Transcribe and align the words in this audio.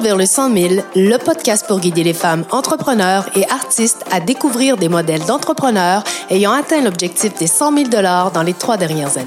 vers 0.00 0.16
le 0.16 0.26
100 0.26 0.54
000, 0.54 0.74
le 0.94 1.16
podcast 1.18 1.66
pour 1.66 1.80
guider 1.80 2.02
les 2.02 2.12
femmes 2.12 2.44
entrepreneurs 2.50 3.28
et 3.34 3.48
artistes 3.50 4.04
à 4.10 4.20
découvrir 4.20 4.76
des 4.76 4.88
modèles 4.88 5.24
d'entrepreneurs 5.24 6.04
ayant 6.30 6.52
atteint 6.52 6.80
l'objectif 6.82 7.34
des 7.38 7.46
100 7.46 7.76
000 7.90 7.90
dans 8.32 8.42
les 8.42 8.54
trois 8.54 8.76
dernières 8.76 9.16
années. 9.16 9.26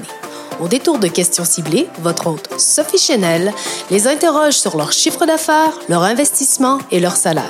Au 0.60 0.68
détour 0.68 0.98
de 0.98 1.08
questions 1.08 1.44
ciblées, 1.44 1.88
votre 2.02 2.26
hôte 2.26 2.48
Sophie 2.58 2.98
Chenel 2.98 3.52
les 3.90 4.06
interroge 4.06 4.54
sur 4.54 4.76
leur 4.76 4.92
chiffre 4.92 5.26
d'affaires, 5.26 5.72
leur 5.88 6.02
investissement 6.02 6.78
et 6.90 7.00
leur 7.00 7.16
salaire. 7.16 7.44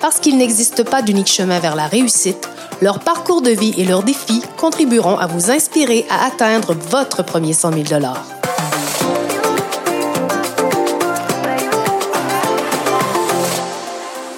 Parce 0.00 0.18
qu'il 0.18 0.36
n'existe 0.36 0.84
pas 0.84 1.02
d'unique 1.02 1.30
chemin 1.30 1.58
vers 1.58 1.76
la 1.76 1.86
réussite, 1.86 2.48
leur 2.80 2.98
parcours 2.98 3.42
de 3.42 3.50
vie 3.50 3.74
et 3.78 3.84
leurs 3.84 4.02
défis 4.02 4.42
contribueront 4.58 5.16
à 5.16 5.26
vous 5.26 5.50
inspirer 5.50 6.04
à 6.10 6.26
atteindre 6.26 6.74
votre 6.74 7.22
premier 7.22 7.52
100 7.52 7.72
000 7.72 7.84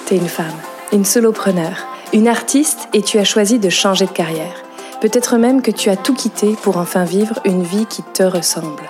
T'es 0.05 0.17
une 0.17 0.27
femme, 0.27 0.45
une 0.91 1.03
solopreneur, 1.03 1.87
une 2.13 2.27
artiste 2.27 2.87
et 2.93 3.01
tu 3.01 3.17
as 3.17 3.23
choisi 3.23 3.57
de 3.57 3.69
changer 3.69 4.05
de 4.05 4.11
carrière. 4.11 4.53
Peut-être 5.01 5.37
même 5.37 5.63
que 5.63 5.71
tu 5.71 5.89
as 5.89 5.97
tout 5.97 6.13
quitté 6.13 6.55
pour 6.61 6.77
enfin 6.77 7.05
vivre 7.05 7.39
une 7.43 7.63
vie 7.63 7.87
qui 7.87 8.03
te 8.03 8.21
ressemble. 8.21 8.83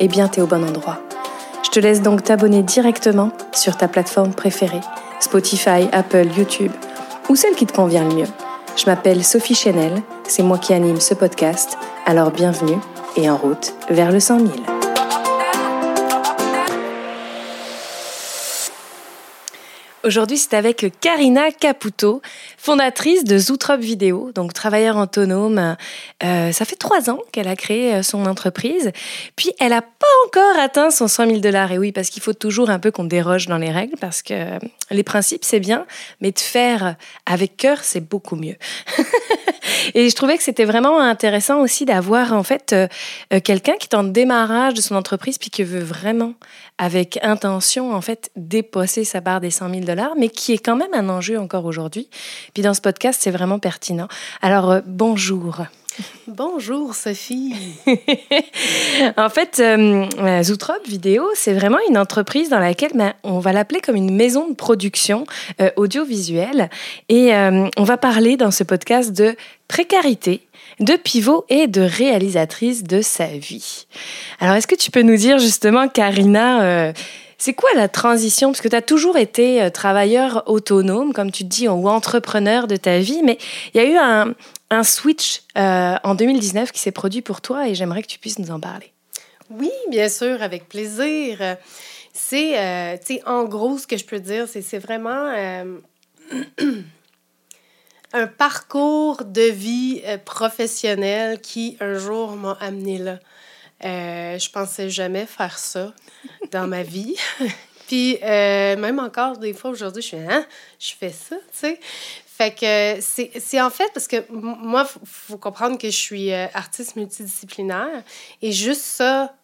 Eh 0.00 0.08
bien, 0.08 0.26
t'es 0.26 0.40
au 0.40 0.48
bon 0.48 0.64
endroit. 0.64 0.98
Je 1.64 1.70
te 1.70 1.78
laisse 1.78 2.02
donc 2.02 2.24
t'abonner 2.24 2.64
directement 2.64 3.30
sur 3.52 3.76
ta 3.76 3.86
plateforme 3.86 4.34
préférée, 4.34 4.80
Spotify, 5.20 5.88
Apple, 5.92 6.26
YouTube, 6.36 6.72
ou 7.28 7.36
celle 7.36 7.54
qui 7.54 7.66
te 7.66 7.72
convient 7.72 8.02
le 8.08 8.16
mieux. 8.16 8.28
Je 8.76 8.86
m'appelle 8.86 9.24
Sophie 9.24 9.54
Chenel, 9.54 10.02
c'est 10.24 10.42
moi 10.42 10.58
qui 10.58 10.74
anime 10.74 11.00
ce 11.00 11.14
podcast, 11.14 11.78
alors 12.06 12.32
bienvenue 12.32 12.78
et 13.16 13.30
en 13.30 13.36
route 13.36 13.72
vers 13.88 14.10
le 14.10 14.18
100 14.18 14.38
000. 14.40 14.75
Aujourd'hui, 20.06 20.38
c'est 20.38 20.54
avec 20.54 20.86
Karina 21.00 21.50
Caputo, 21.50 22.22
fondatrice 22.58 23.24
de 23.24 23.38
Zootrop 23.38 23.80
Vidéo, 23.80 24.30
donc 24.32 24.52
travailleur 24.52 24.98
autonome. 24.98 25.74
Euh, 26.22 26.52
ça 26.52 26.64
fait 26.64 26.76
trois 26.76 27.10
ans 27.10 27.18
qu'elle 27.32 27.48
a 27.48 27.56
créé 27.56 27.92
euh, 27.92 28.02
son 28.04 28.24
entreprise. 28.26 28.92
Puis, 29.34 29.50
elle 29.58 29.70
n'a 29.70 29.82
pas 29.82 30.06
encore 30.24 30.60
atteint 30.60 30.92
son 30.92 31.08
100 31.08 31.26
000 31.26 31.38
dollars. 31.40 31.72
Et 31.72 31.78
oui, 31.78 31.90
parce 31.90 32.10
qu'il 32.10 32.22
faut 32.22 32.34
toujours 32.34 32.70
un 32.70 32.78
peu 32.78 32.92
qu'on 32.92 33.02
déroge 33.02 33.48
dans 33.48 33.58
les 33.58 33.72
règles, 33.72 33.96
parce 34.00 34.22
que 34.22 34.34
euh, 34.34 34.58
les 34.92 35.02
principes, 35.02 35.44
c'est 35.44 35.58
bien, 35.58 35.86
mais 36.20 36.30
de 36.30 36.38
faire 36.38 36.94
avec 37.26 37.56
cœur, 37.56 37.82
c'est 37.82 37.98
beaucoup 37.98 38.36
mieux. 38.36 38.54
Et 39.94 40.08
je 40.08 40.14
trouvais 40.14 40.36
que 40.36 40.42
c'était 40.42 40.64
vraiment 40.64 41.00
intéressant 41.00 41.60
aussi 41.60 41.84
d'avoir 41.84 42.32
en 42.32 42.42
fait 42.42 42.74
quelqu'un 43.44 43.74
qui 43.78 43.88
est 43.90 43.96
en 43.96 44.04
démarrage 44.04 44.74
de 44.74 44.80
son 44.80 44.94
entreprise 44.94 45.38
puis 45.38 45.50
qui 45.50 45.62
veut 45.62 45.82
vraiment 45.82 46.34
avec 46.78 47.18
intention, 47.22 47.94
en 47.94 48.00
fait, 48.00 48.30
dépasser 48.36 49.04
sa 49.04 49.20
barre 49.20 49.40
des 49.40 49.50
100 49.50 49.70
000 49.70 49.80
dollars, 49.80 50.14
mais 50.18 50.28
qui 50.28 50.52
est 50.52 50.58
quand 50.58 50.76
même 50.76 50.92
un 50.94 51.08
enjeu 51.08 51.38
encore 51.38 51.64
aujourd'hui. 51.64 52.08
Puis 52.54 52.62
dans 52.62 52.74
ce 52.74 52.80
podcast, 52.80 53.20
c'est 53.22 53.30
vraiment 53.30 53.58
pertinent. 53.58 54.08
Alors, 54.42 54.70
euh, 54.70 54.80
bonjour. 54.86 55.62
Bonjour 56.26 56.94
Sophie. 56.94 57.54
en 59.16 59.28
fait, 59.28 59.60
euh, 59.60 60.42
Zootrop 60.42 60.86
Vidéo, 60.86 61.24
c'est 61.34 61.54
vraiment 61.54 61.78
une 61.88 61.96
entreprise 61.96 62.48
dans 62.48 62.58
laquelle 62.58 62.92
ben, 62.94 63.14
on 63.22 63.38
va 63.38 63.52
l'appeler 63.52 63.80
comme 63.80 63.96
une 63.96 64.14
maison 64.14 64.48
de 64.48 64.54
production 64.54 65.24
euh, 65.60 65.70
audiovisuelle. 65.76 66.68
Et 67.08 67.34
euh, 67.34 67.68
on 67.76 67.84
va 67.84 67.96
parler 67.96 68.36
dans 68.36 68.50
ce 68.50 68.64
podcast 68.64 69.12
de 69.12 69.36
précarité, 69.68 70.42
de 70.80 70.94
pivot 70.94 71.44
et 71.48 71.66
de 71.66 71.80
réalisatrice 71.80 72.84
de 72.84 73.00
sa 73.00 73.26
vie. 73.26 73.86
Alors, 74.40 74.56
est-ce 74.56 74.66
que 74.66 74.74
tu 74.74 74.90
peux 74.90 75.02
nous 75.02 75.16
dire 75.16 75.38
justement, 75.38 75.88
Karina, 75.88 76.62
euh, 76.62 76.92
c'est 77.38 77.52
quoi 77.52 77.68
la 77.74 77.88
transition? 77.88 78.50
Parce 78.50 78.60
que 78.60 78.68
tu 78.68 78.76
as 78.76 78.82
toujours 78.82 79.16
été 79.16 79.62
euh, 79.62 79.70
travailleur 79.70 80.42
autonome, 80.46 81.12
comme 81.12 81.30
tu 81.30 81.44
dis, 81.44 81.68
ou 81.68 81.88
entrepreneur 81.88 82.66
de 82.66 82.76
ta 82.76 82.98
vie, 82.98 83.20
mais 83.22 83.38
il 83.74 83.80
y 83.80 83.84
a 83.84 83.88
eu 83.88 83.96
un, 83.96 84.34
un 84.70 84.82
switch 84.82 85.42
euh, 85.56 85.96
en 86.02 86.14
2019 86.14 86.72
qui 86.72 86.80
s'est 86.80 86.92
produit 86.92 87.22
pour 87.22 87.40
toi 87.40 87.68
et 87.68 87.74
j'aimerais 87.74 88.02
que 88.02 88.08
tu 88.08 88.18
puisses 88.18 88.38
nous 88.38 88.50
en 88.50 88.60
parler. 88.60 88.92
Oui, 89.50 89.70
bien 89.90 90.08
sûr, 90.08 90.42
avec 90.42 90.68
plaisir. 90.68 91.38
C'est, 92.12 92.98
tu 93.00 93.14
sais, 93.14 93.22
en 93.26 93.44
gros, 93.44 93.78
ce 93.78 93.86
que 93.86 93.96
je 93.96 94.04
peux 94.04 94.18
dire, 94.18 94.48
c'est, 94.48 94.62
c'est 94.62 94.78
vraiment 94.78 95.32
un 98.12 98.26
parcours 98.26 99.24
de 99.24 99.42
vie 99.42 100.02
euh, 100.04 100.18
professionnelle 100.18 101.40
qui, 101.40 101.76
un 101.80 101.94
jour, 101.94 102.36
m'a 102.36 102.56
amené 102.60 102.98
là. 102.98 103.18
Euh, 103.84 104.38
je 104.38 104.50
pensais 104.50 104.88
jamais 104.88 105.26
faire 105.26 105.58
ça 105.58 105.92
dans 106.50 106.66
ma 106.66 106.82
vie. 106.82 107.16
Puis, 107.88 108.18
euh, 108.22 108.76
même 108.76 108.98
encore, 108.98 109.36
des 109.36 109.52
fois, 109.52 109.70
aujourd'hui, 109.70 110.02
je 110.02 110.08
fais, 110.08 110.26
hein, 110.28 110.44
je 110.78 110.92
fais 110.98 111.10
ça, 111.10 111.36
tu 111.36 111.58
sais. 111.58 111.80
Fait 112.36 112.54
que 112.54 113.00
c'est 113.00 113.60
en 113.60 113.70
fait 113.70 113.90
parce 113.94 114.08
que 114.08 114.30
moi, 114.30 114.86
il 115.00 115.08
faut, 115.08 115.38
comprendre 115.38 115.78
que 115.78 115.88
je 115.88 115.96
suis 115.96 116.32
euh, 116.32 116.46
artiste 116.52 116.96
multidisciplinaire 116.96 118.02
et 118.42 118.52
juste 118.52 118.82
ça, 118.82 119.34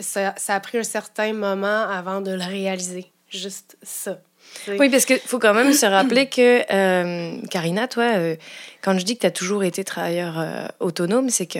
ça, 0.00 0.34
ça 0.36 0.54
a 0.54 0.60
pris 0.60 0.78
un 0.78 0.82
certain 0.82 1.32
moment 1.32 1.88
avant 1.88 2.20
de 2.20 2.32
le 2.32 2.44
réaliser. 2.44 3.12
Juste 3.28 3.76
ça. 3.82 4.18
Oui, 4.66 4.90
parce 4.90 5.04
qu'il 5.04 5.18
faut 5.18 5.38
quand 5.38 5.54
même 5.54 5.72
se 5.72 5.86
rappeler 5.86 6.26
que, 6.26 6.62
euh, 6.72 7.40
Karina, 7.50 7.88
toi, 7.88 8.04
euh, 8.16 8.36
quand 8.82 8.98
je 8.98 9.04
dis 9.04 9.16
que 9.16 9.22
tu 9.22 9.26
as 9.26 9.30
toujours 9.30 9.64
été 9.64 9.84
travailleur 9.84 10.38
euh, 10.38 10.66
autonome, 10.80 11.30
c'est 11.30 11.46
que 11.46 11.58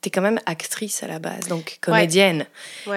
tu 0.00 0.08
es 0.08 0.10
quand 0.10 0.22
même 0.22 0.38
actrice 0.46 1.02
à 1.02 1.08
la 1.08 1.18
base, 1.18 1.48
donc 1.48 1.78
comédienne. 1.80 2.46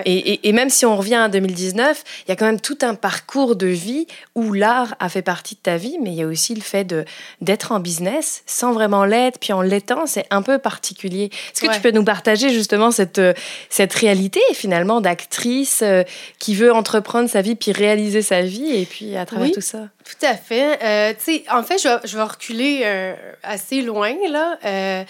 Et, 0.06 0.48
et, 0.48 0.52
même 0.52 0.70
si 0.70 0.86
on 0.86 0.96
revient 0.96 1.16
à 1.16 1.30
2019, 1.30 2.04
il 2.28 2.30
y 2.30 2.32
a 2.32 2.36
quand 2.36 2.46
même 2.46 2.62
tout 2.62 2.78
un 2.82 2.94
parcours 2.94 3.56
de 3.56 3.68
vie 3.68 4.06
où 4.36 4.54
l'art 4.54 4.96
a 5.00 5.10
fait 5.10 5.24
partie 5.24 5.56
de 5.56 5.62
ta 5.62 5.78
vie, 5.78 5.98
mais 6.00 6.12
il 6.12 6.16
y 6.16 6.22
a 6.22 6.28
aussi 6.28 6.54
le 6.54 6.62
fait 6.62 6.84
de 6.84 7.06
d'être 7.42 7.72
en 7.72 7.80
business 7.80 8.44
sans 8.46 8.72
vraiment 8.72 9.04
l'être, 9.06 9.40
puis 9.40 9.52
en 9.52 9.62
l'étant, 9.62 10.06
c'est 10.06 10.26
un 10.30 10.44
peu 10.44 10.60
particulier. 10.60 11.32
Est-ce 11.54 11.62
que 11.62 11.74
tu 11.74 11.82
peux 11.82 11.92
nous 11.92 12.04
partager 12.04 12.50
justement 12.50 12.92
cette, 12.92 13.22
cette 13.70 13.94
réalité 13.94 14.42
finalement 14.54 15.02
d'actrice 15.02 15.82
euh, 15.82 16.04
qui 16.38 16.54
veut 16.54 16.72
entreprendre 16.72 17.30
sa 17.30 17.42
vie, 17.42 17.56
puis 17.56 17.72
réaliser 17.72 18.22
sa 18.22 18.42
vie, 18.42 18.76
et 18.76 18.86
puis 18.86 19.18
à 19.18 19.26
travers 19.26 19.52
tout 19.52 19.62
ça? 19.62 19.90
Tout 20.04 20.26
à 20.26 20.36
fait. 20.36 20.80
Euh, 20.84 21.14
en 21.52 21.64
fait, 21.64 21.82
je 21.82 21.88
vais, 21.88 21.98
je 22.04 22.18
vais 22.18 22.24
reculer 22.24 22.82
euh, 22.84 23.16
assez 23.44 23.82
loin, 23.82 24.14
là 24.30 25.06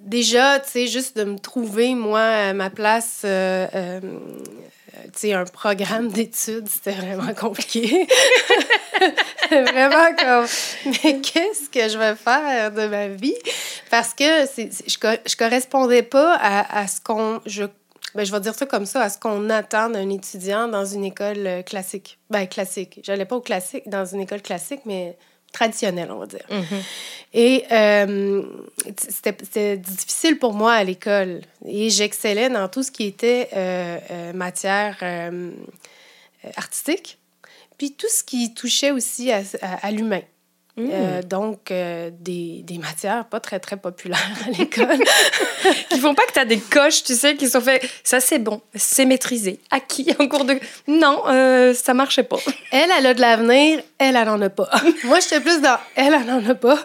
déjà, 0.00 0.60
tu 0.60 0.70
sais, 0.70 0.86
juste 0.86 1.16
de 1.16 1.24
me 1.24 1.38
trouver, 1.38 1.94
moi, 1.94 2.52
ma 2.52 2.70
place, 2.70 3.22
euh, 3.24 3.66
euh, 3.74 4.00
tu 5.04 5.10
sais, 5.14 5.32
un 5.32 5.44
programme 5.44 6.08
d'études, 6.12 6.68
c'était 6.68 6.92
vraiment 6.92 7.34
compliqué. 7.34 8.06
vraiment 9.50 10.14
comme, 10.18 10.46
mais 10.84 11.20
qu'est-ce 11.20 11.68
que 11.70 11.88
je 11.88 11.98
vais 11.98 12.14
faire 12.14 12.72
de 12.72 12.86
ma 12.86 13.08
vie? 13.08 13.36
Parce 13.90 14.14
que 14.14 14.46
c'est, 14.46 14.70
je, 14.86 14.96
je 15.26 15.36
correspondais 15.36 16.02
pas 16.02 16.34
à, 16.34 16.80
à 16.80 16.86
ce 16.86 17.00
qu'on, 17.00 17.40
je 17.46 17.64
ben, 18.14 18.24
je 18.24 18.32
vais 18.32 18.40
dire 18.40 18.54
ça 18.54 18.64
comme 18.64 18.86
ça, 18.86 19.02
à 19.02 19.10
ce 19.10 19.18
qu'on 19.18 19.50
attend 19.50 19.90
d'un 19.90 20.08
étudiant 20.08 20.68
dans 20.68 20.86
une 20.86 21.04
école 21.04 21.62
classique. 21.66 22.18
Ben, 22.30 22.46
classique. 22.46 23.00
J'allais 23.02 23.26
pas 23.26 23.36
au 23.36 23.42
classique, 23.42 23.90
dans 23.90 24.06
une 24.06 24.20
école 24.22 24.40
classique, 24.40 24.80
mais 24.86 25.18
traditionnelle, 25.56 26.10
on 26.10 26.18
va 26.18 26.26
dire. 26.26 26.46
Mm-hmm. 26.50 26.82
Et 27.32 27.64
euh, 27.72 28.42
c'était 28.96 29.76
difficile 29.76 30.38
pour 30.38 30.52
moi 30.52 30.74
à 30.74 30.84
l'école. 30.84 31.40
Et 31.66 31.88
j'excellais 31.90 32.50
dans 32.50 32.68
tout 32.68 32.82
ce 32.82 32.90
qui 32.90 33.04
était 33.04 33.48
euh, 33.54 33.98
euh, 34.10 34.32
matière 34.32 34.96
artistique, 36.56 37.18
puis 37.78 37.92
tout 37.92 38.08
ce 38.08 38.22
qui 38.22 38.54
touchait 38.54 38.90
aussi 38.90 39.32
à 39.32 39.90
l'humain. 39.90 40.22
Euh, 40.78 41.22
mm. 41.22 41.24
donc, 41.24 41.70
euh, 41.70 42.10
des, 42.12 42.60
des, 42.62 42.76
matières 42.76 43.24
pas 43.24 43.40
très, 43.40 43.58
très 43.58 43.78
populaires 43.78 44.18
à 44.46 44.50
l'école. 44.50 44.98
qui 45.90 45.98
font 45.98 46.14
pas 46.14 46.24
que 46.26 46.34
tu 46.34 46.38
as 46.38 46.44
des 46.44 46.58
coches, 46.58 47.02
tu 47.02 47.14
sais, 47.14 47.34
qui 47.34 47.48
sont 47.48 47.62
fait 47.62 47.88
ça 48.04 48.20
c'est 48.20 48.38
bon, 48.38 48.60
c'est 48.74 49.06
maîtrisé, 49.06 49.58
acquis 49.70 50.14
en 50.18 50.28
cours 50.28 50.44
de. 50.44 50.58
Non, 50.86 51.22
euh, 51.28 51.72
ça 51.72 51.94
marchait 51.94 52.24
pas. 52.24 52.36
Elle, 52.72 52.90
elle 52.98 53.06
a 53.06 53.14
de 53.14 53.20
l'avenir, 53.22 53.80
elle, 53.98 54.16
elle 54.16 54.28
en 54.28 54.40
a 54.42 54.50
pas. 54.50 54.68
Moi, 55.04 55.20
j'étais 55.20 55.40
plus 55.40 55.62
dans 55.62 55.78
elle, 55.94 56.12
elle 56.12 56.30
en 56.30 56.46
a 56.46 56.54
pas. 56.54 56.78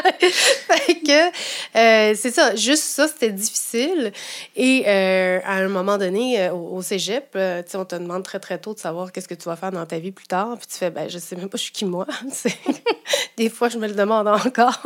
euh, 1.76 2.14
c'est 2.16 2.30
ça, 2.30 2.54
juste 2.54 2.84
ça, 2.84 3.08
c'était 3.08 3.30
difficile. 3.30 4.12
Et 4.56 4.84
euh, 4.86 5.40
à 5.44 5.54
un 5.56 5.68
moment 5.68 5.98
donné, 5.98 6.40
euh, 6.40 6.52
au, 6.52 6.82
cégep, 6.82 7.36
on 7.74 7.84
te 7.84 7.96
demande 7.96 8.22
très, 8.22 8.40
très 8.40 8.58
tôt 8.58 8.74
de 8.74 8.78
savoir 8.78 9.12
qu'est-ce 9.12 9.28
que 9.28 9.34
tu 9.34 9.44
vas 9.44 9.56
faire 9.56 9.72
dans 9.72 9.86
ta 9.86 9.98
vie 9.98 10.12
plus 10.12 10.26
tard. 10.26 10.56
Puis 10.58 10.66
tu 10.68 10.76
fais, 10.76 10.90
ben, 10.90 11.08
je 11.08 11.18
sais 11.18 11.36
même 11.36 11.48
pas, 11.48 11.56
je 11.56 11.64
suis 11.64 11.72
qui 11.72 11.84
moi. 11.84 12.06
Des 13.36 13.48
fois, 13.48 13.68
je 13.68 13.78
me 13.78 13.86
le 13.86 13.94
demande 13.94 14.28
encore. 14.28 14.80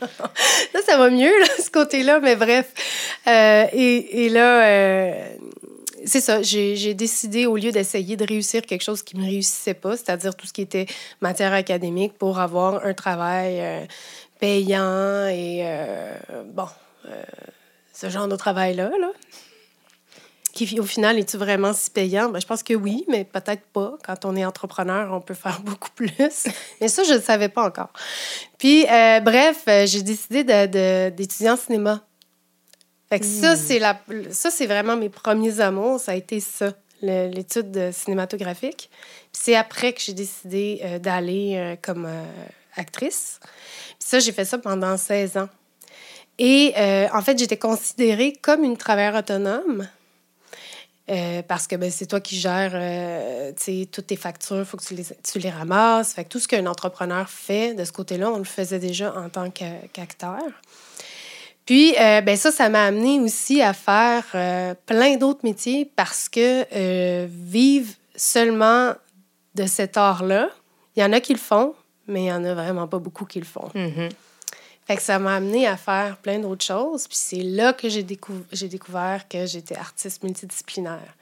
Là, 0.00 0.80
ça 0.86 0.96
va 0.96 1.10
mieux, 1.10 1.32
ce 1.58 1.70
côté-là, 1.70 2.20
mais 2.20 2.36
bref. 2.36 2.66
et, 3.26 4.28
là, 4.30 5.26
c'est 6.04 6.20
ça, 6.20 6.40
j'ai 6.40 6.94
décidé, 6.94 7.46
au 7.46 7.56
lieu 7.56 7.72
d'essayer 7.72 8.16
de 8.16 8.24
réussir 8.24 8.62
quelque 8.62 8.82
chose 8.82 9.02
qui 9.02 9.16
ne 9.16 9.22
me 9.22 9.26
réussissait 9.26 9.74
pas, 9.74 9.96
c'est-à-dire 9.96 10.36
tout 10.36 10.46
ce 10.46 10.52
qui 10.52 10.62
était 10.62 10.86
matière 11.20 11.52
académique, 11.52 12.12
pour 12.16 12.38
avoir 12.38 12.86
un 12.86 12.94
travail 12.94 13.88
payant 14.38 15.26
et 15.26 15.60
euh, 15.62 16.14
bon, 16.46 16.68
euh, 17.06 17.22
ce 17.92 18.08
genre 18.08 18.28
de 18.28 18.36
travail-là. 18.36 18.90
Là. 19.00 19.10
qui, 20.52 20.78
au 20.80 20.84
final, 20.84 21.18
est-tu 21.18 21.36
vraiment 21.36 21.72
si 21.72 21.90
payant? 21.90 22.28
Ben, 22.28 22.40
je 22.40 22.46
pense 22.46 22.62
que 22.62 22.74
oui, 22.74 23.04
mais 23.08 23.24
peut-être 23.24 23.64
pas. 23.72 23.96
Quand 24.04 24.24
on 24.24 24.36
est 24.36 24.44
entrepreneur, 24.44 25.12
on 25.12 25.20
peut 25.20 25.34
faire 25.34 25.60
beaucoup 25.64 25.90
plus. 25.94 26.48
mais 26.80 26.88
ça, 26.88 27.02
je 27.04 27.14
ne 27.14 27.20
savais 27.20 27.48
pas 27.48 27.64
encore. 27.64 27.92
Puis, 28.58 28.86
euh, 28.86 29.20
bref, 29.20 29.64
j'ai 29.86 30.02
décidé 30.02 30.44
d'étudier 30.44 31.50
en 31.50 31.56
cinéma. 31.56 32.04
Fait 33.08 33.20
que 33.20 33.26
ça, 33.26 33.54
hmm. 33.54 33.58
c'est 33.58 33.78
la, 33.78 33.98
ça, 34.30 34.50
c'est 34.50 34.66
vraiment 34.66 34.96
mes 34.96 35.08
premiers 35.08 35.60
amours. 35.60 35.98
Ça 35.98 36.12
a 36.12 36.14
été 36.14 36.40
ça, 36.40 36.72
l'étude 37.00 37.90
cinématographique. 37.92 38.90
c'est 39.32 39.54
après 39.54 39.92
que 39.94 40.00
j'ai 40.00 40.12
décidé 40.12 40.80
euh, 40.82 40.98
d'aller 40.98 41.78
comme 41.80 42.06
actrice. 42.78 43.40
Puis 43.42 44.08
ça, 44.08 44.18
j'ai 44.18 44.32
fait 44.32 44.44
ça 44.44 44.58
pendant 44.58 44.96
16 44.96 45.36
ans. 45.36 45.48
Et 46.38 46.72
en 47.12 47.20
fait, 47.20 47.36
j'étais 47.38 47.56
considérée 47.56 48.32
comme 48.32 48.62
une 48.62 48.76
travailleuse 48.76 49.18
autonome 49.18 49.88
euh, 51.10 51.42
parce 51.42 51.66
que 51.66 51.74
ben, 51.76 51.90
c'est 51.90 52.04
toi 52.06 52.20
qui 52.20 52.36
gères 52.36 52.72
euh, 52.74 53.52
toutes 53.90 54.06
tes 54.08 54.16
factures, 54.16 54.58
il 54.58 54.64
faut 54.66 54.76
que 54.76 54.84
tu 54.84 54.94
les, 54.94 55.04
tu 55.04 55.38
les 55.38 55.48
ramasses. 55.48 56.12
Fait 56.12 56.24
que 56.24 56.28
tout 56.28 56.38
ce 56.38 56.46
qu'un 56.46 56.66
entrepreneur 56.66 57.28
fait 57.30 57.72
de 57.72 57.84
ce 57.84 57.92
côté-là, 57.92 58.30
on 58.30 58.38
le 58.38 58.44
faisait 58.44 58.78
déjà 58.78 59.14
en 59.16 59.30
tant 59.30 59.50
qu'acteur. 59.50 60.42
Puis, 61.64 61.94
euh, 61.98 62.20
ben 62.20 62.36
ça, 62.36 62.50
ça 62.50 62.68
m'a 62.68 62.84
amené 62.84 63.20
aussi 63.20 63.62
à 63.62 63.72
faire 63.72 64.76
plein 64.86 65.16
d'autres 65.16 65.40
métiers 65.44 65.90
parce 65.96 66.28
que 66.28 67.26
vivre 67.26 67.92
seulement 68.14 68.92
de 69.54 69.66
cet 69.66 69.96
art-là, 69.96 70.50
il 70.96 71.02
y 71.02 71.04
en 71.04 71.12
a 71.12 71.20
qui 71.20 71.32
le 71.32 71.38
font, 71.38 71.74
mais 72.08 72.20
il 72.20 72.24
n'y 72.24 72.32
en 72.32 72.44
a 72.44 72.54
vraiment 72.54 72.88
pas 72.88 72.98
beaucoup 72.98 73.24
qui 73.24 73.38
le 73.38 73.44
font. 73.44 73.68
Mm-hmm. 73.74 74.10
Fait 74.88 74.96
que 74.96 75.02
ça 75.02 75.18
m'a 75.18 75.36
amené 75.36 75.66
à 75.66 75.76
faire 75.76 76.16
plein 76.16 76.38
d'autres 76.38 76.64
choses. 76.64 77.06
Puis 77.06 77.18
c'est 77.18 77.42
là 77.42 77.74
que 77.74 77.90
j'ai 77.90 78.02
découvert 78.02 79.28
que 79.28 79.44
j'étais 79.44 79.76
artiste 79.76 80.22
multidisciplinaire. 80.22 81.14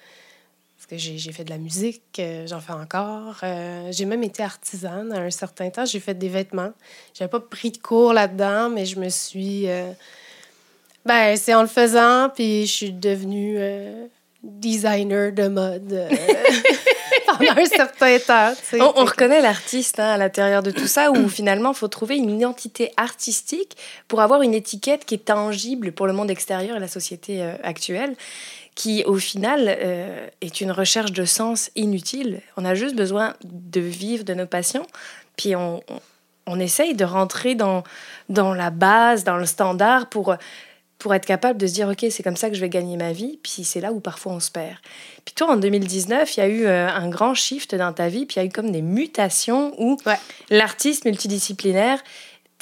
Parce 0.76 0.86
que 0.88 0.96
j'ai 0.96 1.32
fait 1.32 1.42
de 1.42 1.50
la 1.50 1.58
musique, 1.58 2.02
euh, 2.20 2.46
j'en 2.46 2.60
fais 2.60 2.74
encore. 2.74 3.40
Euh, 3.42 3.90
j'ai 3.90 4.04
même 4.04 4.22
été 4.22 4.44
artisane 4.44 5.12
à 5.12 5.18
un 5.18 5.30
certain 5.30 5.68
temps. 5.70 5.84
J'ai 5.84 5.98
fait 5.98 6.14
des 6.14 6.28
vêtements. 6.28 6.72
J'avais 7.12 7.28
pas 7.28 7.40
pris 7.40 7.72
de 7.72 7.78
cours 7.78 8.12
là-dedans, 8.12 8.70
mais 8.70 8.86
je 8.86 9.00
me 9.00 9.08
suis... 9.08 9.68
Euh, 9.68 9.90
ben, 11.04 11.36
c'est 11.36 11.54
en 11.54 11.62
le 11.62 11.68
faisant, 11.68 12.30
puis 12.32 12.66
je 12.66 12.72
suis 12.72 12.92
devenue 12.92 13.58
designer 14.44 15.32
de 15.32 15.48
mode. 15.48 16.08
On, 18.80 19.04
reconnaît 19.04 19.40
l'artiste 19.40 20.00
hein, 20.00 20.08
à 20.08 20.16
l'intérieur 20.16 20.62
de 20.62 20.70
tout 20.70 20.86
ça, 20.86 21.10
où 21.10 21.28
finalement, 21.30 21.72
il 21.72 21.76
faut 21.76 21.88
trouver 21.88 22.16
une 22.16 22.30
identité 22.30 22.92
artistique 22.96 23.76
pour 24.08 24.20
avoir 24.20 24.42
une 24.42 24.54
étiquette 24.54 25.04
qui 25.04 25.14
est 25.14 25.24
tangible 25.26 25.92
pour 25.92 26.06
le 26.06 26.12
monde 26.12 26.30
extérieur 26.30 26.76
et 26.76 26.80
la 26.80 26.88
société 26.88 27.42
euh, 27.42 27.54
actuelle 27.62 28.16
qui 28.74 29.04
au 29.04 29.16
final 29.16 29.62
euh, 29.68 30.28
est 30.42 30.60
une 30.60 30.70
recherche 30.70 31.10
de 31.10 31.24
sens 31.24 31.70
inutile. 31.76 32.42
On 32.58 32.64
a 32.66 32.74
juste 32.74 32.94
besoin 32.94 33.34
de 33.42 33.80
vivre 33.80 34.22
de 34.22 34.34
nos 34.34 34.44
passions, 34.44 34.86
puis 35.36 35.56
on, 35.56 35.82
on, 35.88 36.00
on 36.46 36.60
essaye 36.60 36.94
de 36.94 37.04
rentrer 37.04 37.54
dans, 37.54 37.82
dans 38.28 38.54
la 38.54 38.70
base, 38.70 39.24
dans 39.24 39.36
le 39.36 39.46
standard 39.46 40.08
pour 40.08 40.36
pour 40.98 41.14
être 41.14 41.26
capable 41.26 41.60
de 41.60 41.66
se 41.66 41.74
dire, 41.74 41.88
OK, 41.88 42.06
c'est 42.10 42.22
comme 42.22 42.36
ça 42.36 42.48
que 42.48 42.56
je 42.56 42.60
vais 42.60 42.68
gagner 42.68 42.96
ma 42.96 43.12
vie, 43.12 43.38
puis 43.42 43.64
c'est 43.64 43.80
là 43.80 43.92
où 43.92 44.00
parfois 44.00 44.32
on 44.32 44.40
se 44.40 44.50
perd. 44.50 44.76
Puis 45.24 45.34
toi, 45.34 45.52
en 45.52 45.56
2019, 45.56 46.36
il 46.36 46.40
y 46.40 46.42
a 46.42 46.48
eu 46.48 46.64
euh, 46.64 46.88
un 46.88 47.08
grand 47.08 47.34
shift 47.34 47.74
dans 47.74 47.92
ta 47.92 48.08
vie, 48.08 48.26
puis 48.26 48.36
il 48.36 48.38
y 48.38 48.42
a 48.42 48.44
eu 48.46 48.50
comme 48.50 48.72
des 48.72 48.82
mutations 48.82 49.74
où 49.78 49.98
l'artiste 50.50 51.04
multidisciplinaire, 51.04 52.02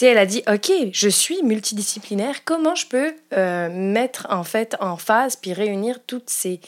elle 0.03 0.19
a 0.19 0.27
dit, 0.27 0.43
OK, 0.49 0.73
je 0.93 1.09
suis 1.09 1.43
multidisciplinaire, 1.43 2.45
comment 2.45 2.75
je 2.75 2.87
peux 2.87 3.15
euh, 3.33 3.69
mettre 3.71 4.27
en 4.31 4.45
fait 4.45 4.77
en 4.81 4.97
phase, 4.97 5.37
puis 5.37 5.53
réunir 5.53 6.01
toutes 6.07 6.29
ces, 6.29 6.61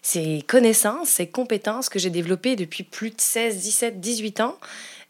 ces 0.00 0.42
connaissances, 0.46 1.08
ces 1.08 1.26
compétences 1.26 1.88
que 1.88 1.98
j'ai 1.98 2.10
développées 2.10 2.56
depuis 2.56 2.82
plus 2.84 3.10
de 3.10 3.20
16, 3.20 3.58
17, 3.58 4.00
18 4.00 4.40
ans 4.40 4.56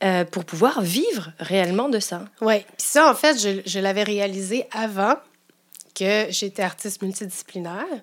euh, 0.03 0.25
pour 0.25 0.45
pouvoir 0.45 0.83
vivre 0.83 1.31
réellement 1.39 1.89
de 1.89 2.01
ça? 2.01 2.25
Oui, 2.41 2.59
puis 2.59 2.87
ça, 2.89 3.09
en 3.09 3.15
fait, 3.15 3.39
je, 3.39 3.61
je 3.65 3.79
l'avais 3.79 4.03
réalisé 4.03 4.67
avant 4.73 5.15
que 5.95 6.27
j'étais 6.31 6.63
artiste 6.63 7.03
multidisciplinaire, 7.03 8.03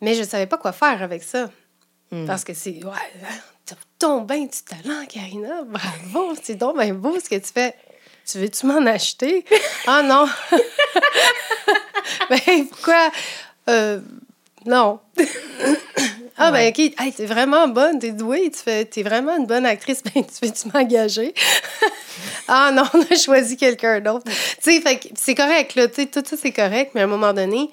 mais 0.00 0.14
je 0.14 0.20
ne 0.20 0.26
savais 0.26 0.46
pas 0.46 0.58
quoi 0.58 0.72
faire 0.72 1.02
avec 1.02 1.22
ça. 1.22 1.50
Hmm. 2.10 2.26
Parce 2.26 2.44
que 2.44 2.54
c'est. 2.54 2.84
Ouais, 2.84 3.30
t'as 3.64 3.74
ton 3.98 4.20
bain 4.22 4.42
du 4.42 4.48
talent, 4.48 5.04
Karina. 5.08 5.62
Bravo, 5.64 6.34
c'est 6.42 6.54
donc 6.54 6.78
bien 6.78 6.94
beau 6.94 7.18
ce 7.18 7.28
que 7.28 7.36
tu 7.36 7.52
fais. 7.52 7.74
Tu 8.26 8.38
veux-tu 8.38 8.66
m'en 8.66 8.84
acheter? 8.86 9.44
Ah 9.86 10.02
non! 10.02 10.26
ben, 12.30 12.66
pourquoi? 12.68 13.10
Euh, 13.68 14.00
non. 14.64 14.98
ah, 16.38 16.50
ben, 16.50 16.68
OK. 16.68 16.78
Hey, 16.78 17.12
t'es 17.12 17.26
vraiment 17.26 17.68
bonne, 17.68 17.98
t'es 17.98 18.12
douée, 18.12 18.50
tu 18.50 18.58
fais, 18.58 18.84
t'es 18.84 19.02
vraiment 19.02 19.36
une 19.36 19.46
bonne 19.46 19.66
actrice. 19.66 20.02
Ben, 20.14 20.24
tu 20.24 20.46
veux-tu 20.46 20.68
m'engager? 20.72 21.34
ah 22.48 22.70
non, 22.72 22.84
on 22.94 23.02
a 23.02 23.16
choisi 23.16 23.56
quelqu'un 23.56 24.00
d'autre. 24.00 24.24
tu 24.62 24.80
sais, 24.80 25.00
c'est 25.14 25.34
correct, 25.34 25.74
là. 25.74 25.88
Tu 25.88 25.94
sais, 25.94 26.06
tout 26.06 26.22
ça, 26.24 26.36
c'est 26.36 26.52
correct, 26.52 26.92
mais 26.94 27.02
à 27.02 27.04
un 27.04 27.08
moment 27.08 27.32
donné, 27.32 27.70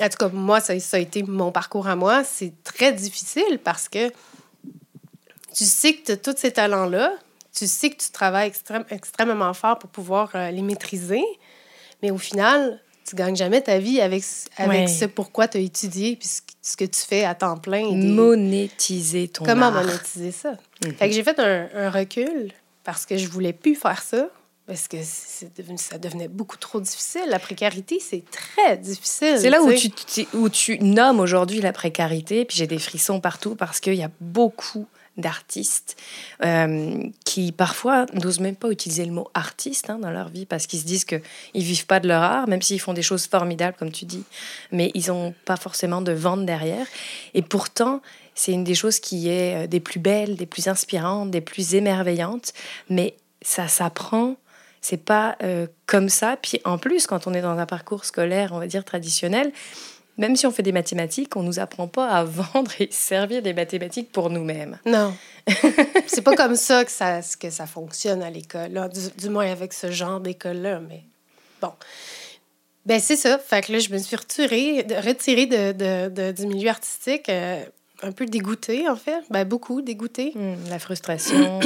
en 0.00 0.08
tout 0.08 0.16
cas, 0.18 0.28
moi, 0.28 0.60
ça, 0.60 0.78
ça 0.80 0.96
a 0.96 1.00
été 1.00 1.22
mon 1.22 1.50
parcours 1.50 1.88
à 1.88 1.96
moi. 1.96 2.24
C'est 2.24 2.52
très 2.62 2.92
difficile 2.92 3.58
parce 3.62 3.88
que 3.88 4.10
tu 5.54 5.64
sais 5.64 5.94
que 5.94 6.04
tu 6.06 6.12
as 6.12 6.16
tous 6.16 6.36
ces 6.36 6.52
talents-là, 6.52 7.12
tu 7.52 7.66
sais 7.66 7.90
que 7.90 7.96
tu 7.96 8.10
travailles 8.10 8.52
extrêmement 8.90 9.54
fort 9.54 9.78
pour 9.78 9.90
pouvoir 9.90 10.30
euh, 10.34 10.50
les 10.50 10.62
maîtriser, 10.62 11.24
mais 12.02 12.10
au 12.10 12.18
final, 12.18 12.80
tu 13.08 13.16
gagnes 13.16 13.36
jamais 13.36 13.60
ta 13.60 13.78
vie 13.78 14.00
avec, 14.00 14.22
avec 14.56 14.88
ce 14.88 15.04
pourquoi 15.06 15.48
tu 15.48 15.58
as 15.58 15.60
étudié 15.60 16.16
puis 16.16 16.28
ce, 16.62 16.76
que 16.76 16.84
tu 16.84 17.00
fais 17.00 17.24
à 17.24 17.34
temps 17.34 17.56
plein. 17.56 17.90
Monétiser 17.92 19.28
ton 19.28 19.44
Comment 19.44 19.70
monétiser 19.70 20.32
ça? 20.32 20.52
Mhm. 20.84 20.94
Fait 20.94 21.08
que 21.08 21.14
j'ai 21.14 21.22
fait 21.24 21.38
un, 21.38 21.68
un, 21.74 21.90
recul 21.90 22.52
parce 22.84 23.06
que 23.06 23.16
je 23.16 23.28
voulais 23.28 23.52
plus 23.52 23.74
faire 23.74 24.02
ça. 24.02 24.28
Parce 24.66 24.86
que 24.86 24.98
devenu, 25.56 25.78
ça 25.78 25.96
devenait 25.96 26.28
beaucoup 26.28 26.58
trop 26.58 26.78
difficile. 26.78 27.22
La 27.28 27.38
précarité, 27.38 28.00
c'est 28.00 28.22
très 28.30 28.76
difficile. 28.76 29.38
C'est 29.38 29.48
là 29.48 29.62
où 29.62 29.72
tu, 29.72 30.26
où 30.34 30.50
tu 30.50 30.78
nommes 30.80 31.20
aujourd'hui 31.20 31.62
la 31.62 31.72
précarité. 31.72 32.44
Puis 32.44 32.58
j'ai 32.58 32.66
des 32.66 32.78
frissons 32.78 33.18
partout 33.18 33.54
parce 33.54 33.80
qu'il 33.80 33.94
y 33.94 34.02
a 34.02 34.10
beaucoup 34.20 34.86
d'artistes 35.18 35.96
euh, 36.44 37.02
qui 37.24 37.52
parfois 37.52 38.06
n'osent 38.14 38.40
même 38.40 38.56
pas 38.56 38.70
utiliser 38.70 39.04
le 39.04 39.12
mot 39.12 39.28
artiste 39.34 39.90
hein, 39.90 39.98
dans 39.98 40.10
leur 40.10 40.28
vie 40.28 40.46
parce 40.46 40.66
qu'ils 40.66 40.78
se 40.80 40.84
disent 40.84 41.04
qu'ils 41.04 41.20
ne 41.54 41.60
vivent 41.60 41.86
pas 41.86 42.00
de 42.00 42.08
leur 42.08 42.22
art, 42.22 42.48
même 42.48 42.62
s'ils 42.62 42.80
font 42.80 42.94
des 42.94 43.02
choses 43.02 43.26
formidables, 43.26 43.76
comme 43.78 43.92
tu 43.92 44.04
dis, 44.04 44.24
mais 44.72 44.90
ils 44.94 45.08
n'ont 45.08 45.34
pas 45.44 45.56
forcément 45.56 46.00
de 46.00 46.12
vente 46.12 46.46
derrière. 46.46 46.86
Et 47.34 47.42
pourtant, 47.42 48.00
c'est 48.34 48.52
une 48.52 48.64
des 48.64 48.76
choses 48.76 49.00
qui 49.00 49.28
est 49.28 49.64
euh, 49.64 49.66
des 49.66 49.80
plus 49.80 50.00
belles, 50.00 50.36
des 50.36 50.46
plus 50.46 50.68
inspirantes, 50.68 51.30
des 51.30 51.40
plus 51.40 51.74
émerveillantes, 51.74 52.52
mais 52.88 53.16
ça 53.42 53.68
s'apprend. 53.68 54.36
C'est 54.80 55.04
pas 55.04 55.36
euh, 55.42 55.66
comme 55.86 56.08
ça. 56.08 56.36
Puis 56.40 56.60
en 56.64 56.78
plus, 56.78 57.08
quand 57.08 57.26
on 57.26 57.34
est 57.34 57.42
dans 57.42 57.58
un 57.58 57.66
parcours 57.66 58.04
scolaire, 58.04 58.52
on 58.52 58.60
va 58.60 58.68
dire 58.68 58.84
traditionnel, 58.84 59.52
même 60.18 60.34
si 60.34 60.46
on 60.46 60.50
fait 60.50 60.64
des 60.64 60.72
mathématiques, 60.72 61.36
on 61.36 61.42
nous 61.42 61.60
apprend 61.60 61.86
pas 61.86 62.08
à 62.08 62.24
vendre 62.24 62.72
et 62.80 62.88
servir 62.90 63.40
des 63.40 63.54
mathématiques 63.54 64.12
pour 64.12 64.28
nous-mêmes. 64.28 64.78
Non. 64.84 65.14
c'est 66.06 66.22
pas 66.22 66.34
comme 66.34 66.56
ça 66.56 66.84
que 66.84 66.90
ça, 66.90 67.20
que 67.40 67.50
ça 67.50 67.66
fonctionne 67.66 68.22
à 68.22 68.28
l'école, 68.28 68.90
du, 68.92 69.00
du, 69.16 69.30
moins 69.30 69.50
avec 69.50 69.72
ce 69.72 69.90
genre 69.90 70.20
d'école-là. 70.20 70.80
Mais 70.80 71.04
bon. 71.62 71.72
Ben, 72.84 73.00
c'est 73.00 73.16
ça. 73.16 73.38
Fait 73.38 73.64
que 73.64 73.72
là, 73.72 73.78
je 73.78 73.90
me 73.90 73.98
suis 73.98 74.16
retirée, 74.16 74.84
retirée 75.04 75.46
de, 75.46 76.08
de, 76.08 76.32
du 76.32 76.46
milieu 76.46 76.68
artistique. 76.68 77.28
Euh, 77.28 77.64
un 78.02 78.12
peu 78.12 78.26
dégoûtée, 78.26 78.88
en 78.88 78.96
fait. 78.96 79.24
Ben, 79.30 79.44
beaucoup 79.44 79.82
dégoûtée. 79.82 80.32
Hmm, 80.34 80.54
la 80.68 80.78
frustration. 80.78 81.60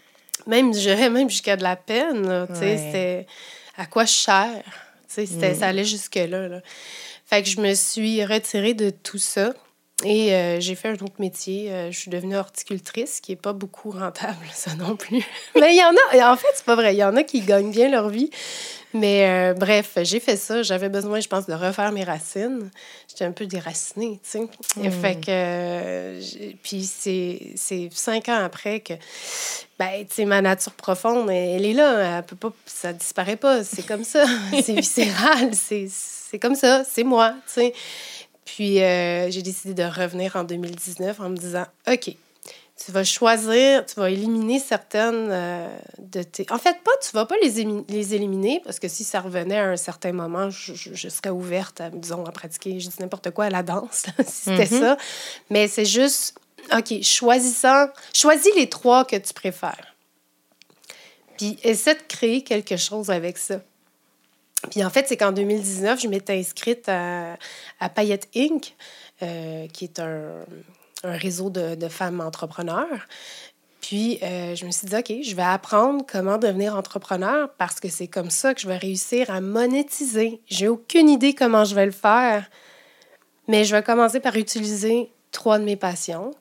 même, 0.46 0.74
je 0.74 1.08
même 1.08 1.30
jusqu'à 1.30 1.56
de 1.56 1.62
la 1.62 1.76
peine. 1.76 2.46
Tu 2.48 2.54
sais, 2.54 2.76
c'était 2.76 3.26
à 3.76 3.86
quoi 3.86 4.04
je 4.04 4.12
cher? 4.12 4.62
Tu 5.12 5.26
sais, 5.26 5.54
ça 5.54 5.68
allait 5.68 5.84
jusque-là. 5.84 6.48
Là. 6.48 6.60
Fait 7.28 7.42
que 7.42 7.48
je 7.48 7.60
me 7.60 7.74
suis 7.74 8.24
retirée 8.24 8.74
de 8.74 8.90
tout 8.90 9.18
ça. 9.18 9.52
Et 10.04 10.32
euh, 10.32 10.60
j'ai 10.60 10.76
fait 10.76 10.88
un 10.88 10.94
autre 10.94 11.16
métier. 11.18 11.72
Euh, 11.72 11.90
je 11.90 11.98
suis 11.98 12.10
devenue 12.10 12.36
horticultrice, 12.36 13.20
qui 13.20 13.32
n'est 13.32 13.36
pas 13.36 13.52
beaucoup 13.52 13.90
rentable, 13.90 14.46
ça 14.54 14.74
non 14.76 14.96
plus. 14.96 15.24
Mais 15.60 15.74
il 15.74 15.78
y 15.78 15.84
en 15.84 16.24
a, 16.24 16.32
en 16.32 16.36
fait, 16.36 16.46
c'est 16.54 16.64
pas 16.64 16.76
vrai. 16.76 16.94
Il 16.94 16.98
y 16.98 17.04
en 17.04 17.16
a 17.16 17.24
qui 17.24 17.40
gagnent 17.40 17.72
bien 17.72 17.90
leur 17.90 18.08
vie. 18.08 18.30
Mais 18.94 19.28
euh, 19.28 19.54
bref, 19.54 19.98
j'ai 20.02 20.20
fait 20.20 20.36
ça. 20.36 20.62
J'avais 20.62 20.88
besoin, 20.88 21.20
je 21.20 21.28
pense, 21.28 21.46
de 21.46 21.52
refaire 21.52 21.92
mes 21.92 22.04
racines. 22.04 22.70
J'étais 23.08 23.24
un 23.24 23.32
peu 23.32 23.44
déracinée, 23.44 24.18
tu 24.22 24.30
sais. 24.30 24.48
Hmm. 24.76 24.90
Fait 24.90 25.20
que. 25.20 26.54
puis 26.62 26.84
c'est 26.84 27.90
cinq 27.92 28.30
ans 28.30 28.42
après 28.42 28.80
que. 28.80 28.94
Ben, 29.78 30.06
tu 30.08 30.14
sais, 30.14 30.24
ma 30.24 30.40
nature 30.40 30.72
profonde, 30.72 31.28
elle 31.28 31.66
est 31.66 31.74
là. 31.74 32.18
Elle 32.18 32.22
peut 32.24 32.36
pas. 32.36 32.52
Ça 32.64 32.94
disparaît 32.94 33.36
pas. 33.36 33.62
C'est 33.62 33.86
comme 33.86 34.04
ça. 34.04 34.24
c'est 34.62 34.74
viscéral. 34.74 35.50
C'est 35.52 35.88
comme 36.36 36.54
ça. 36.54 36.84
C'est 36.84 37.04
moi, 37.04 37.34
tu 37.46 37.54
sais. 37.54 37.72
Puis 38.44 38.82
euh, 38.82 39.30
j'ai 39.30 39.42
décidé 39.42 39.74
de 39.74 39.84
revenir 39.84 40.36
en 40.36 40.44
2019 40.44 41.20
en 41.20 41.30
me 41.30 41.36
disant 41.36 41.66
OK, 41.90 42.14
tu 42.84 42.92
vas 42.92 43.04
choisir, 43.04 43.84
tu 43.84 43.96
vas 43.96 44.10
éliminer 44.10 44.58
certaines 44.58 45.28
euh, 45.30 45.68
de 45.98 46.22
tes... 46.22 46.46
En 46.50 46.58
fait, 46.58 46.76
pas, 46.84 46.92
tu 47.02 47.10
vas 47.12 47.26
pas 47.26 47.34
les, 47.42 47.66
les 47.88 48.14
éliminer, 48.14 48.60
parce 48.64 48.78
que 48.78 48.88
si 48.88 49.04
ça 49.04 49.20
revenait 49.20 49.58
à 49.58 49.68
un 49.70 49.76
certain 49.76 50.12
moment, 50.12 50.48
je, 50.48 50.74
je, 50.74 51.08
serais 51.08 51.30
ouverte, 51.30 51.80
à, 51.80 51.90
disons, 51.90 52.24
à 52.24 52.30
pratiquer, 52.30 52.78
je 52.78 52.88
dis 52.88 52.96
n'importe 53.00 53.30
quoi, 53.32 53.46
à 53.46 53.50
la 53.50 53.62
danse, 53.62 54.06
si 54.26 54.50
c'était 54.50 54.64
mm-hmm. 54.64 54.80
ça. 54.80 54.96
Mais 55.50 55.66
c'est 55.66 55.84
juste, 55.84 56.38
OK, 56.72 57.02
choisissant, 57.02 57.86
choisis 58.14 58.54
les 58.54 58.68
trois 58.68 59.04
que 59.04 59.16
tu 59.16 59.34
préfères. 59.34 59.96
Puis 61.36 61.58
essaie 61.64 61.94
de 61.94 62.02
créer 62.08 62.42
quelque 62.42 62.76
chose 62.76 63.10
avec 63.10 63.38
ça. 63.38 63.60
Puis 64.70 64.84
en 64.84 64.90
fait, 64.90 65.06
c'est 65.08 65.16
qu'en 65.16 65.32
2019, 65.32 66.00
je 66.00 66.08
m'étais 66.08 66.38
inscrite 66.38 66.88
à, 66.88 67.36
à 67.80 67.88
Payette 67.88 68.28
Inc., 68.34 68.74
euh, 69.22 69.66
qui 69.68 69.84
est 69.84 69.98
un, 70.00 70.44
un 71.04 71.16
réseau 71.16 71.50
de, 71.50 71.74
de, 71.74 71.88
femmes 71.88 72.20
entrepreneurs. 72.20 73.06
Puis 73.80 74.18
euh, 74.22 74.54
je 74.54 74.66
me 74.66 74.70
suis 74.70 74.86
dit, 74.86 74.96
OK, 74.96 75.12
je 75.22 75.34
vais 75.34 75.42
apprendre 75.42 76.04
comment 76.10 76.38
devenir 76.38 76.76
entrepreneur 76.76 77.48
parce 77.56 77.78
que 77.80 77.88
c'est 77.88 78.08
comme 78.08 78.30
ça 78.30 78.54
que 78.54 78.60
je 78.60 78.68
vais 78.68 78.76
réussir 78.76 79.30
à 79.30 79.40
monétiser. 79.40 80.40
J'ai 80.46 80.68
aucune 80.68 81.08
idée 81.08 81.34
comment 81.34 81.64
je 81.64 81.74
vais 81.74 81.86
le 81.86 81.92
faire, 81.92 82.50
mais 83.46 83.64
je 83.64 83.74
vais 83.74 83.82
commencer 83.82 84.20
par 84.20 84.36
utiliser 84.36 85.10
trois 85.30 85.58
de 85.58 85.64
mes 85.64 85.76
passions. 85.76 86.32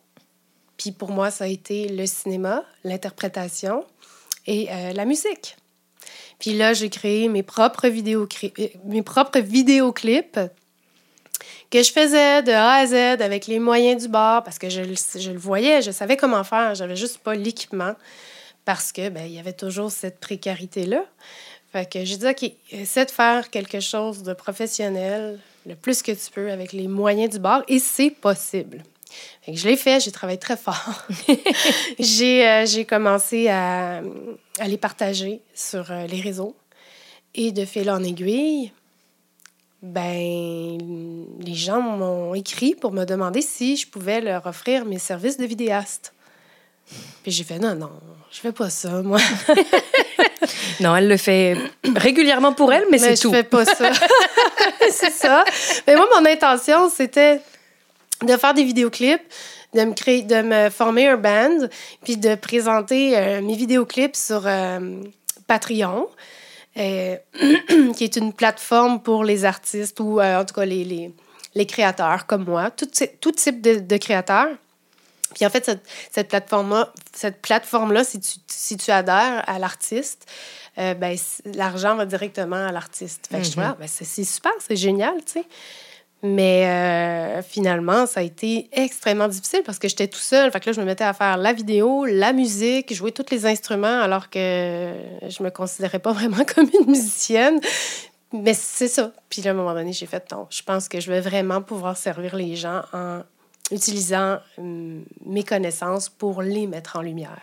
Puis 0.77 0.91
pour 0.91 1.09
moi, 1.09 1.31
ça 1.31 1.45
a 1.45 1.47
été 1.47 1.87
le 1.87 2.05
cinéma, 2.05 2.63
l'interprétation 2.83 3.85
et 4.45 4.69
euh, 4.71 4.93
la 4.93 5.05
musique. 5.05 5.55
Puis 6.39 6.53
là, 6.53 6.73
j'ai 6.73 6.89
créé 6.89 7.29
mes 7.29 7.43
propres, 7.43 7.87
euh, 7.87 8.67
mes 8.85 9.01
propres 9.01 9.39
vidéoclips 9.39 10.39
que 11.69 11.83
je 11.83 11.91
faisais 11.91 12.43
de 12.43 12.51
A 12.51 12.73
à 12.73 12.85
Z 12.85 13.21
avec 13.21 13.47
les 13.47 13.59
moyens 13.59 14.03
du 14.03 14.09
bord 14.09 14.43
parce 14.43 14.59
que 14.59 14.69
je, 14.69 14.81
le 14.81 15.37
voyais, 15.37 15.81
je 15.81 15.91
savais 15.91 16.15
comment 16.15 16.43
faire, 16.43 16.75
j'avais 16.75 16.95
juste 16.95 17.17
pas 17.19 17.35
l'équipement 17.35 17.93
parce 18.65 18.91
que 18.91 19.09
ben, 19.09 19.25
il 19.25 19.33
y 19.33 19.39
avait 19.39 19.53
toujours 19.53 19.91
cette 19.91 20.19
précarité-là. 20.19 21.03
Fait 21.71 21.89
que 21.89 22.05
j'ai 22.05 22.17
dit, 22.17 22.27
OK, 22.27 22.51
essaie 22.71 23.05
de 23.05 23.11
faire 23.11 23.49
quelque 23.49 23.79
chose 23.79 24.23
de 24.23 24.33
professionnel 24.33 25.39
le 25.65 25.75
plus 25.75 26.01
que 26.01 26.11
tu 26.11 26.31
peux 26.33 26.51
avec 26.51 26.71
les 26.71 26.87
moyens 26.87 27.33
du 27.33 27.39
bord 27.39 27.63
et 27.67 27.79
c'est 27.79 28.11
possible 28.11 28.83
je 29.47 29.67
l'ai 29.67 29.77
fait, 29.77 29.99
j'ai 29.99 30.11
travaillé 30.11 30.39
très 30.39 30.57
fort. 30.57 31.03
Euh, 31.99 32.65
j'ai 32.65 32.85
commencé 32.85 33.47
à, 33.47 34.01
à, 34.59 34.67
les 34.67 34.77
partager 34.77 35.41
sur 35.53 35.91
euh, 35.91 36.07
les 36.07 36.21
réseaux. 36.21 36.55
Et 37.35 37.51
de 37.51 37.65
fil 37.65 37.89
en 37.89 38.03
aiguille, 38.03 38.71
ben, 39.81 40.77
les 41.39 41.53
gens 41.53 41.81
m'ont 41.81 42.33
écrit 42.33 42.75
pour 42.75 42.91
me 42.91 43.05
demander 43.05 43.41
si 43.41 43.77
je 43.77 43.87
pouvais 43.87 44.21
leur 44.21 44.45
offrir 44.45 44.85
mes 44.85 44.99
services 44.99 45.37
de 45.37 45.45
vidéaste. 45.45 46.13
Puis 47.23 47.31
j'ai 47.31 47.43
fait 47.43 47.59
non, 47.59 47.75
non, 47.75 47.91
je 48.31 48.39
fais 48.39 48.51
pas 48.51 48.69
ça, 48.69 49.01
moi. 49.01 49.19
non, 50.79 50.95
elle 50.95 51.07
le 51.07 51.17
fait 51.17 51.57
régulièrement 51.95 52.53
pour 52.53 52.71
elle, 52.73 52.85
mais, 52.91 52.97
mais 52.97 53.15
c'est 53.15 53.21
tout. 53.21 53.29
Je 53.29 53.37
fais 53.37 53.43
pas 53.43 53.65
ça. 53.65 53.91
c'est 54.91 55.11
ça. 55.11 55.43
Mais 55.85 55.95
moi, 55.95 56.07
mon 56.17 56.25
intention, 56.25 56.89
c'était 56.89 57.41
de 58.21 58.37
faire 58.37 58.53
des 58.53 58.63
vidéoclips, 58.63 59.21
de 59.73 59.83
me 59.83 59.93
créer, 59.93 60.23
de 60.23 60.41
me 60.41 60.69
former 60.69 61.07
un 61.07 61.17
band, 61.17 61.67
puis 62.03 62.17
de 62.17 62.35
présenter 62.35 63.17
euh, 63.17 63.41
mes 63.41 63.55
vidéoclips 63.55 64.15
sur 64.15 64.43
euh, 64.45 65.01
Patreon, 65.45 66.07
euh, 66.77 67.17
qui 67.95 68.03
est 68.03 68.15
une 68.15 68.33
plateforme 68.33 69.01
pour 69.01 69.23
les 69.23 69.45
artistes 69.45 69.99
ou 69.99 70.21
en 70.21 70.45
tout 70.45 70.55
cas 70.55 70.65
les, 70.65 70.83
les, 70.83 71.13
les, 71.55 71.65
créateurs 71.65 72.25
comme 72.25 72.45
moi, 72.45 72.71
tout, 72.71 72.87
tout 73.21 73.31
type 73.31 73.61
de, 73.61 73.79
de 73.79 73.97
créateurs. 73.97 74.49
Puis 75.35 75.45
en 75.45 75.49
fait, 75.49 75.65
cette, 75.65 75.83
cette 76.09 76.29
plateforme-là, 76.29 76.93
cette 77.13 77.41
plateforme-là 77.41 78.03
si, 78.03 78.19
tu, 78.19 78.39
si 78.47 78.77
tu 78.77 78.91
adhères 78.91 79.43
à 79.47 79.59
l'artiste, 79.59 80.25
ben, 80.77 81.17
l'argent 81.45 81.95
va 81.95 82.05
directement 82.05 82.67
à 82.67 82.71
l'artiste. 82.71 83.27
Fait 83.31 83.39
que 83.39 83.43
je 83.43 83.51
mm-hmm. 83.51 83.77
ben, 83.77 83.87
c'est 83.87 84.23
super, 84.23 84.51
c'est 84.59 84.75
génial, 84.75 85.15
tu 85.25 85.33
sais. 85.33 85.45
Mais 86.23 86.65
euh, 86.65 87.41
finalement, 87.43 88.07
ça 88.07 88.21
a 88.21 88.23
été 88.23 88.69
extrêmement 88.71 89.27
difficile 89.27 89.61
parce 89.63 89.77
que 89.77 89.87
j'étais 89.87 90.07
tout 90.07 90.19
seul. 90.19 90.51
Fait 90.51 90.59
que 90.59 90.67
là, 90.67 90.73
je 90.73 90.81
me 90.81 90.85
mettais 90.85 91.03
à 91.03 91.13
faire 91.13 91.37
la 91.37 91.53
vidéo, 91.53 92.05
la 92.05 92.33
musique, 92.33 92.93
jouer 92.93 93.11
tous 93.11 93.27
les 93.29 93.45
instruments 93.45 94.01
alors 94.01 94.29
que 94.29 94.93
je 95.27 95.43
me 95.43 95.49
considérais 95.49 95.99
pas 95.99 96.11
vraiment 96.13 96.43
comme 96.43 96.69
une 96.79 96.87
musicienne. 96.87 97.59
Mais 98.33 98.53
c'est 98.53 98.87
ça. 98.87 99.11
Puis 99.29 99.41
là, 99.41 99.51
à 99.51 99.53
un 99.53 99.57
moment 99.57 99.73
donné, 99.73 99.93
j'ai 99.93 100.07
fait, 100.07 100.31
non, 100.31 100.47
je 100.49 100.61
pense 100.63 100.89
que 100.89 100.99
je 100.99 101.11
vais 101.11 101.21
vraiment 101.21 101.61
pouvoir 101.61 101.95
servir 101.95 102.35
les 102.35 102.55
gens 102.55 102.81
en 102.93 103.21
utilisant 103.71 104.39
hum, 104.57 105.03
mes 105.25 105.43
connaissances 105.43 106.09
pour 106.09 106.41
les 106.41 106.67
mettre 106.67 106.97
en 106.97 107.01
lumière. 107.01 107.39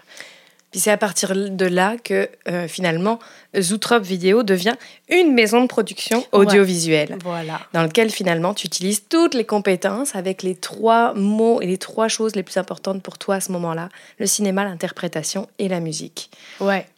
Puis 0.75 0.81
c'est 0.81 0.91
à 0.91 0.97
partir 0.97 1.37
de 1.37 1.67
là 1.67 1.95
que 2.03 2.29
euh, 2.49 2.67
finalement 2.67 3.21
Zootrop 3.57 4.03
Vidéo 4.03 4.43
devient 4.43 4.75
une 5.09 5.33
maison 5.33 5.63
de 5.63 5.69
production 5.69 6.27
audiovisuelle. 6.33 7.17
Voilà. 7.23 7.61
Dans 7.73 7.85
lequel 7.85 8.11
finalement 8.11 8.55
tu 8.55 8.67
utilises 8.67 9.05
toutes 9.09 9.35
les 9.35 9.45
compétences 9.45 10.17
avec 10.17 10.43
les 10.43 10.57
trois 10.57 11.15
mots 11.15 11.61
et 11.61 11.69
les 11.69 11.79
trois 11.79 12.09
choses 12.09 12.35
les 12.35 12.43
plus 12.43 12.57
importantes 12.57 13.05
pour 13.05 13.19
toi 13.19 13.37
à 13.37 13.41
ce 13.41 13.53
moment-là 13.53 13.89
le 14.19 14.27
cinéma, 14.27 14.65
l'interprétation 14.65 15.49
et 15.61 15.69
la 15.69 15.79
musique. 15.79 16.29
Ouais. 16.59 16.89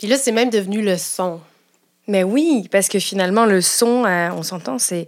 Puis 0.00 0.08
là, 0.08 0.16
c'est 0.16 0.32
même 0.32 0.50
devenu 0.50 0.82
le 0.82 0.96
son. 0.96 1.38
Mais 2.08 2.24
oui, 2.24 2.66
parce 2.72 2.88
que 2.88 2.98
finalement, 2.98 3.46
le 3.46 3.60
son, 3.60 4.04
euh, 4.06 4.30
on 4.32 4.42
s'entend, 4.42 4.80
c'est 4.80 5.06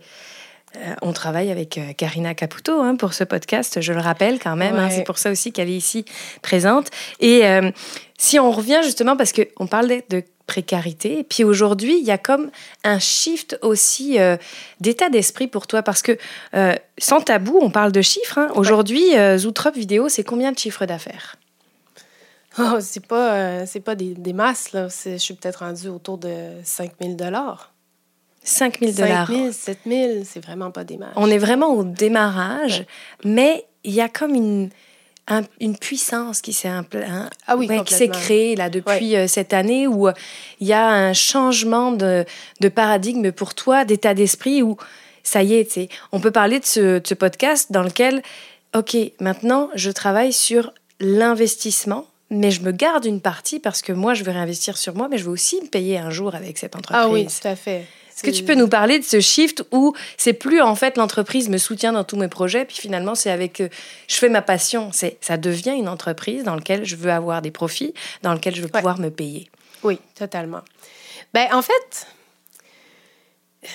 euh, 0.76 0.94
on 1.02 1.12
travaille 1.12 1.50
avec 1.50 1.76
euh, 1.76 1.92
Karina 1.96 2.34
Caputo 2.34 2.80
hein, 2.80 2.96
pour 2.96 3.12
ce 3.12 3.24
podcast, 3.24 3.80
je 3.80 3.92
le 3.92 4.00
rappelle 4.00 4.38
quand 4.38 4.56
même. 4.56 4.76
Hein, 4.76 4.88
c'est 4.90 5.04
pour 5.04 5.18
ça 5.18 5.30
aussi 5.30 5.52
qu'elle 5.52 5.68
est 5.68 5.76
ici 5.76 6.04
présente. 6.40 6.88
Et 7.20 7.46
euh, 7.46 7.70
si 8.16 8.38
on 8.38 8.50
revient 8.50 8.80
justement, 8.82 9.16
parce 9.16 9.32
qu'on 9.32 9.66
parlait 9.66 10.04
de 10.08 10.22
précarité, 10.46 11.20
et 11.20 11.24
puis 11.24 11.44
aujourd'hui, 11.44 11.98
il 11.98 12.04
y 12.04 12.10
a 12.10 12.18
comme 12.18 12.50
un 12.84 12.98
shift 12.98 13.58
aussi 13.62 14.18
d'état 14.80 15.08
d'esprit 15.08 15.46
pour 15.46 15.66
toi, 15.66 15.82
parce 15.82 16.02
que 16.02 16.18
sans 16.98 17.20
tabou, 17.20 17.58
on 17.62 17.70
parle 17.70 17.92
de 17.92 18.02
chiffres. 18.02 18.38
Hein. 18.38 18.48
Aujourd'hui, 18.54 19.12
Zootrop 19.36 19.74
Vidéo, 19.74 20.08
c'est 20.08 20.24
combien 20.24 20.52
de 20.52 20.58
chiffres 20.58 20.84
d'affaires? 20.84 21.36
Oh, 22.58 22.78
C'est 22.80 23.06
pas, 23.06 23.64
c'est 23.66 23.80
pas 23.80 23.94
des, 23.94 24.14
des 24.14 24.32
masses, 24.32 24.72
là. 24.72 24.88
Je 24.88 25.16
suis 25.16 25.34
peut-être 25.34 25.60
rendue 25.60 25.88
autour 25.88 26.18
de 26.18 26.50
5000 26.64 27.16
dollars. 27.16 27.71
5 28.44 28.78
000 28.80 28.92
dollars. 28.92 29.26
5 29.28 29.36
000, 29.36 29.52
7 29.52 29.78
000, 29.86 30.12
c'est 30.24 30.44
vraiment 30.44 30.70
pas 30.70 30.84
des 30.84 30.98
On 31.16 31.30
est 31.30 31.38
vraiment 31.38 31.68
au 31.68 31.84
démarrage, 31.84 32.84
mais 33.24 33.64
il 33.84 33.92
y 33.92 34.00
a 34.00 34.08
comme 34.08 34.34
une, 34.34 34.70
une 35.60 35.76
puissance 35.76 36.40
qui 36.40 36.52
s'est 36.52 36.68
ah 36.68 37.56
oui, 37.56 37.68
s'est 37.86 38.08
créée 38.08 38.56
là 38.56 38.70
depuis 38.70 39.16
euh, 39.16 39.26
cette 39.26 39.52
année 39.52 39.86
où 39.86 40.08
euh, 40.08 40.12
il 40.60 40.66
y 40.66 40.72
a 40.72 40.88
un 40.88 41.12
changement 41.12 41.92
de, 41.92 42.24
de 42.60 42.68
paradigme 42.68 43.30
pour 43.32 43.54
toi, 43.54 43.84
d'état 43.84 44.14
d'esprit 44.14 44.62
où 44.62 44.76
ça 45.22 45.42
y 45.42 45.54
est, 45.54 45.88
on 46.10 46.18
peut 46.18 46.32
parler 46.32 46.58
de 46.58 46.64
ce, 46.64 46.98
de 46.98 47.06
ce 47.06 47.14
podcast 47.14 47.70
dans 47.70 47.82
lequel, 47.82 48.22
ok, 48.74 48.96
maintenant 49.20 49.70
je 49.74 49.90
travaille 49.90 50.32
sur 50.32 50.72
l'investissement 51.00 52.06
mais 52.32 52.50
je 52.50 52.62
me 52.62 52.72
garde 52.72 53.04
une 53.04 53.20
partie 53.20 53.60
parce 53.60 53.82
que 53.82 53.92
moi, 53.92 54.14
je 54.14 54.24
veux 54.24 54.32
réinvestir 54.32 54.78
sur 54.78 54.94
moi, 54.94 55.08
mais 55.10 55.18
je 55.18 55.24
veux 55.24 55.30
aussi 55.30 55.60
me 55.60 55.66
payer 55.66 55.98
un 55.98 56.08
jour 56.08 56.34
avec 56.34 56.56
cette 56.56 56.74
entreprise. 56.74 57.04
Ah 57.04 57.10
oui, 57.10 57.26
tout 57.26 57.46
à 57.46 57.54
fait. 57.54 57.84
Est-ce 58.22 58.30
que 58.30 58.36
tu 58.36 58.44
peux 58.44 58.54
nous 58.54 58.68
parler 58.68 58.98
de 58.98 59.04
ce 59.04 59.20
shift 59.20 59.64
où 59.72 59.94
c'est 60.16 60.32
plus 60.32 60.60
en 60.60 60.74
fait 60.74 60.96
l'entreprise 60.96 61.48
me 61.48 61.58
soutient 61.58 61.92
dans 61.92 62.04
tous 62.04 62.16
mes 62.16 62.28
projets, 62.28 62.64
puis 62.64 62.76
finalement 62.76 63.14
c'est 63.14 63.30
avec 63.30 63.60
euh, 63.60 63.68
je 64.08 64.16
fais 64.16 64.28
ma 64.28 64.42
passion, 64.42 64.90
c'est 64.92 65.18
ça 65.20 65.36
devient 65.36 65.74
une 65.76 65.88
entreprise 65.88 66.44
dans 66.44 66.54
laquelle 66.54 66.84
je 66.84 66.96
veux 66.96 67.10
avoir 67.10 67.42
des 67.42 67.50
profits, 67.50 67.94
dans 68.22 68.32
laquelle 68.32 68.54
je 68.54 68.62
veux 68.62 68.68
pouvoir 68.68 68.98
me 68.98 69.10
payer. 69.10 69.50
Oui, 69.82 69.98
totalement. 70.14 70.60
Ben 71.34 71.48
en 71.52 71.62
fait, 71.62 72.06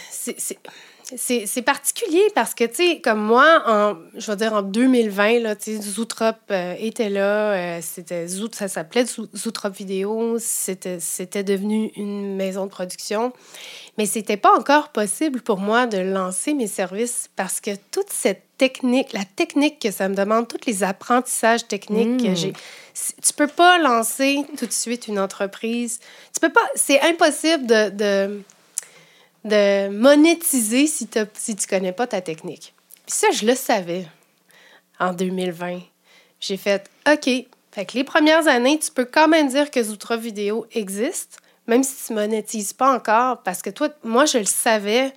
c'est 0.09 0.57
c'est 1.15 1.61
particulier 1.61 2.23
parce 2.35 2.53
que, 2.53 2.65
tu 2.65 2.75
sais, 2.75 3.01
comme 3.01 3.21
moi, 3.21 3.63
en, 3.65 3.95
je 4.17 4.29
vais 4.29 4.35
dire 4.35 4.53
en 4.53 4.61
2020, 4.61 5.39
là, 5.39 5.55
Zootrop 5.57 6.35
euh, 6.51 6.75
était 6.79 7.09
là, 7.09 7.53
euh, 7.53 7.79
c'était 7.81 8.27
Zoot, 8.27 8.55
ça 8.55 8.67
s'appelait 8.67 9.05
Zootrop 9.05 9.73
Vidéo, 9.73 10.37
c'était 10.39 11.43
devenu 11.43 11.91
une 11.95 12.35
maison 12.35 12.65
de 12.65 12.71
production. 12.71 13.31
Mais 13.97 14.05
c'était 14.05 14.37
pas 14.37 14.53
encore 14.55 14.89
possible 14.89 15.41
pour 15.41 15.59
moi 15.59 15.87
de 15.87 15.97
lancer 15.97 16.53
mes 16.53 16.67
services 16.67 17.29
parce 17.35 17.61
que 17.61 17.71
toute 17.91 18.11
cette 18.11 18.43
technique, 18.57 19.13
la 19.13 19.23
technique 19.23 19.79
que 19.79 19.91
ça 19.91 20.09
me 20.09 20.15
demande, 20.15 20.47
tous 20.47 20.67
les 20.67 20.83
apprentissages 20.83 21.67
techniques 21.67 22.21
que 22.21 22.31
hmm. 22.31 22.35
j'ai, 22.35 22.53
tu 22.53 23.33
peux 23.35 23.47
pas 23.47 23.77
lancer 23.77 24.43
tout 24.57 24.65
de 24.65 24.73
suite 24.73 25.07
une 25.07 25.19
entreprise. 25.19 25.99
Tu 26.33 26.39
peux 26.39 26.51
pas, 26.51 26.67
c'est 26.75 27.01
impossible 27.01 27.65
de 27.65 27.89
de 27.89 28.43
monétiser 29.43 30.87
si, 30.87 31.07
si 31.33 31.55
tu 31.55 31.67
connais 31.67 31.91
pas 31.91 32.07
ta 32.07 32.21
technique. 32.21 32.73
Puis 33.05 33.15
ça, 33.15 33.31
je 33.31 33.45
le 33.45 33.55
savais 33.55 34.05
en 34.99 35.13
2020. 35.13 35.79
J'ai 36.39 36.57
fait 36.57 36.89
OK. 37.09 37.29
Fait 37.71 37.85
que 37.85 37.93
les 37.93 38.03
premières 38.03 38.47
années, 38.47 38.79
tu 38.79 38.91
peux 38.91 39.05
quand 39.05 39.27
même 39.27 39.49
dire 39.49 39.69
que 39.69 39.81
Zoutra 39.83 40.17
Vidéo 40.17 40.65
existe, 40.71 41.39
même 41.67 41.83
si 41.83 42.07
tu 42.07 42.13
monétises 42.13 42.73
pas 42.73 42.95
encore, 42.95 43.43
parce 43.43 43.61
que 43.61 43.69
toi, 43.69 43.89
moi, 44.03 44.25
je 44.25 44.39
le 44.39 44.45
savais 44.45 45.13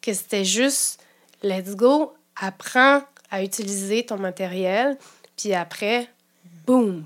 que 0.00 0.12
c'était 0.14 0.44
juste 0.44 1.00
let's 1.42 1.76
go, 1.76 2.14
apprends 2.40 3.02
à 3.30 3.42
utiliser 3.42 4.06
ton 4.06 4.16
matériel 4.16 4.96
puis 5.36 5.54
après, 5.54 6.08
boum. 6.66 7.04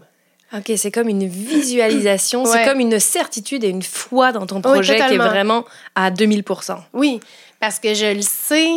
Ok, 0.54 0.72
c'est 0.76 0.90
comme 0.90 1.08
une 1.08 1.26
visualisation, 1.26 2.44
c'est 2.44 2.64
comme 2.66 2.80
une 2.80 2.98
certitude 3.00 3.64
et 3.64 3.68
une 3.68 3.82
foi 3.82 4.32
dans 4.32 4.46
ton 4.46 4.60
projet 4.60 4.96
qui 4.96 5.14
est 5.14 5.18
vraiment 5.28 5.64
à 5.94 6.10
2000%. 6.10 6.76
Oui, 6.92 7.20
parce 7.60 7.78
que 7.78 7.94
je 7.94 8.14
le 8.14 8.22
sais 8.22 8.70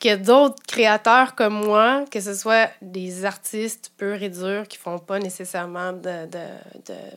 que 0.00 0.16
d'autres 0.16 0.62
créateurs 0.66 1.34
comme 1.34 1.64
moi, 1.64 2.04
que 2.10 2.20
ce 2.20 2.34
soit 2.34 2.70
des 2.80 3.24
artistes 3.24 3.92
purs 3.96 4.22
et 4.22 4.28
durs 4.28 4.66
qui 4.68 4.76
font 4.78 4.98
pas 4.98 5.18
nécessairement 5.18 5.92
de, 5.92 6.26
de- 6.26 6.82
de- 6.86 7.16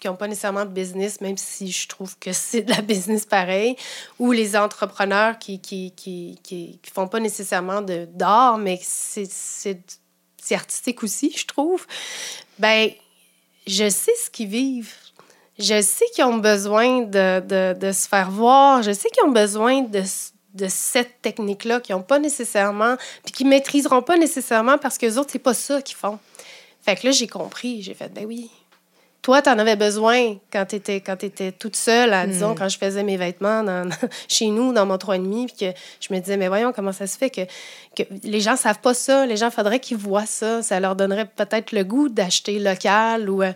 qui 0.00 0.08
n'ont 0.08 0.16
pas 0.16 0.28
nécessairement 0.28 0.64
de 0.66 0.70
business, 0.70 1.20
même 1.20 1.38
si 1.38 1.70
je 1.72 1.88
trouve 1.88 2.16
que 2.18 2.32
c'est 2.32 2.62
de 2.62 2.70
la 2.70 2.82
business 2.82 3.24
pareil, 3.24 3.76
ou 4.18 4.32
les 4.32 4.56
entrepreneurs 4.56 5.38
qui 5.38 5.60
qui, 5.60 5.92
qui, 5.96 6.38
qui, 6.42 6.78
qui 6.82 6.90
font 6.90 7.08
pas 7.08 7.20
nécessairement 7.20 7.80
de- 7.82 8.06
d'art, 8.12 8.58
mais 8.58 8.78
c'est 8.82 9.80
c'est 10.44 10.54
artistique 10.54 11.02
aussi, 11.02 11.32
je 11.34 11.46
trouve. 11.46 11.86
Ben, 12.58 12.90
je 13.66 13.88
sais 13.88 14.12
ce 14.22 14.28
qu'ils 14.28 14.48
vivent. 14.48 14.92
Je 15.58 15.80
sais 15.80 16.04
qu'ils 16.14 16.24
ont 16.24 16.36
besoin 16.36 17.00
de, 17.00 17.72
de, 17.72 17.92
se 17.92 18.06
faire 18.06 18.30
voir. 18.30 18.82
Je 18.82 18.92
sais 18.92 19.08
qu'ils 19.08 19.24
ont 19.24 19.32
besoin 19.32 19.82
de, 19.82 20.02
de 20.54 20.66
cette 20.68 21.22
technique-là, 21.22 21.80
qu'ils 21.80 21.96
n'ont 21.96 22.02
pas 22.02 22.18
nécessairement, 22.18 22.96
puis 23.24 23.32
qu'ils 23.32 23.48
maîtriseront 23.48 24.02
pas 24.02 24.18
nécessairement 24.18 24.76
parce 24.76 24.98
que 24.98 25.06
les 25.06 25.16
autres, 25.16 25.30
c'est 25.32 25.38
pas 25.38 25.54
ça 25.54 25.80
qu'ils 25.80 25.96
font. 25.96 26.18
Fait 26.82 26.96
que 26.96 27.06
là, 27.06 27.12
j'ai 27.12 27.28
compris. 27.28 27.82
J'ai 27.82 27.94
fait, 27.94 28.12
ben 28.12 28.26
oui. 28.26 28.50
Toi, 29.24 29.40
tu 29.40 29.48
en 29.48 29.58
avais 29.58 29.74
besoin 29.76 30.36
quand 30.52 30.66
tu 30.66 30.76
étais, 30.76 31.00
quand 31.00 31.24
étais 31.24 31.50
toute 31.50 31.76
seule, 31.76 32.12
à, 32.12 32.26
disons, 32.26 32.54
quand 32.54 32.68
je 32.68 32.76
faisais 32.76 33.02
mes 33.02 33.16
vêtements 33.16 33.62
dans- 33.62 33.88
chez 34.28 34.48
nous, 34.48 34.74
dans 34.74 34.84
mon 34.84 34.96
3,5, 34.96 35.46
puis 35.46 35.56
que 35.72 35.78
je 35.98 36.12
me 36.12 36.20
disais, 36.20 36.36
mais 36.36 36.48
voyons, 36.48 36.74
comment 36.74 36.92
ça 36.92 37.06
se 37.06 37.16
fait 37.16 37.30
que, 37.30 37.40
que 37.96 38.02
les 38.22 38.40
gens 38.40 38.54
savent 38.56 38.80
pas 38.80 38.92
ça? 38.92 39.24
Les 39.24 39.38
gens, 39.38 39.50
faudrait 39.50 39.80
qu'ils 39.80 39.96
voient 39.96 40.26
ça. 40.26 40.62
Ça 40.62 40.78
leur 40.78 40.94
donnerait 40.94 41.24
peut-être 41.24 41.72
le 41.72 41.84
goût 41.84 42.10
d'acheter 42.10 42.58
local 42.58 43.30
ou... 43.30 43.42
euh, 43.42 43.52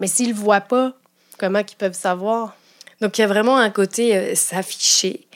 mais 0.00 0.08
s'ils 0.08 0.30
le 0.30 0.34
voient 0.34 0.60
pas, 0.62 0.92
comment 1.38 1.62
qu'ils 1.62 1.78
peuvent 1.78 1.94
savoir? 1.94 2.56
Donc 3.00 3.18
il 3.18 3.20
y 3.20 3.24
a 3.24 3.28
vraiment 3.28 3.56
un 3.56 3.70
côté 3.70 4.16
euh, 4.16 4.34
s'afficher. 4.34 5.28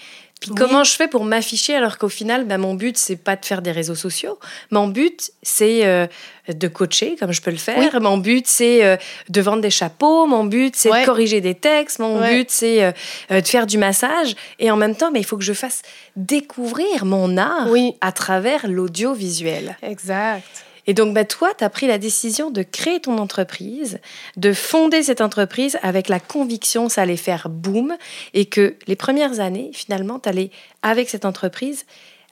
Puis 0.42 0.50
Oui. 0.50 0.56
comment 0.58 0.82
je 0.82 0.90
fais 0.92 1.06
pour 1.06 1.25
m'afficher 1.25 1.76
alors 1.76 1.99
qu'au 1.99 2.08
final, 2.08 2.44
ben, 2.44 2.58
mon 2.58 2.75
but, 2.75 2.99
c'est 2.99 3.14
pas 3.14 3.37
de 3.37 3.46
faire 3.46 3.62
des 3.62 3.70
réseaux 3.70 3.94
sociaux. 3.94 4.40
Mon 4.72 4.88
but, 4.88 5.30
c'est 5.44 5.87
euh, 5.87 6.08
de 6.52 6.66
coacher, 6.66 7.14
comme 7.18 7.30
je 7.32 7.40
peux 7.40 7.52
le 7.52 7.56
faire. 7.58 8.00
Mon 8.00 8.16
but, 8.18 8.49
c'est 8.49 8.84
euh, 8.84 8.96
de 9.28 9.40
vendre 9.40 9.62
des 9.62 9.70
chapeaux. 9.70 10.26
Mon 10.26 10.42
but, 10.42 10.75
c'est 10.75 10.90
Ouais. 10.90 11.02
de 11.02 11.06
corriger 11.06 11.40
des 11.40 11.54
textes. 11.54 12.00
Mon 12.00 12.18
Ouais. 12.18 12.38
but, 12.38 12.50
c'est 12.50 12.82
euh, 12.82 13.40
de 13.40 13.46
faire 13.46 13.68
du 13.68 13.78
massage. 13.78 14.34
Et 14.58 14.68
en 14.72 14.76
même 14.76 14.96
temps, 14.96 15.12
ben, 15.12 15.20
il 15.20 15.25
faut 15.25 15.37
que 15.37 15.44
je 15.44 15.52
fasse 15.52 15.82
découvrir 16.16 17.04
mon 17.04 17.37
art 17.37 17.68
Oui. 17.70 17.94
à 18.00 18.11
travers 18.11 18.66
l'audiovisuel. 18.66 19.76
Exact. 19.82 20.42
Et 20.86 20.94
donc, 20.94 21.14
bah, 21.14 21.24
toi, 21.24 21.52
tu 21.56 21.62
as 21.64 21.70
pris 21.70 21.86
la 21.86 21.98
décision 21.98 22.50
de 22.50 22.62
créer 22.62 23.00
ton 23.00 23.18
entreprise, 23.18 24.00
de 24.36 24.52
fonder 24.52 25.02
cette 25.02 25.20
entreprise 25.20 25.78
avec 25.82 26.08
la 26.08 26.18
conviction 26.18 26.88
que 26.88 26.92
ça 26.92 27.02
allait 27.02 27.16
faire 27.16 27.48
boom 27.48 27.96
et 28.34 28.46
que 28.46 28.74
les 28.86 28.96
premières 28.96 29.38
années, 29.40 29.70
finalement, 29.72 30.18
tu 30.18 30.28
allais, 30.28 30.50
avec 30.82 31.08
cette 31.08 31.24
entreprise, 31.24 31.84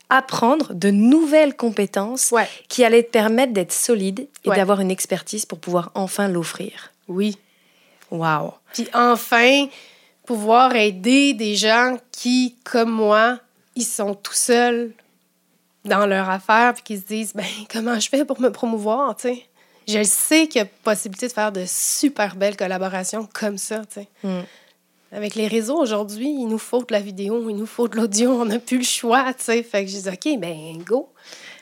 apprendre 0.09 0.75
de 0.75 0.90
nouvelles 0.90 1.54
compétences 1.54 2.33
Ouais. 2.33 2.49
qui 2.69 2.85
allaient 2.85 3.04
te 3.04 3.11
permettre 3.12 3.52
d'être 3.52 3.73
solide 3.73 4.26
et 4.45 4.49
Ouais. 4.50 4.57
d'avoir 4.57 4.80
une 4.80 4.90
expertise 4.90 5.47
pour 5.47 5.61
pouvoir 5.61 5.92
enfin 5.95 6.26
l'offrir. 6.26 6.90
Oui. 7.07 7.38
Waouh! 8.11 8.50
Puis 8.73 8.88
enfin, 8.92 9.69
pouvoir 10.26 10.75
aider 10.75 11.33
des 11.35 11.54
gens 11.54 11.97
qui, 12.11 12.57
comme 12.64 12.90
moi, 12.90 13.38
ils 13.76 13.85
sont 13.85 14.14
tout 14.16 14.33
seuls 14.35 14.90
dans 15.85 16.07
leur 16.07 16.29
affaire, 16.29 16.75
puis 16.75 16.83
qui 16.83 16.97
se 16.99 17.07
disent, 17.07 17.33
ben 17.35 17.47
comment 17.73 17.99
je 17.99 18.09
fais 18.09 18.25
pour 18.25 18.41
me 18.41 18.51
promouvoir, 18.51 19.17
tu 19.17 19.29
sais? 19.29 19.45
Je 19.89 20.03
sais 20.05 20.47
qu'il 20.47 20.61
y 20.61 20.63
a 20.63 20.69
possibilité 20.85 21.27
de 21.27 21.33
faire 21.33 21.51
de 21.51 21.65
super 21.67 22.37
belles 22.37 22.57
collaborations 22.57 23.29
comme 23.33 23.59
ça, 23.59 23.79
tu 23.87 24.01
sais. 24.01 24.09
Mm. 24.23 24.43
Avec 25.13 25.35
les 25.35 25.49
réseaux 25.49 25.77
aujourd'hui, 25.77 26.29
il 26.29 26.47
nous 26.47 26.59
faut 26.59 26.85
de 26.85 26.93
la 26.93 27.01
vidéo, 27.01 27.51
il 27.51 27.57
nous 27.57 27.67
faut 27.67 27.89
de 27.89 27.97
l'audio, 27.97 28.31
on 28.31 28.45
n'a 28.45 28.61
plus 28.61 28.79
le 28.79 28.85
choix, 28.85 29.33
tu 29.35 29.45
sais. 29.45 29.62
Fait 29.64 29.85
que 29.85 29.90
je 29.90 29.97
dis, 29.97 30.09
OK, 30.09 30.38
ben 30.38 30.81
go. 30.85 31.09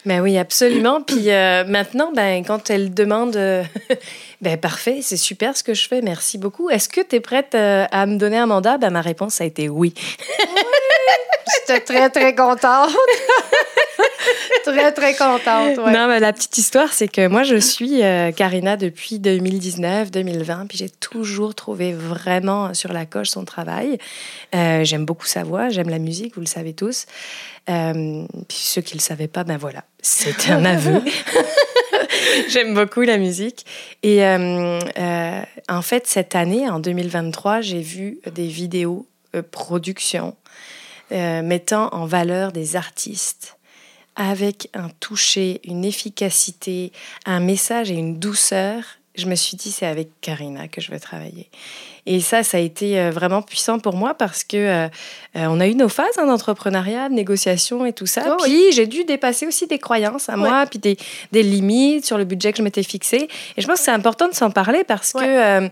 Ben 0.05 0.21
oui, 0.21 0.39
absolument. 0.39 1.03
Puis 1.03 1.31
euh, 1.31 1.65
maintenant, 1.65 2.13
ben, 2.15 2.45
quand 2.45 2.71
elle 2.71 2.95
demande, 2.95 3.37
euh, 3.37 3.65
ben 4.41 4.57
parfait, 4.57 5.01
c'est 5.03 5.17
super 5.17 5.57
ce 5.57 5.63
que 5.63 5.75
je 5.75 5.89
fais, 5.89 6.03
merci 6.03 6.39
beaucoup. 6.39 6.71
Est-ce 6.71 6.89
que 6.89 7.01
tu 7.01 7.17
es 7.17 7.21
prête 7.21 7.55
euh, 7.55 7.87
à 7.91 8.07
me 8.07 8.17
donner 8.17 8.39
un 8.39 8.47
mandat? 8.47 8.79
Ben 8.79 8.91
ma 8.91 9.01
réponse 9.01 9.41
a 9.41 9.45
été 9.45 9.69
oui. 9.69 9.95
J'étais 11.55 11.81
très, 11.81 12.11
très 12.11 12.35
contente. 12.35 12.91
très, 14.65 14.93
très 14.93 15.15
contente, 15.15 15.79
ouais. 15.79 15.93
Non, 15.93 16.09
mais 16.09 16.21
la 16.21 16.33
petite 16.33 16.57
histoire, 16.59 16.93
c'est 16.93 17.09
que 17.09 17.27
moi, 17.27 17.43
je 17.43 17.57
suis 17.57 18.03
euh, 18.03 18.33
Karina 18.33 18.77
depuis 18.77 19.19
2019-2020, 19.19 20.67
puis 20.67 20.79
j'ai 20.79 20.91
toujours 20.91 21.55
trouvé 21.55 21.93
vraiment 21.93 22.75
sur 22.75 22.93
la 22.93 23.07
coche 23.07 23.31
son 23.31 23.45
travail. 23.45 23.99
Euh, 24.55 24.85
j'aime 24.85 25.05
beaucoup 25.05 25.27
sa 25.27 25.45
voix, 25.45 25.69
j'aime 25.69 25.89
la 25.89 25.99
musique, 25.99 26.35
vous 26.35 26.41
le 26.43 26.47
savez 26.47 26.73
tous. 26.73 27.07
Euh, 27.71 28.25
puis 28.49 28.59
ceux 28.59 28.81
qui 28.81 28.95
ne 28.95 29.01
le 29.01 29.05
savaient 29.05 29.29
pas, 29.29 29.45
ben 29.45 29.59
voilà, 29.59 29.85
c'est 30.01 30.51
un 30.51 30.65
aveu. 30.65 31.03
J'aime 32.49 32.75
beaucoup 32.75 33.03
la 33.03 33.19
musique. 33.19 33.67
Et 34.03 34.25
euh, 34.25 34.79
euh, 34.99 35.43
en 35.69 35.83
fait, 35.83 36.07
cette 36.07 36.35
année, 36.35 36.69
en 36.69 36.81
2023, 36.81 37.61
j'ai 37.61 37.81
vu 37.81 38.19
des 38.33 38.47
vidéos 38.47 39.07
euh, 39.35 39.43
production 39.43 40.37
euh, 41.13 41.43
mettant 41.43 41.89
en 41.93 42.07
valeur 42.07 42.53
des 42.53 42.77
artistes 42.77 43.57
avec 44.17 44.69
un 44.75 44.89
toucher, 45.01 45.61
une 45.65 45.85
efficacité, 45.85 46.93
un 47.25 47.41
message 47.41 47.91
et 47.91 47.95
une 47.95 48.19
douceur. 48.19 48.83
Je 49.15 49.27
me 49.27 49.35
suis 49.35 49.57
dit, 49.57 49.71
c'est 49.73 49.87
avec 49.87 50.09
Karina 50.21 50.69
que 50.69 50.81
je 50.81 50.91
veux 50.93 51.01
travailler. 51.01 51.49
Et 52.07 52.21
ça, 52.21 52.43
ça 52.43 52.57
a 52.57 52.61
été 52.61 52.99
euh, 52.99 53.11
vraiment 53.11 53.43
puissant 53.43 53.79
pour 53.81 53.95
moi 53.95 54.15
parce 54.15 54.43
que 54.45 54.57
euh, 54.57 54.89
on 55.35 55.61
a 55.61 55.67
eu 55.67 55.75
nos 55.75 55.89
phases 55.89 56.17
hein, 56.19 56.27
d'entrepreneuriat, 56.27 57.09
de 57.11 57.15
négociation 57.15 57.85
et 57.85 57.93
tout 57.93 58.07
ça. 58.07 58.23
Oh, 58.29 58.37
oui. 58.43 58.65
puis 58.67 58.73
j'ai 58.73 58.87
dû 58.87 59.05
dépasser 59.05 59.47
aussi 59.47 59.67
des 59.67 59.79
croyances 59.79 60.29
à 60.29 60.37
moi, 60.37 60.65
puis 60.67 60.79
des, 60.79 60.97
des 61.33 61.43
limites 61.43 62.07
sur 62.07 62.17
le 62.17 62.25
budget 62.25 62.53
que 62.53 62.59
je 62.59 62.63
m'étais 62.63 62.83
fixé. 62.83 63.29
Et 63.57 63.61
je 63.61 63.67
pense 63.67 63.79
que 63.81 63.85
c'est 63.85 63.91
important 63.91 64.29
de 64.29 64.35
s'en 64.35 64.51
parler 64.51 64.85
parce 64.85 65.13
Ouais. 65.15 65.25
que 65.25 65.65
euh, 65.65 65.69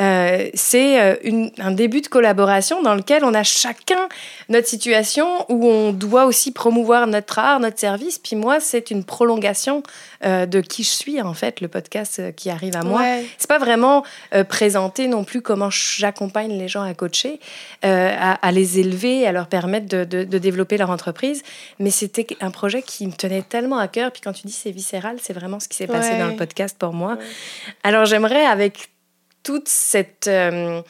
euh, 0.00 0.48
c'est 0.54 1.00
euh, 1.00 1.46
un 1.58 1.70
début 1.70 2.00
de 2.00 2.08
collaboration 2.08 2.82
dans 2.82 2.94
lequel 2.94 3.24
on 3.24 3.34
a 3.34 3.42
chacun 3.42 4.08
notre 4.48 4.66
situation 4.66 5.46
où 5.48 5.66
on 5.66 5.92
doit 5.92 6.24
aussi 6.26 6.52
promouvoir 6.52 7.06
notre 7.06 7.38
art, 7.38 7.60
notre 7.60 7.78
service. 7.78 8.18
Puis 8.18 8.36
moi, 8.36 8.60
c'est 8.60 8.90
une 8.90 9.04
prolongation 9.04 9.82
euh, 10.24 10.46
de 10.46 10.60
qui 10.60 10.82
je 10.82 10.90
suis, 10.90 11.20
en 11.22 11.34
fait, 11.34 11.60
le 11.60 11.68
podcast 11.68 12.34
qui 12.34 12.50
arrive 12.50 12.76
à 12.76 12.82
moi. 12.82 13.00
Ouais. 13.00 13.24
C'est 13.38 13.48
pas 13.48 13.58
vraiment 13.58 14.04
euh, 14.34 14.44
présenter 14.44 15.06
non 15.06 15.24
plus 15.24 15.42
comment 15.42 15.70
j'accompagne 15.70 16.58
les 16.58 16.68
gens 16.68 16.82
à 16.82 16.92
coacher, 16.94 17.38
à, 17.82 18.32
à 18.34 18.52
les 18.52 18.78
élever, 18.80 19.26
à 19.26 19.32
leur 19.32 19.46
permettre 19.46 19.86
de, 19.86 20.04
de- 20.04 20.24
de 20.24 20.38
développer 20.38 20.76
leur 20.76 20.90
entreprise. 20.90 21.42
Mais 21.78 21.90
c'était 21.90 22.26
un 22.40 22.50
projet 22.50 22.82
qui 22.82 23.06
me 23.06 23.12
tenait 23.12 23.42
tellement 23.42 23.78
à 23.78 23.88
cœur. 23.88 24.10
Puis 24.12 24.22
quand 24.22 24.32
tu 24.32 24.46
dis 24.46 24.52
c'est 24.52 24.70
viscéral, 24.70 25.16
c'est 25.22 25.32
vraiment 25.32 25.60
ce 25.60 25.68
qui 25.68 25.76
s'est 25.76 25.86
passé 25.86 26.18
dans 26.18 26.26
le 26.28 26.36
podcast 26.36 26.76
pour 26.78 26.92
moi. 26.92 27.12
Ouais. 27.12 27.24
Alors 27.82 28.04
j'aimerais, 28.06 28.44
avec 28.44 28.88
toute 29.44 29.68
cette... 29.68 30.26
euh, 30.26 30.82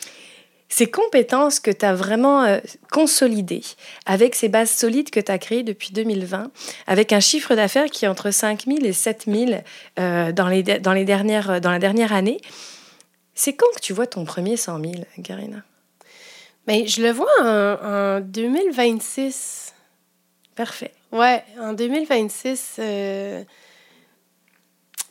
ces 0.71 0.91
compétences 0.91 1.61
que 1.61 1.71
tu 1.71 1.85
as 1.85 1.95
vraiment 1.95 2.43
euh, 2.43 2.59
consolidées, 2.91 3.63
avec 4.07 4.35
ces 4.35 4.49
bases 4.49 4.71
solides 4.73 5.11
que 5.11 5.21
tu 5.21 5.31
as 5.31 5.39
créées 5.39 5.63
depuis 5.63 5.93
2020, 5.93 6.51
avec 6.89 7.13
un 7.13 7.21
chiffre 7.21 7.55
d'affaires 7.55 7.85
qui 7.91 8.07
est 8.07 8.09
entre 8.09 8.33
5 8.33 8.65
000 8.67 8.79
et 8.83 8.93
7 8.93 9.25
000 9.29 9.53
euh, 10.01 10.33
dans, 10.33 10.49
les, 10.49 10.65
de- 10.65 10.79
dans, 10.79 10.93
les 10.93 11.05
dernières, 11.05 11.61
dans 11.61 11.71
la 11.71 11.79
dernière 11.79 12.13
année, 12.13 12.41
c'est 13.37 13.53
quand 13.53 13.69
que 13.77 13.81
tu 13.81 13.93
vois 13.93 14.09
ton 14.09 14.25
premier 14.25 14.57
100 14.57 14.81
000, 14.81 14.93
Karina? 15.23 15.63
Mais 16.67 16.89
je 16.89 17.03
le 17.03 17.11
vois 17.13 17.31
en, 17.41 18.17
en 18.17 18.21
2026. 18.21 19.75
Parfait. 20.57 20.93
Ouais, 21.13 21.45
en 21.61 21.73
2026, 21.75 22.77
euh, 22.81 23.45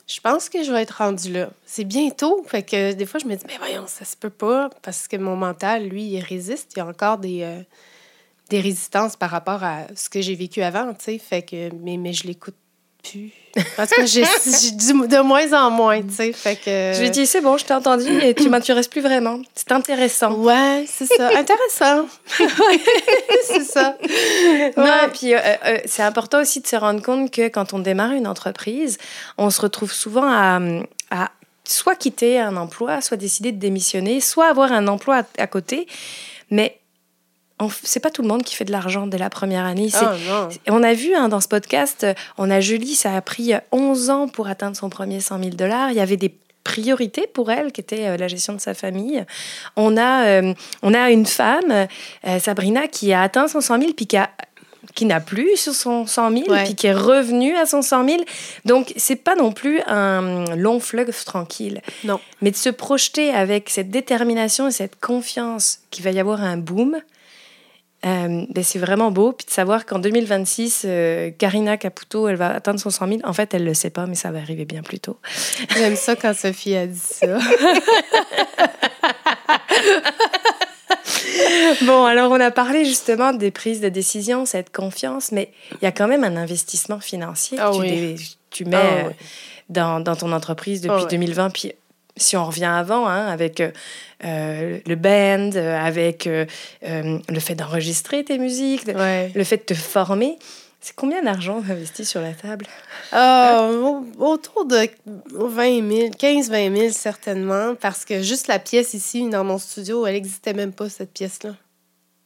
je 0.07 0.19
pense 0.19 0.49
que 0.49 0.63
je 0.63 0.71
vais 0.71 0.81
être 0.81 0.97
rendue 0.97 1.31
là. 1.31 1.49
C'est 1.65 1.85
bientôt. 1.85 2.43
Fait 2.45 2.93
des 2.93 3.05
fois, 3.05 3.19
je 3.19 3.25
me 3.25 3.35
dis, 3.35 3.43
mais 3.47 3.57
voyons, 3.57 3.85
ça 3.87 4.05
se 4.05 4.17
peut 4.17 4.29
pas. 4.29 4.69
Parce 4.81 5.07
que 5.07 5.15
mon 5.17 5.35
mental, 5.35 5.87
lui, 5.87 6.03
il 6.03 6.19
résiste. 6.19 6.73
Il 6.75 6.79
y 6.79 6.81
a 6.81 6.85
encore 6.85 7.17
des, 7.17 7.43
euh, 7.43 7.61
résistances 8.51 9.15
par 9.15 9.31
rapport 9.31 9.63
à 9.63 9.87
ce 9.95 10.09
que 10.09 10.21
j'ai 10.21 10.35
vécu 10.35 10.61
avant, 10.61 10.93
tu. 10.93 11.17
Fait 11.17 11.41
que, 11.41 11.73
mais, 11.75 11.97
mais 11.97 12.13
je 12.13 12.27
l'écoute 12.27 12.55
plus. 13.03 13.31
Tout 13.53 13.61
cas, 13.77 14.05
j'ai 14.05 14.21
de 14.23 15.21
moins 15.21 15.53
en 15.53 15.69
moins, 15.69 16.01
tu 16.01 16.13
sais. 16.13 16.33
Fait 16.33 16.55
que. 16.55 16.93
Je 16.93 16.99
lui 16.99 17.07
ai 17.07 17.09
dit, 17.11 17.27
c'est 17.27 17.41
bon, 17.41 17.57
je 17.57 17.65
t'ai 17.65 17.73
entendu 17.73 18.09
et 18.21 18.33
tu 18.33 18.49
m'intéresses 18.49 18.87
plus 18.87 19.01
vraiment. 19.01 19.39
C'est 19.53 19.71
intéressant. 19.71 20.33
Ouais, 20.33 20.85
c'est 20.87 21.05
ça. 21.05 21.29
Intéressant. 21.37 22.07
c'est 23.45 23.63
ça. 23.63 23.97
Non, 24.77 25.09
puis 25.13 25.35
euh, 25.35 25.39
euh, 25.65 25.77
c'est 25.85 26.03
important 26.03 26.41
aussi 26.41 26.61
de 26.61 26.67
se 26.67 26.75
rendre 26.75 27.01
compte 27.01 27.29
que 27.31 27.47
quand 27.49 27.73
on 27.73 27.79
démarre 27.79 28.13
une 28.13 28.27
entreprise, 28.27 28.97
on 29.37 29.49
se 29.49 29.61
retrouve 29.61 29.93
souvent 29.93 30.25
à, 30.25 30.59
à 31.11 31.31
soit 31.63 31.95
quitter 31.95 32.39
un 32.39 32.57
emploi, 32.57 33.01
soit 33.01 33.17
décider 33.17 33.51
de 33.51 33.59
démissionner, 33.59 34.19
soit 34.19 34.47
avoir 34.47 34.71
un 34.71 34.87
emploi 34.87 35.17
à, 35.17 35.43
à 35.43 35.47
côté. 35.47 35.87
Mais 36.49 36.79
c'est 37.83 37.99
pas 37.99 38.09
tout 38.09 38.21
le 38.21 38.27
monde 38.27 38.43
qui 38.43 38.55
fait 38.55 38.65
de 38.65 38.71
l'argent 38.71 39.07
dès 39.07 39.17
la 39.17 39.29
première 39.29 39.65
année. 39.65 39.89
Ah, 39.93 40.15
on 40.67 40.83
a 40.83 40.93
vu 40.93 41.13
hein, 41.15 41.29
dans 41.29 41.41
ce 41.41 41.47
podcast, 41.47 42.05
on 42.37 42.49
a 42.49 42.59
Julie, 42.59 42.95
ça 42.95 43.15
a 43.15 43.21
pris 43.21 43.53
11 43.71 44.09
ans 44.09 44.27
pour 44.27 44.47
atteindre 44.47 44.75
son 44.75 44.89
premier 44.89 45.21
100 45.21 45.39
000 45.39 45.49
dollars. 45.51 45.91
Il 45.91 45.97
y 45.97 46.01
avait 46.01 46.17
des 46.17 46.35
priorités 46.63 47.27
pour 47.27 47.51
elle, 47.51 47.71
qui 47.71 47.81
était 47.81 48.07
euh, 48.07 48.17
la 48.17 48.27
gestion 48.27 48.53
de 48.53 48.61
sa 48.61 48.73
famille. 48.73 49.25
On 49.75 49.97
a, 49.97 50.25
euh, 50.25 50.53
on 50.81 50.93
a 50.93 51.11
une 51.11 51.25
femme, 51.25 51.87
euh, 52.25 52.39
Sabrina, 52.39 52.87
qui 52.87 53.13
a 53.13 53.21
atteint 53.21 53.47
son 53.47 53.61
100 53.61 53.79
000, 53.79 53.93
puis 53.93 54.07
qui 54.07 54.17
a 54.17 54.29
qui 54.95 55.05
n'a 55.05 55.21
plus 55.21 55.55
sur 55.55 55.73
son 55.73 56.05
100 56.05 56.31
000, 56.31 56.43
puis 56.65 56.75
qui 56.75 56.87
est 56.87 56.93
revenu 56.93 57.55
à 57.55 57.65
son 57.65 57.81
100 57.81 58.07
000. 58.07 58.21
Donc, 58.65 58.93
c'est 58.95 59.15
pas 59.15 59.35
non 59.35 59.51
plus 59.51 59.81
un 59.87 60.55
long 60.55 60.79
fleuve 60.79 61.23
tranquille. 61.23 61.81
Non. 62.03 62.19
Mais 62.41 62.51
de 62.51 62.55
se 62.55 62.69
projeter 62.69 63.31
avec 63.31 63.69
cette 63.69 63.89
détermination 63.89 64.67
et 64.67 64.71
cette 64.71 64.99
confiance 64.99 65.79
qu'il 65.89 66.03
va 66.03 66.11
y 66.11 66.19
avoir 66.19 66.43
un 66.43 66.57
boom, 66.57 66.97
euh, 68.05 68.45
ben, 68.49 68.63
c'est 68.63 68.79
vraiment 68.79 69.11
beau. 69.11 69.31
Puis 69.31 69.45
de 69.45 69.51
savoir 69.51 69.85
qu'en 69.85 69.99
2026, 69.99 70.83
euh, 70.85 71.31
Karina 71.37 71.77
Caputo, 71.77 72.27
elle 72.27 72.35
va 72.35 72.53
atteindre 72.53 72.79
son 72.79 72.89
100 72.89 73.07
000. 73.07 73.19
En 73.23 73.33
fait, 73.33 73.53
elle 73.53 73.63
le 73.63 73.73
sait 73.73 73.89
pas, 73.89 74.05
mais 74.05 74.15
ça 74.15 74.31
va 74.31 74.39
arriver 74.39 74.65
bien 74.65 74.81
plus 74.81 74.99
tôt. 74.99 75.17
J'aime 75.77 75.95
ça 75.95 76.15
quand 76.15 76.35
Sophie 76.35 76.75
a 76.75 76.85
dit 76.87 76.99
ça. 76.99 77.27
bon, 81.83 82.05
alors 82.05 82.31
on 82.31 82.39
a 82.39 82.51
parlé 82.51 82.85
justement 82.85 83.33
des 83.33 83.51
prises 83.51 83.81
de 83.81 83.89
décision, 83.89 84.45
cette 84.45 84.71
confiance, 84.71 85.31
mais 85.31 85.51
il 85.71 85.83
y 85.83 85.87
a 85.87 85.91
quand 85.91 86.07
même 86.07 86.23
un 86.23 86.35
investissement 86.35 86.99
financier 86.99 87.57
que 87.57 87.63
ah 87.63 87.71
tu, 88.49 88.65
mets 88.65 88.75
ah 88.75 89.09
dans, 89.69 89.99
dans, 89.99 90.15
ton 90.15 90.31
entreprise 90.31 90.81
depuis 90.81 91.05
2020. 91.09 91.49
Puis 91.51 91.73
si 92.17 92.37
on 92.37 92.45
revient 92.45 92.65
avant, 92.65 93.07
hein, 93.07 93.27
avec 93.27 93.59
euh, 93.59 93.71
euh, 94.23 94.79
le 94.85 94.95
band, 94.95 95.51
euh, 95.55 95.79
avec 95.79 96.25
le 96.25 97.39
fait 97.39 97.55
d'enregistrer 97.55 98.23
tes 98.23 98.37
musiques, 98.37 98.85
le 98.85 99.43
fait 99.43 99.57
de 99.57 99.63
te 99.63 99.73
former, 99.73 100.37
c'est 100.79 100.95
combien 100.95 101.23
d'argent 101.23 101.63
investi 101.69 102.05
sur 102.05 102.21
la 102.21 102.33
table? 102.33 102.67
autour 104.19 104.65
de 104.65 104.89
20 105.05 105.89
000, 105.89 106.09
15-20 106.09 106.77
000 106.77 106.89
certainement, 106.91 107.75
parce 107.75 108.05
que 108.05 108.21
juste 108.21 108.47
la 108.47 108.59
pièce 108.59 108.93
ici, 108.93 109.29
dans 109.29 109.43
mon 109.43 109.57
studio, 109.57 110.05
elle 110.05 110.13
n'existait 110.13 110.53
même 110.53 110.73
pas, 110.73 110.89
cette 110.89 111.13
pièce-là. 111.13 111.55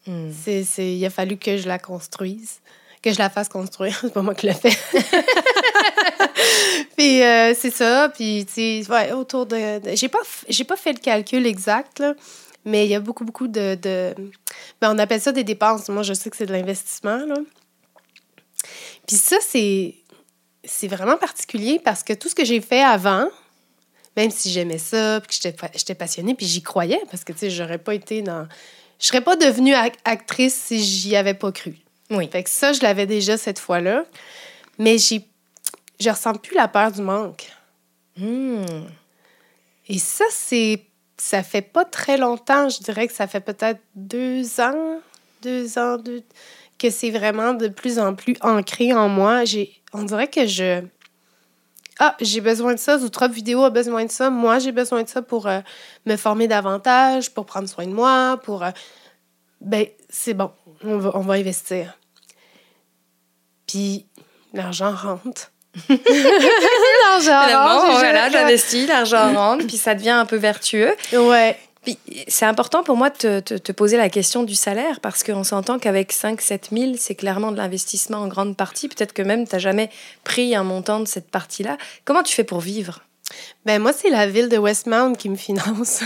Hmm. 0.08 0.32
C'est, 0.32 0.96
il 0.96 1.06
a 1.06 1.10
fallu 1.10 1.38
que 1.38 1.58
je 1.58 1.68
la 1.68 1.80
construise, 1.80 2.60
que 3.02 3.12
je 3.12 3.20
la 3.20 3.30
fasse 3.30 3.50
construire. 3.50 3.98
c'est 4.02 4.14
pas 4.14 4.22
moi 4.22 4.36
qui 4.36 4.48
l'ai 4.48 4.54
fait. 4.54 4.78
puis 6.98 7.24
euh, 7.24 7.54
c'est 7.58 7.72
ça. 7.72 8.10
Puis, 8.10 8.46
tu 8.52 8.84
ouais, 8.90 9.12
autour 9.12 9.46
de. 9.46 9.82
j'ai, 9.94 10.10
pas, 10.10 10.22
j'ai 10.50 10.64
pas 10.64 10.78
fait 10.78 10.94
le 10.94 11.00
calcul 11.00 11.46
exact, 11.46 12.00
là, 12.00 12.14
mais 12.66 12.86
il 12.86 12.90
y 12.90 12.96
a 12.96 13.00
beaucoup, 13.00 13.26
beaucoup 13.26 13.48
de. 13.48 13.76
de... 13.76 14.14
Ben, 14.82 14.94
on 14.94 15.00
appelle 15.00 15.22
ça 15.22 15.32
des 15.32 15.44
dépenses. 15.44 15.90
Moi, 15.90 16.04
je 16.04 16.14
sais 16.14 16.30
que 16.30 16.38
c'est 16.38 16.46
de 16.46 16.54
l'investissement. 16.54 17.18
Là. 17.18 17.36
Puis 19.06 19.16
ça, 19.16 19.38
c'est, 19.42 19.96
c'est 20.64 20.88
vraiment 20.88 21.18
particulier 21.18 21.80
parce 21.84 22.04
que 22.04 22.14
tout 22.14 22.30
ce 22.30 22.36
que 22.36 22.44
j'ai 22.44 22.62
fait 22.62 22.84
avant, 22.84 23.30
même 24.18 24.32
si 24.32 24.50
j'aimais 24.50 24.80
ça, 24.80 25.22
puis 25.22 25.30
que 25.30 25.34
j'étais, 25.42 25.70
j'étais 25.76 25.96
passionnée, 25.96 26.36
puis 26.36 26.46
j'y 26.46 26.62
croyais, 26.62 27.02
parce 27.10 27.24
que, 27.24 27.32
tu 27.32 27.40
sais, 27.40 27.50
j'aurais 27.50 27.78
pas 27.78 27.94
été 27.94 28.22
dans. 28.22 28.48
Je 29.00 29.06
serais 29.06 29.22
pas 29.22 29.36
devenue 29.36 29.76
actrice 30.04 30.56
si 30.56 30.84
j'y 30.84 31.16
avais 31.16 31.36
pas 31.36 31.52
cru. 31.52 31.76
Oui. 32.10 32.30
Fait 32.32 32.44
que 32.44 32.50
ça, 32.50 32.74
je 32.74 32.82
l'avais 32.82 33.06
déjà 33.06 33.38
cette 33.38 33.60
fois-là. 33.60 34.04
Mais 34.80 34.98
j'ai 34.98 35.28
je 36.00 36.10
ressens 36.10 36.36
plus 36.36 36.56
la 36.56 36.68
peur 36.68 36.92
du 36.92 37.02
manque. 37.02 37.52
Hmm. 38.18 38.64
Et 39.88 40.00
ça, 40.00 40.26
c'est. 40.30 40.84
Ça 41.20 41.42
fait 41.42 41.64
pas 41.64 41.84
très 41.84 42.16
longtemps, 42.16 42.70
je 42.70 42.78
dirais 42.84 43.08
que 43.08 43.14
ça 43.14 43.26
fait 43.26 43.40
peut-être 43.40 43.80
deux 43.96 44.60
ans, 44.60 45.00
deux 45.42 45.80
ans, 45.80 45.98
que 46.78 46.92
c'est 46.92 47.10
vraiment 47.10 47.56
de 47.56 47.70
plus 47.70 47.98
en 47.98 48.14
plus 48.14 48.36
ancré 48.42 48.94
en 48.94 49.10
moi. 49.10 49.44
J'ai, 49.44 49.74
on 49.94 50.04
dirait 50.04 50.28
que 50.28 50.46
je. 50.46 50.84
Ah, 51.98 52.16
j'ai 52.22 52.40
besoin 52.40 52.76
de 52.76 52.80
ça, 52.80 53.00
Zoutrop 53.00 53.32
Vidéo 53.32 53.64
a 53.64 53.72
besoin 53.72 54.06
de 54.06 54.12
ça, 54.12 54.30
moi 54.30 54.60
j'ai 54.60 54.72
besoin 54.72 55.02
de 55.02 55.10
ça 55.10 55.24
pour 55.24 55.48
euh, 55.48 55.62
me 56.06 56.16
former 56.18 56.48
davantage, 56.48 57.34
pour 57.34 57.48
prendre 57.48 57.68
soin 57.68 57.88
de 57.88 57.94
moi, 57.94 58.40
pour. 58.44 58.64
Euh, 58.64 58.70
ben, 59.60 59.88
c'est 60.18 60.34
bon, 60.34 60.52
on 60.84 60.98
va, 60.98 61.12
on 61.14 61.22
va 61.22 61.36
investir. 61.36 61.98
Puis, 63.68 64.06
l'argent 64.54 64.92
rentre. 64.92 65.52
l'argent 65.90 67.42
rentre. 67.42 68.00
Voilà, 68.00 68.30
j'investis, 68.30 68.88
l'argent 68.88 69.34
rentre, 69.34 69.68
puis 69.68 69.78
ça 69.78 69.94
devient 69.94 70.10
un 70.10 70.26
peu 70.26 70.38
vertueux. 70.38 70.96
Ouais. 71.14 71.58
Puis 71.84 72.00
c'est 72.28 72.46
important 72.46 72.84
pour 72.84 72.98
moi 72.98 73.10
de 73.12 73.40
te, 73.40 73.54
te, 73.54 73.72
poser 73.72 73.96
la 73.96 74.10
question 74.10 74.44
du 74.44 74.56
salaire 74.56 75.00
parce 75.00 75.24
qu'on 75.24 75.44
s'entend 75.44 75.78
qu'avec 75.80 76.12
5-7 76.12 76.76
000, 76.78 76.94
c'est 76.98 77.16
clairement 77.16 77.52
de 77.52 77.58
l'investissement 77.58 78.18
en 78.18 78.28
grande 78.28 78.58
partie. 78.58 78.90
Peut-être 78.90 79.14
que 79.14 79.22
même 79.22 79.48
tu 79.48 79.54
n'as 79.54 79.60
jamais 79.60 79.90
pris 80.24 80.56
un 80.56 80.64
montant 80.64 81.00
de 81.00 81.08
cette 81.08 81.30
partie-là. 81.30 81.78
Comment 82.04 82.24
tu 82.24 82.34
fais 82.34 82.44
pour 82.44 82.60
vivre? 82.60 83.04
Ben 83.66 83.82
moi, 83.82 83.92
c'est 83.92 84.10
la 84.10 84.28
ville 84.28 84.48
de 84.48 84.58
Westmount 84.58 85.14
qui 85.14 85.30
me 85.30 85.36
finance. 85.36 86.02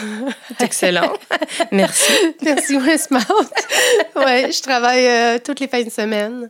Excellent. 0.59 1.13
Merci. 1.71 2.11
Merci 2.41 2.77
Westmount. 2.77 3.19
ouais, 4.15 4.51
je 4.51 4.61
travaille 4.61 5.07
euh, 5.07 5.37
toutes 5.43 5.59
les 5.59 5.67
fins 5.67 5.83
de 5.83 5.89
semaine 5.89 6.47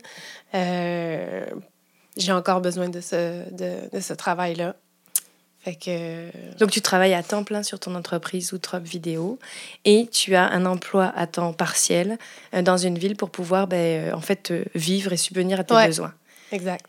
euh, 0.53 1.45
j'ai 2.17 2.31
encore 2.31 2.61
besoin 2.61 2.89
de 2.89 3.01
ce, 3.01 3.49
de, 3.51 3.89
de 3.91 3.99
ce 3.99 4.13
travail-là. 4.13 4.75
Fait 5.59 5.75
que... 5.75 6.57
Donc, 6.57 6.71
tu 6.71 6.81
travailles 6.81 7.13
à 7.13 7.21
temps 7.21 7.43
plein 7.43 7.61
sur 7.61 7.79
ton 7.79 7.93
entreprise 7.93 8.51
Outrop 8.51 8.83
Vidéo 8.83 9.37
et 9.85 10.07
tu 10.11 10.35
as 10.35 10.45
un 10.45 10.65
emploi 10.65 11.13
à 11.15 11.27
temps 11.27 11.53
partiel 11.53 12.17
euh, 12.53 12.63
dans 12.63 12.77
une 12.77 12.97
ville 12.97 13.15
pour 13.15 13.29
pouvoir 13.29 13.67
ben, 13.67 14.13
en 14.13 14.21
fait, 14.21 14.51
vivre 14.73 15.13
et 15.13 15.17
subvenir 15.17 15.59
à 15.59 15.63
tes 15.63 15.75
besoins. 15.85 16.13
Exact. 16.51 16.85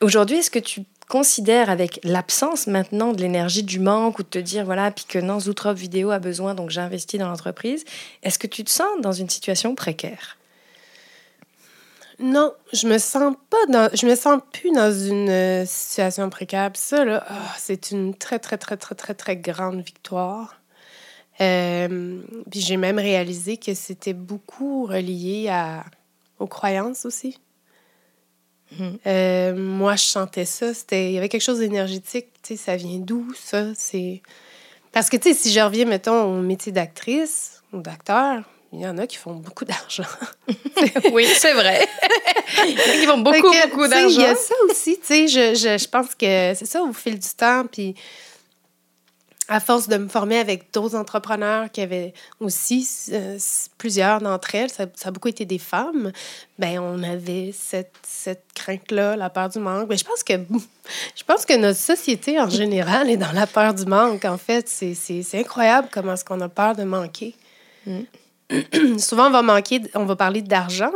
Aujourd'hui, 0.00 0.38
est-ce 0.38 0.50
que 0.50 0.58
tu 0.58 0.82
considères 1.08 1.70
avec 1.70 2.00
l'absence 2.02 2.66
maintenant 2.66 3.12
de 3.12 3.20
l'énergie 3.20 3.62
du 3.62 3.78
manque 3.78 4.18
ou 4.18 4.22
de 4.22 4.28
te 4.28 4.38
dire, 4.38 4.64
voilà, 4.64 4.90
puis 4.90 5.04
que 5.08 5.18
non, 5.18 5.38
Zoutrop 5.40 5.74
Vidéo 5.74 6.10
a 6.10 6.18
besoin, 6.18 6.54
donc 6.54 6.70
j'investis 6.70 7.18
dans 7.18 7.28
l'entreprise, 7.28 7.84
est-ce 8.22 8.38
que 8.38 8.46
tu 8.46 8.64
te 8.64 8.70
sens 8.70 9.00
dans 9.00 9.12
une 9.12 9.28
situation 9.28 9.74
précaire? 9.74 10.36
Non, 12.18 12.54
je 12.72 12.88
me 12.88 12.96
sens 12.96 13.34
pas 13.50 13.66
dans, 13.68 13.90
je 13.94 14.06
me 14.06 14.14
sens 14.16 14.40
plus 14.52 14.70
dans 14.72 14.90
une 14.90 15.28
euh, 15.28 15.66
situation 15.66 16.30
précaire. 16.30 16.70
ça, 16.74 17.04
là, 17.04 17.22
ah, 17.28 17.54
c'est 17.58 17.90
une 17.90 18.14
très, 18.14 18.38
très, 18.38 18.56
très, 18.56 18.78
très, 18.78 18.94
très, 18.94 19.14
très 19.14 19.36
grande 19.36 19.82
victoire. 19.82 20.56
Euh, 21.42 22.20
puis 22.50 22.60
j'ai 22.60 22.78
même 22.78 22.98
réalisé 22.98 23.58
que 23.58 23.74
c'était 23.74 24.14
beaucoup 24.14 24.86
relié 24.86 25.48
à, 25.50 25.84
aux 26.38 26.46
croyances 26.46 27.04
aussi. 27.04 27.38
Euh, 29.06 29.54
moi, 29.54 29.96
je 29.96 30.04
sentais 30.04 30.44
ça. 30.44 30.74
C'était, 30.74 31.10
il 31.10 31.12
y 31.12 31.18
avait 31.18 31.28
quelque 31.28 31.42
chose 31.42 31.58
d'énergétique. 31.58 32.26
Tu 32.42 32.56
sais, 32.56 32.64
ça 32.64 32.76
vient 32.76 32.98
d'où, 32.98 33.32
ça? 33.34 33.66
C'est... 33.74 34.22
Parce 34.92 35.10
que, 35.10 35.16
tu 35.16 35.28
sais, 35.28 35.34
si 35.34 35.52
je 35.52 35.60
reviens, 35.60 35.84
mettons, 35.84 36.24
au 36.24 36.40
métier 36.40 36.72
d'actrice 36.72 37.62
ou 37.72 37.80
d'acteur, 37.80 38.42
il 38.72 38.80
y 38.80 38.86
en 38.86 38.98
a 38.98 39.06
qui 39.06 39.16
font 39.16 39.34
beaucoup 39.34 39.64
d'argent. 39.66 40.04
oui, 41.12 41.26
c'est 41.26 41.52
vrai. 41.52 41.86
Ils 42.66 43.06
font 43.06 43.18
beaucoup, 43.18 43.52
beaucoup 43.52 43.88
d'argent. 43.88 44.08
Il 44.08 44.20
y 44.20 44.24
a 44.24 44.34
ça 44.34 44.54
aussi, 44.68 44.98
tu 44.98 45.06
sais, 45.06 45.28
je, 45.28 45.54
je, 45.54 45.78
je, 45.78 45.88
pense 45.88 46.14
que 46.14 46.54
c'est 46.54 46.66
ça 46.66 46.82
au 46.82 46.92
fil 46.92 47.18
du 47.18 47.28
temps, 47.36 47.64
puis 47.70 47.94
à 49.48 49.60
force 49.60 49.88
de 49.88 49.96
me 49.96 50.08
former 50.08 50.38
avec 50.38 50.72
d'autres 50.72 50.96
entrepreneurs 50.96 51.70
qui 51.70 51.80
avaient 51.80 52.12
aussi 52.40 52.88
euh, 53.12 53.38
plusieurs 53.78 54.20
d'entre 54.20 54.54
elles, 54.54 54.70
ça, 54.70 54.86
ça, 54.94 55.08
a 55.08 55.12
beaucoup 55.12 55.28
été 55.28 55.44
des 55.44 55.58
femmes, 55.58 56.10
ben 56.58 56.80
on 56.80 57.02
avait 57.02 57.52
cette, 57.56 57.94
cette 58.02 58.44
crainte-là, 58.54 59.16
la 59.16 59.30
peur 59.30 59.48
du 59.48 59.58
manque. 59.58 59.88
Mais 59.88 59.96
je 59.96 60.04
pense 60.04 60.24
que 60.24 60.34
je 61.14 61.24
pense 61.24 61.46
que 61.46 61.56
notre 61.56 61.78
société 61.78 62.40
en 62.40 62.50
général 62.50 63.08
est 63.08 63.16
dans 63.16 63.32
la 63.32 63.46
peur 63.46 63.72
du 63.74 63.86
manque. 63.86 64.24
En 64.24 64.38
fait, 64.38 64.68
c'est 64.68 65.38
incroyable 65.38 65.88
comment 65.92 66.14
est-ce 66.14 66.24
qu'on 66.24 66.40
a 66.40 66.48
peur 66.48 66.74
de 66.74 66.84
manquer. 66.84 67.34
Mm. 67.86 68.00
souvent, 68.98 69.28
on 69.28 69.30
va 69.30 69.42
manquer, 69.42 69.82
on 69.94 70.04
va 70.04 70.16
parler 70.16 70.42
d'argent. 70.42 70.92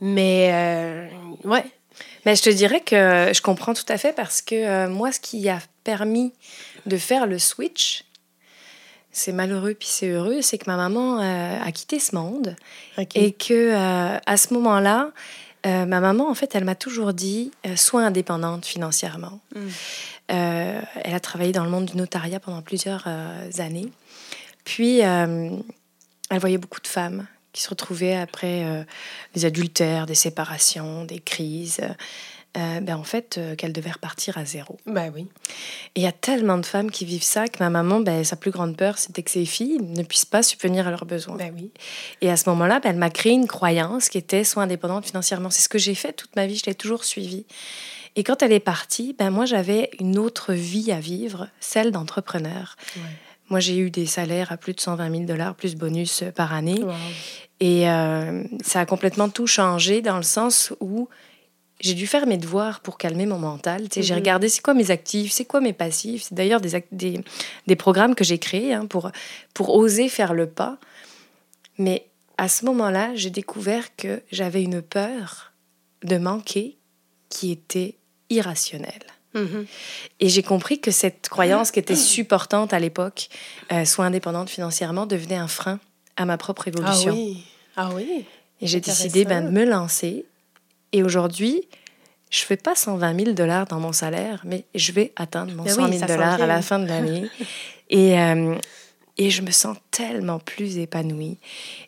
Mais, 0.00 0.50
euh, 0.52 1.48
ouais. 1.48 1.64
Mais 2.26 2.36
je 2.36 2.42
te 2.42 2.50
dirais 2.50 2.80
que 2.80 3.30
je 3.32 3.40
comprends 3.40 3.74
tout 3.74 3.84
à 3.88 3.98
fait 3.98 4.12
parce 4.12 4.42
que 4.42 4.54
euh, 4.54 4.88
moi, 4.88 5.12
ce 5.12 5.20
qui 5.20 5.48
a 5.48 5.58
permis 5.84 6.32
de 6.86 6.96
faire 6.96 7.26
le 7.26 7.38
switch, 7.38 8.04
c'est 9.12 9.32
malheureux 9.32 9.74
puis 9.74 9.88
c'est 9.88 10.08
heureux, 10.08 10.42
c'est 10.42 10.58
que 10.58 10.66
ma 10.66 10.76
maman 10.76 11.20
euh, 11.20 11.58
a 11.60 11.72
quitté 11.72 11.98
ce 11.98 12.14
monde 12.14 12.56
et 13.14 13.32
que 13.32 13.74
à 14.26 14.36
ce 14.36 14.54
moment-là, 14.54 15.10
ma 15.64 16.00
maman, 16.00 16.30
en 16.30 16.34
fait, 16.34 16.54
elle 16.54 16.64
m'a 16.64 16.74
toujours 16.74 17.12
dit 17.12 17.50
sois 17.76 18.02
indépendante 18.02 18.64
financièrement. 18.64 19.40
Mm. 19.54 19.68
elle 20.28 21.14
a 21.14 21.20
travaillé 21.20 21.52
dans 21.52 21.64
le 21.64 21.70
monde 21.70 21.86
du 21.86 21.96
notariat 21.96 22.38
pendant 22.38 22.62
plusieurs 22.62 23.08
années. 23.58 23.90
Puis, 24.64 25.04
euh, 25.04 25.50
elle 26.30 26.38
voyait 26.38 26.58
beaucoup 26.58 26.80
de 26.80 26.86
femmes 26.86 27.26
qui 27.52 27.62
se 27.62 27.68
retrouvaient 27.68 28.16
après 28.16 28.64
euh, 28.64 28.84
des 29.34 29.44
adultères, 29.44 30.06
des 30.06 30.14
séparations, 30.14 31.04
des 31.04 31.20
crises. 31.20 31.80
euh, 32.56 32.80
ben 32.80 32.96
en 32.96 33.04
fait, 33.04 33.38
euh, 33.38 33.54
qu'elle 33.54 33.72
devait 33.72 33.92
repartir 33.92 34.36
à 34.36 34.44
zéro. 34.44 34.78
Ben 34.86 35.12
oui. 35.14 35.28
Et 35.94 36.00
il 36.00 36.02
y 36.02 36.06
a 36.06 36.12
tellement 36.12 36.58
de 36.58 36.66
femmes 36.66 36.90
qui 36.90 37.04
vivent 37.04 37.22
ça 37.22 37.46
que 37.46 37.62
ma 37.62 37.70
maman, 37.70 38.00
ben, 38.00 38.24
sa 38.24 38.34
plus 38.34 38.50
grande 38.50 38.76
peur, 38.76 38.98
c'était 38.98 39.22
que 39.22 39.30
ses 39.30 39.44
filles 39.44 39.78
ne 39.80 40.02
puissent 40.02 40.24
pas 40.24 40.42
subvenir 40.42 40.88
à 40.88 40.90
leurs 40.90 41.04
besoins. 41.04 41.36
Ben 41.36 41.52
oui. 41.54 41.70
Et 42.20 42.30
à 42.30 42.36
ce 42.36 42.48
moment-là, 42.50 42.80
ben, 42.80 42.90
elle 42.90 42.96
m'a 42.96 43.10
créé 43.10 43.32
une 43.32 43.46
croyance 43.46 44.08
qui 44.08 44.18
était 44.18 44.42
soit 44.42 44.64
indépendante 44.64 45.06
financièrement. 45.06 45.50
C'est 45.50 45.62
ce 45.62 45.68
que 45.68 45.78
j'ai 45.78 45.94
fait 45.94 46.12
toute 46.12 46.34
ma 46.34 46.46
vie, 46.46 46.56
je 46.56 46.66
l'ai 46.66 46.74
toujours 46.74 47.04
suivie. 47.04 47.46
Et 48.16 48.24
quand 48.24 48.42
elle 48.42 48.52
est 48.52 48.58
partie, 48.58 49.14
ben, 49.16 49.30
moi, 49.30 49.46
j'avais 49.46 49.90
une 50.00 50.18
autre 50.18 50.52
vie 50.52 50.90
à 50.90 50.98
vivre, 50.98 51.48
celle 51.60 51.92
d'entrepreneur. 51.92 52.76
Ouais. 52.96 53.02
Moi, 53.50 53.60
j'ai 53.60 53.76
eu 53.78 53.90
des 53.90 54.06
salaires 54.06 54.52
à 54.52 54.56
plus 54.56 54.72
de 54.74 54.80
120 54.80 55.10
000 55.10 55.24
dollars, 55.24 55.54
plus 55.54 55.74
bonus 55.76 56.22
euh, 56.22 56.30
par 56.30 56.52
année. 56.54 56.82
Wow. 56.82 56.92
Et 57.60 57.88
euh, 57.90 58.44
ça 58.62 58.80
a 58.80 58.86
complètement 58.86 59.28
tout 59.28 59.46
changé 59.46 60.00
dans 60.02 60.16
le 60.16 60.22
sens 60.22 60.72
où 60.80 61.08
j'ai 61.80 61.94
dû 61.94 62.06
faire 62.06 62.26
mes 62.26 62.36
devoirs 62.38 62.80
pour 62.80 62.96
calmer 62.96 63.26
mon 63.26 63.38
mental. 63.38 63.88
Tu 63.88 63.96
sais, 63.96 64.02
J'ai 64.02 64.14
Mhm. 64.14 64.20
regardé 64.20 64.48
c'est 64.48 64.62
quoi 64.62 64.74
mes 64.74 64.90
actifs, 64.90 65.32
c'est 65.32 65.44
quoi 65.46 65.60
mes 65.60 65.72
passifs. 65.72 66.22
C'est 66.24 66.34
d'ailleurs 66.34 66.60
des, 66.60 67.20
des 67.66 67.76
programmes 67.76 68.14
que 68.14 68.24
j'ai 68.24 68.38
créés 68.38 68.72
hein, 68.72 68.86
pour, 68.86 69.10
pour 69.54 69.74
oser 69.76 70.08
faire 70.08 70.32
le 70.34 70.46
pas. 70.46 70.78
Mais 71.78 72.06
à 72.38 72.48
ce 72.48 72.64
moment-là, 72.66 73.10
j'ai 73.14 73.30
découvert 73.30 73.94
que 73.96 74.22
j'avais 74.30 74.62
une 74.62 74.80
peur 74.82 75.52
de 76.04 76.16
manquer 76.18 76.76
qui 77.30 77.50
était 77.50 77.96
irrationnelle. 78.30 79.02
Mhm. 79.34 79.66
Et 80.18 80.28
j'ai 80.28 80.42
compris 80.42 80.80
que 80.80 80.90
cette 80.90 81.28
croyance 81.28 81.70
qui 81.70 81.78
était 81.78 81.96
supportante 81.96 82.72
à 82.72 82.78
l'époque, 82.78 83.28
euh, 83.72 83.84
soit 83.84 84.04
indépendante 84.04 84.50
financièrement, 84.50 85.06
devenait 85.06 85.36
un 85.36 85.48
frein 85.48 85.78
à 86.16 86.24
ma 86.24 86.36
propre 86.36 86.64
Ah 86.66 86.68
évolution. 86.68 87.14
oui. 87.14 87.44
Ah 87.76 87.90
oui. 87.94 88.24
Et 88.60 88.66
j'ai 88.66 88.80
décidé 88.80 89.24
ben, 89.24 89.44
de 89.46 89.50
me 89.50 89.64
lancer. 89.64 90.26
Et 90.92 91.02
aujourd'hui, 91.02 91.62
je 92.30 92.40
fais 92.40 92.56
pas 92.56 92.74
120 92.74 93.18
000 93.24 93.32
dollars 93.32 93.66
dans 93.66 93.80
mon 93.80 93.92
salaire, 93.92 94.42
mais 94.44 94.64
je 94.74 94.92
vais 94.92 95.12
atteindre 95.16 95.54
mon 95.54 95.64
Ben 95.64 95.74
100 95.74 95.84
oui, 95.84 95.90
000 95.92 96.00
ça 96.00 96.06
s'en 96.08 96.14
dollars 96.14 96.42
à 96.42 96.46
la 96.46 96.62
fin 96.62 96.78
de 96.78 96.86
l'année. 96.86 97.28
et, 97.90 98.18
euh, 98.18 98.54
et 99.22 99.28
je 99.30 99.42
me 99.42 99.50
sens 99.50 99.76
tellement 99.90 100.38
plus 100.38 100.78
épanouie. 100.78 101.36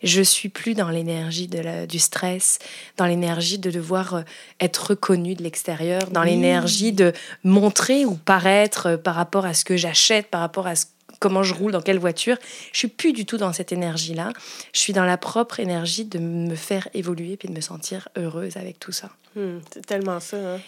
Je 0.03 0.21
suis 0.21 0.51
plus 0.51 0.75
dans 0.75 0.91
l'énergie 0.91 1.49
du 1.89 1.99
stress, 1.99 2.59
dans 2.99 3.07
l'énergie 3.07 3.59
de 3.59 3.71
devoir 3.71 4.15
euh, 4.17 4.23
être 4.61 4.91
reconnue 4.91 5.35
de 5.35 5.43
l'extérieur, 5.43 6.09
dans 6.11 6.21
Oui. 6.23 6.31
l'énergie 6.31 6.93
de 6.93 7.15
montrer 7.43 8.05
ou 8.05 8.17
paraître 8.17 8.87
euh, 8.87 8.97
par 8.99 9.15
rapport 9.15 9.47
à 9.47 9.55
ce 9.55 9.65
que 9.65 9.79
j'achète, 9.79 10.27
par 10.29 10.43
rapport 10.43 10.67
à 10.67 10.75
ce- 10.77 10.85
comment 11.21 11.43
je 11.43 11.55
roule, 11.55 11.73
dans 11.73 11.81
quelle 11.81 11.99
voiture. 11.99 12.37
Je 12.73 12.79
suis 12.81 12.89
plus 12.89 13.15
du 13.15 13.25
tout 13.25 13.39
dans 13.39 13.55
cette 13.55 13.73
énergie-là. 13.73 14.33
Je 14.75 14.81
suis 14.81 14.93
dans 14.93 15.05
la 15.07 15.17
propre 15.17 15.59
énergie 15.59 16.05
de 16.05 16.19
me 16.19 16.55
faire 16.55 16.87
évoluer 16.93 17.39
puis 17.39 17.49
de 17.49 17.55
me 17.55 17.61
sentir 17.63 18.09
heureuse 18.19 18.59
avec 18.59 18.79
tout 18.79 18.93
ça. 18.93 19.09
Hmm, 19.37 19.59
C'est 19.73 19.87
tellement 19.87 20.21
ça. 20.21 20.37
Hein. 20.37 20.61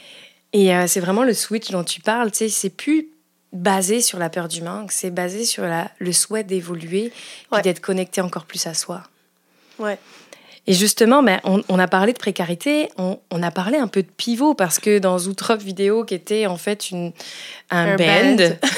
Et 0.54 0.74
euh, 0.74 0.86
c'est 0.86 1.00
vraiment 1.00 1.24
le 1.24 1.34
switch 1.34 1.70
dont 1.72 1.84
tu 1.84 2.00
parles. 2.00 2.30
Tu 2.30 2.38
sais, 2.38 2.48
c'est 2.48 2.70
plus 2.70 3.08
basé 3.54 4.02
sur 4.02 4.18
la 4.18 4.28
peur 4.28 4.48
du 4.48 4.60
manque, 4.60 4.92
c'est 4.92 5.10
basé 5.10 5.44
sur 5.46 5.62
la, 5.64 5.90
le 5.98 6.12
souhait 6.12 6.44
d'évoluer 6.44 7.12
Ouais. 7.50 7.62
d'être 7.62 7.80
connecté 7.80 8.20
encore 8.20 8.44
plus 8.44 8.66
à 8.66 8.74
soi. 8.74 9.02
Ouais. 9.78 9.98
Et 10.66 10.72
justement, 10.72 11.22
ben, 11.22 11.40
on, 11.44 11.62
on 11.68 11.78
a 11.78 11.86
parlé 11.86 12.12
de 12.14 12.18
précarité, 12.18 12.88
on, 12.96 13.18
on 13.30 13.42
a 13.42 13.50
parlé 13.50 13.76
un 13.78 13.86
peu 13.86 14.02
de 14.02 14.08
pivot 14.08 14.54
parce 14.54 14.78
que 14.78 14.98
dans 14.98 15.18
Zootrop 15.18 15.60
Vidéo, 15.60 16.04
qui 16.04 16.14
était 16.14 16.46
en 16.46 16.56
fait 16.56 16.90
une, 16.90 17.12
un, 17.70 17.92
Un 17.92 17.96
band, 17.96 18.36
band. 18.36 18.56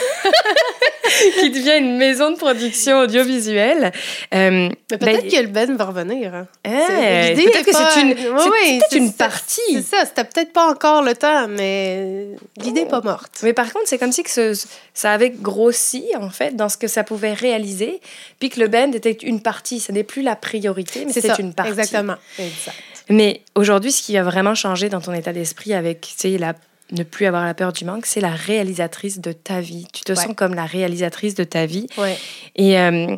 qui 1.41 1.51
devient 1.51 1.79
une 1.79 1.97
maison 1.97 2.31
de 2.31 2.37
production 2.37 3.01
audiovisuelle, 3.01 3.93
euh, 4.35 4.51
Mais 4.51 4.71
ben, 4.91 4.99
peut-être 4.99 5.29
que 5.29 5.41
le 5.41 5.49
Ben 5.49 5.77
va 5.77 5.85
revenir. 5.85 6.35
Hein. 6.35 6.47
eh, 6.65 7.35
l'idée 7.35 7.51
peut-être 7.51 7.65
que 7.67 7.73
c'est 7.73 8.01
une, 8.03 8.15
peut-être 8.15 8.85
c'est 8.91 8.97
une 8.99 9.13
partie. 9.13 9.61
C'est 9.73 9.83
ça, 9.83 10.05
c'était 10.05 10.25
peut-être 10.25 10.53
pas 10.53 10.69
encore 10.69 11.03
le 11.03 11.15
temps, 11.15 11.49
mais 11.49 12.29
l'idée 12.59 12.83
n'est 12.83 12.89
pas 12.89 13.01
morte. 13.01 13.41
Mais 13.43 13.53
par 13.53 13.73
contre, 13.73 13.87
c'est 13.89 13.99
comme 13.99 14.13
si 14.13 14.23
que 14.23 14.31
ce- 14.31 14.67
ça 14.95 15.13
avait 15.13 15.31
grossi, 15.31 16.05
en 16.21 16.31
fait, 16.31 16.57
dans 16.57 16.69
ce 16.69 16.77
que 16.77 16.89
ça 16.89 17.05
pouvait 17.05 17.33
réaliser, 17.35 18.01
puis 18.39 18.49
que 18.51 18.61
le 18.61 18.69
band 18.69 18.93
était 18.93 19.13
une 19.13 19.41
partie. 19.41 19.81
Ce 19.81 19.93
n'est 19.93 20.05
plus 20.05 20.23
la 20.23 20.37
priorité, 20.37 21.05
mais 21.05 21.13
C'est 21.13 21.39
une 21.39 21.55
partie. 21.55 21.73
Exactement. 21.73 22.17
Exact. 22.39 22.77
Mais 23.09 23.43
aujourd'hui, 23.55 23.93
ce 23.93 24.03
qui 24.03 24.17
a 24.17 24.23
vraiment 24.23 24.55
changé 24.55 24.89
dans 24.89 25.01
ton 25.01 25.13
état 25.13 25.33
d'esprit 25.33 25.75
avec, 25.75 26.01
tu 26.01 26.13
sais, 26.17 26.39
la 26.39 26.55
ne 26.93 27.03
plus 27.03 27.27
avoir 27.27 27.45
la 27.45 27.55
peur 27.55 27.73
du 27.73 27.85
manque, 27.85 28.07
c'est 28.07 28.21
la 28.21 28.31
réalisatrice 28.35 29.19
de 29.21 29.33
ta 29.33 29.61
vie. 29.61 29.87
Tu 29.93 30.03
te 30.03 30.13
Ouais. 30.13 30.17
sens 30.25 30.35
comme 30.37 30.55
la 30.55 30.67
réalisatrice 30.67 31.35
de 31.35 31.45
ta 31.45 31.67
vie. 31.67 31.87
Ouais. 31.99 32.17
Et 32.55 32.79
euh, 32.79 33.17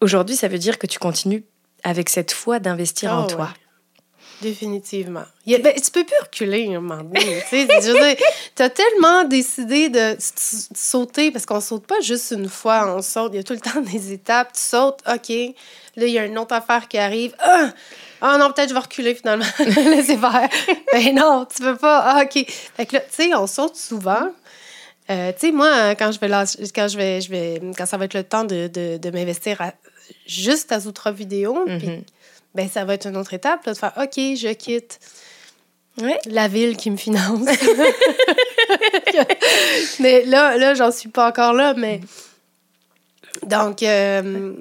aujourd'hui, 0.00 0.36
ça 0.36 0.48
veut 0.48 0.58
dire 0.58 0.78
que 0.78 0.86
tu 0.86 0.98
continues 0.98 1.44
avec 1.82 2.08
cette 2.08 2.32
foi 2.32 2.58
d'investir 2.60 3.12
en 3.12 3.24
Ah, 3.24 3.26
toi. 3.26 3.44
ouais. 3.44 3.50
Définitivement. 4.42 5.24
Il 5.46 5.54
a- 5.54 5.58
ben, 5.58 5.74
tu 5.74 5.90
peux 5.90 6.04
plus 6.04 6.16
reculer 6.22 6.66
à 6.74 6.78
un 6.78 6.80
moment 6.80 7.02
donné. 7.02 7.42
tu 7.50 8.62
as 8.62 8.70
tellement 8.70 9.24
décidé 9.24 9.88
de 9.88 10.16
sauter, 10.18 11.30
parce 11.30 11.46
qu'on 11.46 11.60
saute 11.60 11.86
pas 11.86 12.00
juste 12.00 12.30
une 12.32 12.48
fois, 12.48 12.94
on 12.96 13.02
saute. 13.02 13.32
Il 13.32 13.36
y 13.36 13.38
a 13.38 13.42
tout 13.42 13.52
le 13.54 13.60
temps 13.60 13.80
des 13.80 14.12
étapes. 14.12 14.52
Tu 14.54 14.60
sautes, 14.60 15.00
OK. 15.08 15.28
Là, 15.96 16.06
il 16.06 16.10
y 16.12 16.18
a 16.18 16.24
une 16.26 16.38
autre 16.38 16.54
affaire 16.54 16.88
qui 16.88 16.98
arrive. 16.98 17.34
Ah! 17.40 17.70
Ah 18.20 18.38
non, 18.38 18.50
peut-être 18.52 18.70
je 18.70 18.74
vais 18.74 18.80
reculer 18.80 19.14
finalement. 19.14 19.44
Laissez 19.58 20.16
faire. 20.16 20.48
Ben 20.92 21.14
non, 21.14 21.46
tu 21.54 21.62
peux 21.62 21.76
pas. 21.76 21.98
Ah, 22.00 22.22
OK. 22.24 22.44
Fait 22.76 22.86
que 22.86 22.94
là, 22.96 23.00
tu 23.00 23.06
sais, 23.10 23.34
on 23.34 23.46
saute 23.46 23.76
souvent. 23.76 24.30
Euh, 25.10 25.32
tu 25.32 25.48
sais, 25.48 25.52
moi, 25.52 25.94
quand 25.94 26.10
je 26.10 26.18
vais 26.18 26.28
lâcher- 26.28 26.58
quand 26.74 26.88
je 26.88 26.96
vais, 26.96 27.20
je 27.20 27.28
vais, 27.30 27.60
quand 27.76 27.84
ça 27.84 27.98
va 27.98 28.06
être 28.06 28.14
le 28.14 28.24
temps 28.24 28.44
de, 28.44 28.68
de, 28.68 28.96
de 28.96 29.10
m'investir 29.10 29.60
juste 30.26 30.72
à 30.72 30.80
Zoutra 30.80 31.12
Vidéo, 31.12 31.64
puis 31.78 31.88
Mhm. 31.88 32.02
Ben, 32.54 32.68
ça 32.68 32.84
va 32.84 32.94
être 32.94 33.06
une 33.06 33.16
autre 33.16 33.34
étape, 33.34 33.64
là, 33.66 33.72
de 33.72 33.78
faire 33.78 33.92
OK, 33.96 34.14
je 34.16 34.52
quitte 34.52 34.98
Ouais. 36.00 36.18
la 36.26 36.48
ville 36.48 36.76
qui 36.76 36.90
me 36.90 36.96
finance. 36.96 37.46
mais 40.00 40.24
là, 40.24 40.56
là 40.56 40.74
j'en 40.74 40.90
suis 40.90 41.08
pas 41.08 41.28
encore 41.28 41.52
là, 41.52 41.74
mais. 41.76 42.00
Donc, 43.46 43.82
euh, 43.82 44.52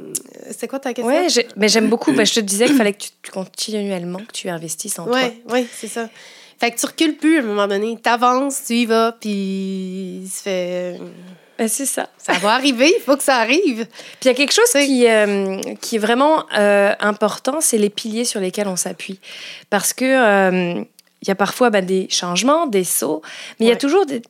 c'est 0.51 0.67
quoi 0.67 0.79
ta 0.79 0.93
question? 0.93 1.13
Ouais, 1.13 1.29
j'ai- 1.29 1.47
mais 1.55 1.69
j'aime 1.69 1.89
beaucoup. 1.89 2.11
Ben, 2.11 2.25
je 2.25 2.33
te 2.35 2.39
disais 2.39 2.65
qu'il 2.65 2.75
fallait 2.75 2.93
que 2.93 3.03
tu, 3.03 3.31
continuellement 3.31 4.19
que 4.19 4.31
tu 4.31 4.49
investisses 4.49 4.97
en 4.99 5.05
toi. 5.05 5.19
Oui, 5.23 5.41
oui, 5.49 5.67
c'est 5.73 5.87
ça. 5.87 6.09
Fait 6.59 6.71
que 6.71 6.79
tu 6.79 6.85
recules 6.85 7.15
plus 7.17 7.37
à 7.37 7.41
un 7.41 7.45
moment 7.45 7.67
donné. 7.67 7.97
T'avances, 8.01 8.63
tu 8.65 8.73
y 8.73 8.85
vas, 8.85 9.15
puis 9.19 10.27
ça 10.31 10.41
fait... 10.43 10.99
Ben, 11.63 11.69
c'est 11.69 11.85
ça. 11.85 12.09
ça 12.17 12.33
va 12.33 12.51
arriver, 12.55 12.93
il 12.93 13.01
faut 13.01 13.15
que 13.15 13.23
ça 13.23 13.37
arrive. 13.37 13.85
Puis 13.85 14.23
il 14.23 14.27
y 14.27 14.31
a 14.31 14.33
quelque 14.33 14.51
chose 14.51 14.69
qui, 14.73 15.07
euh, 15.07 15.61
qui 15.79 15.95
est 15.95 15.99
vraiment 15.99 16.45
euh, 16.57 16.93
important, 16.99 17.61
c'est 17.61 17.77
les 17.77 17.89
piliers 17.89 18.25
sur 18.25 18.41
lesquels 18.41 18.67
on 18.67 18.75
s'appuie. 18.75 19.19
Parce 19.69 19.93
que 19.93 20.03
euh, 20.03 20.83
il 21.21 21.27
y 21.27 21.31
a 21.31 21.35
parfois 21.35 21.69
ben, 21.69 21.85
des 21.85 22.07
changements, 22.09 22.67
des 22.67 22.83
sauts, 22.83 23.21
mais 23.59 23.67
il 23.67 23.69
y 23.69 23.71
a 23.71 23.77
toujours 23.77 24.05
des- 24.05 24.21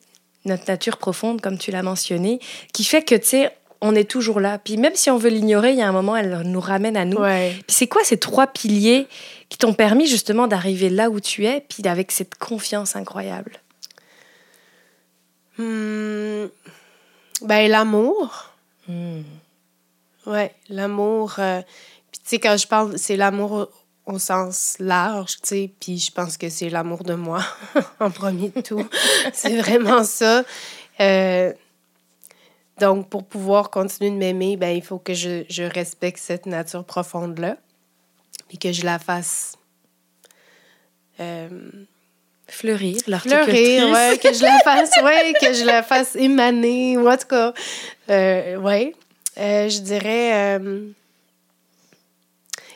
notre 0.45 0.65
nature 0.67 0.97
profonde, 0.97 1.41
comme 1.41 1.57
tu 1.57 1.71
l'as 1.71 1.81
mentionné, 1.81 2.39
qui 2.71 2.83
fait 2.83 3.01
que, 3.01 3.15
tu 3.15 3.25
sais, 3.27 3.51
on 3.81 3.95
est 3.95 4.07
toujours 4.09 4.39
là. 4.39 4.59
Puis 4.59 4.77
même 4.77 4.93
si 4.93 5.09
on 5.09 5.17
veut 5.17 5.29
l'ignorer, 5.29 5.71
il 5.71 5.79
y 5.79 5.81
a 5.81 5.87
un 5.87 5.91
moment, 5.91 6.15
elle 6.15 6.41
nous 6.45 6.59
ramène 6.59 6.95
à 6.97 7.05
nous. 7.05 7.17
Ouais. 7.17 7.53
Puis 7.65 7.75
c'est 7.75 7.87
quoi 7.87 8.03
ces 8.03 8.17
trois 8.17 8.45
piliers 8.45 9.07
qui 9.49 9.57
t'ont 9.57 9.73
permis 9.73 10.05
justement 10.05 10.45
d'arriver 10.45 10.89
là 10.89 11.09
où 11.09 11.19
tu 11.19 11.47
es, 11.47 11.65
puis 11.67 11.81
avec 11.87 12.11
cette 12.11 12.35
confiance 12.35 12.95
incroyable? 12.95 13.53
Hmm. 15.57 16.45
Ben, 17.43 17.69
l'amour. 17.69 18.49
Hmm. 18.87 19.21
Ouais, 20.25 20.53
l'amour. 20.69 21.35
euh, 21.39 21.61
Puis, 22.11 22.19
tu 22.23 22.29
sais, 22.29 22.39
quand 22.39 22.57
je 22.57 22.67
parle, 22.67 22.97
c'est 22.97 23.17
l'amour 23.17 23.51
au, 24.05 24.13
au 24.13 24.19
sens 24.19 24.75
large, 24.79 25.33
tu 25.41 25.47
sais. 25.47 25.71
Puis, 25.79 25.97
je 25.97 26.11
pense 26.11 26.37
que 26.37 26.49
c'est 26.49 26.69
l'amour 26.69 27.03
de 27.03 27.13
moi, 27.15 27.43
en 27.99 28.09
premier 28.11 28.49
de 28.49 28.61
tout. 28.61 28.85
c'est 29.33 29.57
vraiment 29.59 30.03
ça. 30.03 30.43
Euh, 30.99 31.53
Donc, 32.79 33.09
pour 33.09 33.25
pouvoir 33.25 33.69
continuer 33.69 34.09
de 34.11 34.15
m'aimer, 34.15 34.57
ben, 34.57 34.75
il 34.75 34.83
faut 34.83 34.99
que 34.99 35.13
je, 35.13 35.43
je 35.49 35.63
respecte 35.63 36.19
cette 36.19 36.45
nature 36.45 36.85
profonde-là. 36.85 37.57
Puis 38.47 38.57
que 38.57 38.71
je 38.71 38.83
la 38.85 38.99
fasse. 38.99 39.55
euh, 41.19 41.49
Fleurir, 42.53 42.97
fleurir, 43.03 43.89
ouais, 43.89 44.17
que 44.21 44.31
je 44.33 44.43
la 44.43 44.59
fasse, 44.63 44.91
ouais, 45.03 45.33
que 45.41 45.53
je 45.53 45.65
la 45.65 45.81
fasse 45.83 46.15
émaner, 46.15 46.97
ou 46.97 47.09
en 47.09 47.17
tout 47.17 47.27
cas, 47.27 47.53
euh, 48.09 48.57
ouais, 48.57 48.93
Euh, 49.37 49.67
je 49.69 49.79
dirais, 49.79 50.57
euh, 50.59 50.87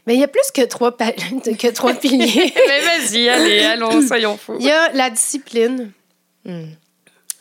mais 0.05 0.15
il 0.15 0.19
y 0.19 0.23
a 0.23 0.27
plus 0.27 0.49
que 0.53 0.61
trois, 0.65 0.95
pa- 0.97 1.11
que 1.11 1.71
trois 1.71 1.93
piliers. 1.93 2.53
Mais 2.67 2.81
vas-y, 2.81 3.27
allez, 3.29 3.59
allons, 3.65 4.01
soyons 4.07 4.37
fous. 4.37 4.55
Il 4.59 4.65
y 4.65 4.71
a 4.71 4.91
la 4.93 5.09
discipline. 5.09 5.91
Hmm. 6.45 6.71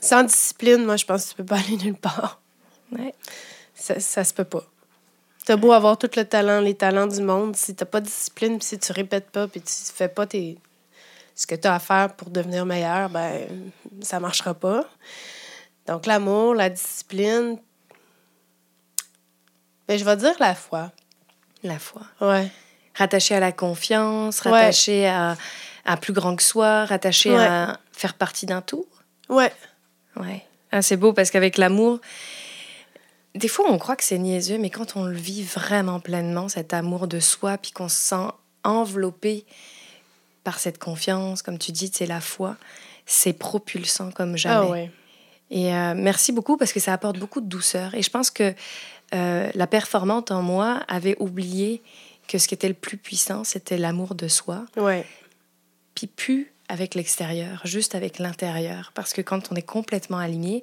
Sans 0.01 0.25
discipline, 0.25 0.85
moi, 0.85 0.97
je 0.97 1.05
pense 1.05 1.25
que 1.25 1.31
tu 1.31 1.35
peux 1.37 1.45
pas 1.45 1.57
aller 1.57 1.77
nulle 1.83 1.95
part. 1.97 2.41
Ouais. 2.93 3.15
Ça, 3.75 3.99
ça 4.01 4.25
se 4.25 4.35
peut 4.35 4.45
pas. 4.45 4.65
T'as 5.47 5.57
beau 5.57 5.73
avoir 5.73 5.97
tout 5.97 6.11
le 6.17 6.25
talent, 6.25 6.61
les 6.61 6.75
talents 6.75 7.07
du 7.07 7.23
monde, 7.23 7.55
si 7.57 7.75
t'as 7.75 7.85
pas 7.87 8.01
de 8.01 8.07
discipline, 8.07 8.59
puis 8.59 8.67
si 8.67 8.79
tu 8.79 8.91
répètes 8.93 9.31
pas, 9.31 9.47
puis 9.47 9.61
tu 9.61 9.73
fais 9.95 10.09
pas 10.09 10.27
tes... 10.27 10.59
ce 11.37 11.47
que 11.47 11.55
tu 11.55 11.69
as 11.69 11.75
à 11.77 11.79
faire 11.79 12.15
pour 12.17 12.31
devenir 12.31 12.67
meilleur, 12.67 13.09
ben 13.11 13.47
ça 14.01 14.19
marchera 14.19 14.55
pas. 14.55 14.85
Donc 15.87 16.07
l'amour, 16.07 16.55
la 16.55 16.69
discipline, 16.71 17.59
ben 19.89 19.99
je 19.99 20.05
vais 20.05 20.17
dire 20.17 20.35
la 20.41 20.55
foi. 20.55 20.91
La 21.63 21.79
foi. 21.79 22.03
Ouais. 22.21 22.51
rattaché 22.95 23.35
à 23.35 23.41
la 23.41 23.53
confiance, 23.53 24.43
Ouais. 24.45 24.51
rattaché 24.53 25.07
à, 25.07 25.37
à 25.85 25.97
plus 25.99 26.13
grand 26.15 26.35
que 26.35 26.43
soi, 26.43 26.87
rattaché 26.87 27.31
Ouais. 27.37 27.45
à 27.45 27.79
faire 27.93 28.15
partie 28.15 28.47
d'un 28.47 28.63
tout. 28.63 28.87
Ouais. 29.29 29.53
Ouais. 30.17 30.43
Ah, 30.73 30.81
c'est 30.83 30.97
beau 30.97 31.13
parce 31.13 31.31
qu'avec 31.31 31.59
l'amour, 31.59 32.01
des 33.35 33.49
fois 33.49 33.67
on 33.69 33.77
croit 33.79 33.97
que 33.97 34.05
c'est 34.05 34.19
niaiseux, 34.19 34.57
mais 34.59 34.71
quand 34.71 34.97
on 34.97 35.05
le 35.05 35.15
vit 35.17 35.43
vraiment 35.43 36.01
pleinement, 36.01 36.49
cet 36.49 36.73
amour 36.73 37.07
de 37.07 37.21
soi, 37.21 37.59
puis 37.59 37.71
qu'on 37.73 37.89
se 37.91 38.01
sent 38.01 38.29
enveloppé 38.65 39.45
par 40.47 40.61
cette 40.61 40.79
confiance, 40.79 41.43
comme 41.43 41.59
tu 41.59 41.73
dis, 41.73 41.91
c'est 41.93 42.07
la 42.07 42.21
foi, 42.21 42.57
c'est 43.05 43.33
propulsant 43.33 44.13
comme 44.13 44.37
jamais. 44.37 44.67
Ah 44.69 44.71
ouais. 44.71 44.91
Et 45.51 45.75
euh, 45.75 45.95
merci 45.97 46.31
beaucoup 46.31 46.57
parce 46.57 46.73
que 46.73 46.79
ça 46.79 46.93
apporte 46.93 47.19
beaucoup 47.19 47.41
de 47.41 47.49
douceur. 47.49 47.95
Et 47.97 48.03
je 48.03 48.11
pense 48.11 48.31
que 48.31 48.55
euh, 49.15 49.51
la 49.55 49.67
performante 49.67 50.31
en 50.31 50.43
moi 50.43 50.83
avait 50.87 51.17
oublié 51.19 51.83
que 52.29 52.39
ce 52.39 52.47
qui 52.47 52.55
était 52.55 52.69
le 52.69 52.75
plus 52.75 52.97
puissant, 52.97 53.43
c'était 53.43 53.77
l'amour 53.77 54.15
de 54.15 54.29
soi, 54.29 54.67
Ouais. 54.77 55.05
puis 55.97 56.07
plus 56.07 56.53
avec 56.69 56.95
l'extérieur, 56.95 57.61
juste 57.65 57.97
avec 57.97 58.19
l'intérieur. 58.21 58.93
Parce 58.95 59.13
que 59.13 59.23
quand 59.23 59.51
on 59.51 59.57
est 59.57 59.63
complètement 59.67 60.19
aligné, 60.19 60.63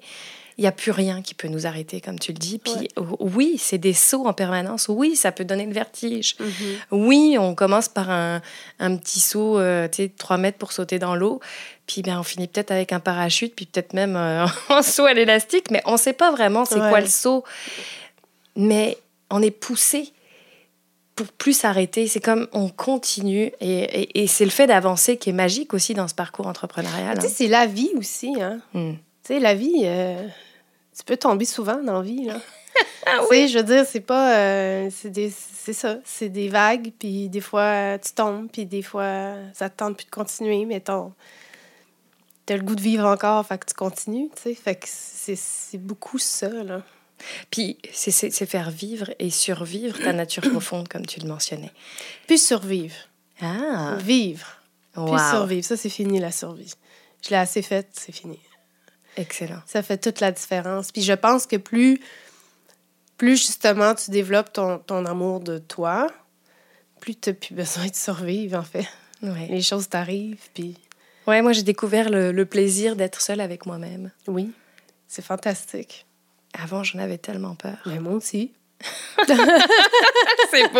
il 0.57 0.61
n'y 0.61 0.67
a 0.67 0.71
plus 0.71 0.91
rien 0.91 1.21
qui 1.21 1.33
peut 1.33 1.47
nous 1.47 1.65
arrêter, 1.65 1.99
comme 2.01 2.19
tu 2.19 2.31
le 2.31 2.37
dis. 2.37 2.59
Puis 2.59 2.73
Ouais. 2.73 2.87
o- 2.97 3.17
oui, 3.19 3.55
c'est 3.57 3.77
des 3.79 3.93
sauts 3.93 4.27
en 4.27 4.33
permanence. 4.33 4.87
Oui, 4.87 5.15
ça 5.15 5.31
peut 5.31 5.45
donner 5.45 5.65
le 5.65 5.73
vertige. 5.73 6.35
Mhm. 6.39 6.47
Oui, 6.91 7.37
on 7.39 7.55
commence 7.55 7.89
par 7.89 8.09
un, 8.11 8.41
un 8.79 8.95
petit 8.97 9.19
saut, 9.19 9.57
euh, 9.57 9.87
tu 9.87 9.95
sais, 10.03 10.07
de 10.09 10.13
3 10.17 10.37
mètres 10.37 10.57
pour 10.59 10.71
sauter 10.71 10.99
dans 10.99 11.15
l'eau. 11.15 11.39
Puis 11.87 12.01
ben, 12.03 12.19
on 12.19 12.23
finit 12.23 12.47
peut-être 12.47 12.71
avec 12.71 12.93
un 12.93 12.99
parachute, 12.99 13.55
puis 13.55 13.65
peut-être 13.65 13.93
même 13.93 14.15
euh, 14.15 14.45
un 14.69 14.81
saut 14.83 15.05
à 15.05 15.13
l'élastique, 15.13 15.71
mais 15.71 15.81
on 15.85 15.93
ne 15.93 15.97
sait 15.97 16.13
pas 16.13 16.31
vraiment 16.31 16.65
c'est 16.65 16.79
Ouais. 16.79 16.89
quoi 16.89 17.01
le 17.01 17.07
saut. 17.07 17.43
Mais 18.55 18.97
on 19.31 19.41
est 19.41 19.51
poussé 19.51 20.13
pour 21.15 21.27
plus 21.27 21.53
s'arrêter. 21.57 22.07
C'est 22.07 22.19
comme 22.19 22.47
on 22.53 22.69
continue. 22.69 23.51
Et, 23.59 23.79
et- 24.01 24.23
et 24.23 24.27
c'est 24.27 24.45
le 24.45 24.51
fait 24.51 24.67
d'avancer 24.67 25.17
qui 25.17 25.29
est 25.29 25.33
magique 25.33 25.73
aussi 25.73 25.93
dans 25.93 26.07
ce 26.07 26.15
parcours 26.15 26.47
entrepreneurial. 26.47 27.21
Sais, 27.21 27.29
c'est 27.29 27.47
la 27.47 27.65
vie 27.65 27.89
aussi, 27.97 28.33
hein. 28.41 28.59
hein. 28.75 28.93
Tu 29.23 29.33
sais, 29.33 29.39
la 29.39 29.53
vie, 29.55 29.83
euh, 29.85 30.27
tu 30.97 31.03
peux 31.05 31.17
tomber 31.17 31.45
souvent 31.45 31.81
dans 31.81 31.97
la 31.97 32.01
vie, 32.01 32.25
là. 32.25 32.39
Ah 33.05 33.19
sais, 33.29 33.47
je 33.49 33.57
veux 33.57 33.63
dire, 33.63 33.85
c'est 33.85 33.99
pas... 33.99 34.35
euh, 34.37 34.89
c'est 34.89 35.73
ça, 35.73 35.97
c'est 36.05 36.29
des 36.29 36.47
vagues, 36.47 36.91
puis 36.97 37.27
des 37.29 37.41
fois, 37.41 37.99
tu 37.99 38.13
tombes, 38.13 38.49
puis 38.49 38.65
des 38.65 38.81
fois, 38.81 39.35
ça 39.53 39.69
te 39.69 39.75
tente 39.77 39.97
plus 39.97 40.05
de 40.05 40.09
continuer, 40.09 40.65
mais 40.65 40.79
ton... 40.79 41.13
T'as 42.45 42.55
le 42.57 42.63
goût 42.63 42.75
de 42.75 42.81
vivre 42.81 43.05
encore, 43.05 43.45
fait 43.45 43.57
que 43.57 43.65
tu 43.67 43.73
continues, 43.73 44.29
tu 44.35 44.41
sais. 44.43 44.55
Fait 44.55 44.75
que 44.75 44.87
c'est 44.87 45.77
beaucoup 45.77 46.17
ça, 46.17 46.49
là. 46.49 46.81
Puis 47.51 47.77
c'est- 47.91 48.45
faire 48.45 48.71
vivre 48.71 49.13
et 49.19 49.29
survivre 49.29 49.97
ta 49.99 50.13
nature 50.13 50.43
profonde, 50.51 50.87
comme 50.87 51.05
tu 51.05 51.19
le 51.19 51.27
mentionnais. 51.27 51.71
Puis 52.27 52.37
survivre. 52.37 52.95
Ah, 53.41 53.97
Vivre. 53.99 54.47
Puis 54.93 55.03
wow. 55.03 55.17
survivre. 55.17 55.65
Ça, 55.65 55.77
c'est 55.77 55.89
fini, 55.89 56.19
la 56.19 56.31
survie. 56.31 56.73
Je 57.23 57.29
l'ai 57.29 57.35
assez 57.37 57.61
faite, 57.61 57.89
c'est 57.93 58.11
fini. 58.13 58.39
Excellent. 59.17 59.61
Ça 59.65 59.83
fait 59.83 59.97
toute 59.97 60.19
la 60.19 60.31
différence. 60.31 60.91
Puis 60.91 61.01
je 61.03 61.13
pense 61.13 61.45
que 61.45 61.55
plus, 61.57 61.99
plus 63.17 63.37
justement 63.37 63.93
tu 63.95 64.11
développes 64.11 64.51
ton, 64.53 64.79
ton 64.79 65.05
amour 65.05 65.39
de 65.39 65.57
toi, 65.59 66.07
plus 66.99 67.15
tu 67.15 67.29
n'as 67.29 67.35
plus 67.35 67.53
besoin 67.55 67.87
de 67.87 67.95
survivre, 67.95 68.57
en 68.59 68.63
fait. 68.63 68.87
Ouais. 69.21 69.47
Les 69.49 69.61
choses 69.61 69.87
t'arrivent, 69.89 70.49
puis 70.53 70.77
Ouais, 71.27 71.41
moi 71.41 71.53
j'ai 71.53 71.63
découvert 71.63 72.09
le, 72.09 72.31
le 72.33 72.45
plaisir 72.45 72.95
d'être 72.97 73.21
seule 73.21 73.39
avec 73.39 73.65
moi-même. 73.65 74.11
oui, 74.27 74.51
c'est 75.07 75.23
fantastique. 75.23 76.05
Avant, 76.53 76.83
j'en 76.83 76.99
avais 76.99 77.17
tellement 77.17 77.55
peur. 77.55 77.77
Mais 77.85 77.99
moi 77.99 78.13
aussi. 78.13 78.53
C'est 80.51 80.71
beau. 80.71 80.79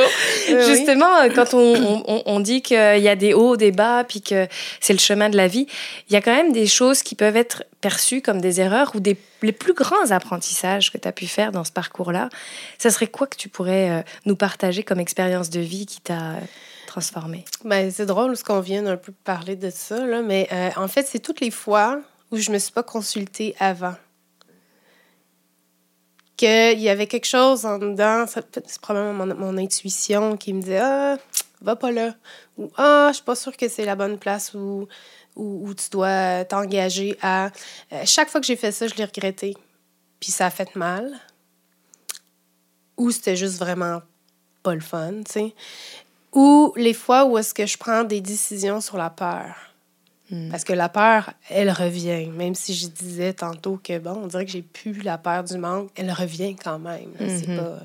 Euh. 0.50 0.68
Justement, 0.68 1.22
euh, 1.22 1.30
quand 1.34 1.54
on, 1.54 2.04
on- 2.26 2.40
dit 2.40 2.62
qu'il 2.62 2.78
y 2.78 3.08
a 3.08 3.16
des 3.16 3.34
hauts, 3.34 3.56
des 3.58 3.72
bas, 3.72 4.04
puis 4.04 4.22
que 4.22 4.48
c'est 4.82 4.92
le 4.94 5.00
chemin 5.00 5.30
de 5.30 5.38
la 5.38 5.48
vie, 5.48 5.66
il 6.10 6.14
y 6.14 6.18
a 6.18 6.22
quand 6.22 6.36
même 6.36 6.52
des 6.52 6.68
choses 6.68 7.04
qui 7.04 7.16
peuvent 7.16 7.38
être 7.38 7.64
perçues 7.80 8.22
comme 8.22 8.42
des 8.42 8.60
erreurs 8.60 8.92
ou 8.96 9.00
des, 9.00 9.16
les 9.42 9.54
plus 9.54 9.74
grands 9.74 10.12
apprentissages 10.12 10.92
que 10.92 10.98
tu 10.98 11.08
as 11.08 11.12
pu 11.14 11.26
faire 11.28 11.52
dans 11.54 11.64
ce 11.64 11.72
parcours-là. 11.72 12.28
Ça 12.78 12.90
serait 12.90 13.08
quoi 13.08 13.28
que 13.28 13.38
tu 13.38 13.48
pourrais 13.48 13.90
euh, 13.90 14.02
nous 14.26 14.36
partager 14.36 14.84
comme 14.84 15.00
expérience 15.00 15.50
de 15.50 15.62
vie 15.62 15.86
qui 15.86 16.02
t'a 16.02 16.34
transformé? 16.88 17.46
Ben, 17.64 17.90
c'est 17.92 18.06
drôle 18.06 18.36
ce 18.36 18.44
qu'on 18.44 18.60
vient 18.60 18.84
d'un 18.84 18.98
peu 18.98 19.14
parler 19.24 19.56
de 19.56 19.70
ça, 19.70 20.06
là, 20.06 20.22
mais 20.22 20.50
euh, 20.52 20.70
en 20.76 20.88
fait, 20.90 21.08
c'est 21.10 21.20
toutes 21.20 21.40
les 21.40 21.52
fois 21.52 22.02
où 22.32 22.38
je 22.38 22.52
me 22.52 22.58
suis 22.60 22.74
pas 22.74 22.84
consultée 22.84 23.56
avant. 23.60 23.94
Qu'il 26.44 26.82
y 26.82 26.90
avait 26.90 27.08
quelque 27.08 27.26
chose 27.26 27.66
en 27.66 27.78
dedans, 27.78 28.26
c'est 28.28 28.82
probablement 28.82 29.34
mon, 29.34 29.58
intuition 29.58 30.36
qui 30.36 30.52
me 30.52 30.60
disait 30.60 30.82
Ah, 30.82 31.16
va 31.62 31.78
pas 31.78 31.90
là. 31.90 32.16
Ou 32.58 32.70
Ah, 32.76 33.08
je 33.12 33.14
suis 33.14 33.24
pas 33.24 33.36
sûre 33.36 33.56
que 33.56 33.70
c'est 33.70 33.86
la 33.86 33.96
bonne 33.96 34.18
place 34.18 34.54
où 34.54 34.90
tu 35.38 35.90
dois 35.90 36.44
t'engager 36.44 37.18
à. 37.22 37.46
Euh, 37.94 38.02
chaque 38.04 38.28
fois 38.28 38.42
que 38.42 38.46
j'ai 38.48 38.58
fait 38.58 38.74
ça, 38.74 38.88
je 38.88 38.96
l'ai 38.96 39.06
regretté. 39.06 39.56
Puis 40.20 40.32
ça 40.32 40.48
a 40.48 40.50
fait 40.50 40.76
mal. 40.76 41.18
Ou 42.98 43.12
c'était 43.12 43.38
juste 43.38 43.58
vraiment 43.58 44.02
pas 44.64 44.76
le 44.76 44.82
fun, 44.82 45.24
tu 45.24 45.32
sais. 45.32 45.56
Ou 46.34 46.74
les 46.76 46.94
fois 46.94 47.24
où 47.24 47.38
est-ce 47.38 47.54
que 47.54 47.66
je 47.66 47.78
prends 47.78 48.04
des 48.04 48.20
décisions 48.20 48.82
sur 48.82 48.98
la 48.98 49.10
peur. 49.10 49.73
Hmm. 50.34 50.50
Parce 50.50 50.64
que 50.64 50.74
la 50.74 50.90
peur, 50.90 51.32
elle 51.50 51.70
revient. 51.70 52.26
Même 52.28 52.56
si 52.56 52.74
je 52.74 52.88
disais 52.88 53.34
tantôt 53.34 53.80
que, 53.84 54.00
bon, 54.00 54.20
on 54.24 54.28
dirait 54.28 54.46
que 54.46 54.52
j'ai 54.52 54.64
plus 54.64 55.02
la 55.04 55.18
peur 55.20 55.44
du 55.44 55.58
manque, 55.60 55.92
elle 55.96 56.12
revient 56.12 56.56
quand 56.56 56.80
même. 56.80 57.12
C'est 57.20 57.48
Mhm. 57.48 57.58
pas, 57.58 57.80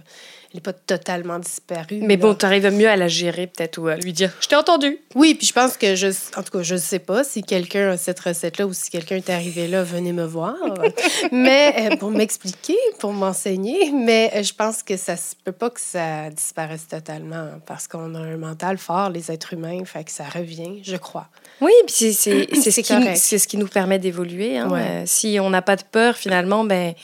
n'est 0.55 0.61
pas 0.61 0.73
totalement 0.73 1.39
disparue. 1.39 2.01
Mais 2.03 2.17
bon, 2.17 2.35
tu 2.35 2.47
arrives 2.47 2.71
mieux 2.71 2.89
à 2.89 2.97
la 2.97 3.09
gérer 3.09 3.47
peut-être 3.47 3.79
ou 3.79 3.89
à 3.89 3.97
lui 3.97 4.13
dire 4.13 4.33
Je 4.41 4.49
t'ai 4.49 4.57
entendu. 4.57 4.99
Oui, 5.15 5.35
puis 5.35 5.47
je 5.47 5.53
pense 5.53 5.77
que, 5.77 5.95
je, 5.95 6.09
en 6.37 6.43
tout 6.43 6.53
cas, 6.59 6.63
je 6.63 6.75
ne 6.75 6.81
sais 6.81 6.99
pas 6.99 7.23
si 7.25 7.43
quelqu'un 7.43 7.91
a 7.91 7.97
cette 7.97 8.21
recette-là 8.21 8.67
ou 8.67 8.73
si 8.73 8.91
quelqu'un 8.91 9.17
est 9.17 9.31
arrivé 9.31 9.67
là, 9.69 9.83
venez 9.83 10.13
me 10.13 10.25
voir. 10.25 10.55
mais 11.33 11.75
euh, 11.93 11.97
pour 11.97 12.11
m'expliquer, 12.11 12.77
pour 12.99 13.13
m'enseigner. 13.13 13.91
Mais 13.93 14.31
euh, 14.35 14.43
je 14.43 14.53
pense 14.55 14.83
que 14.83 14.97
ça 14.97 15.17
se 15.17 15.35
peut 15.45 15.53
pas 15.53 15.71
que 15.71 15.81
ça 15.81 16.31
disparaisse 16.31 16.87
totalement 16.89 17.49
parce 17.67 17.87
qu'on 17.89 18.15
a 18.15 18.19
un 18.21 18.37
mental 18.37 18.79
fort, 18.79 19.11
les 19.11 19.31
êtres 19.31 19.53
humains, 19.55 19.85
fait 19.85 20.05
que 20.05 20.11
ça 20.11 20.25
revient, 20.25 20.81
je 20.83 20.97
crois. 20.97 21.29
Oui, 21.61 21.73
puis 21.87 22.13
c'est- 22.13 22.13
ce, 22.55 22.81
qui, 22.81 23.17
c'est 23.17 23.39
ce 23.39 23.49
qui 23.49 23.57
nous 23.57 23.69
permet 23.69 23.99
d'évoluer. 23.99 24.59
hein. 24.59 24.69
Ouais. 24.71 24.81
Euh, 24.81 25.03
si 25.07 25.39
on 25.41 25.51
n'a 25.51 25.63
pas 25.63 25.77
de 25.77 25.83
peur, 25.83 26.17
finalement, 26.17 26.65
ben, 26.65 26.95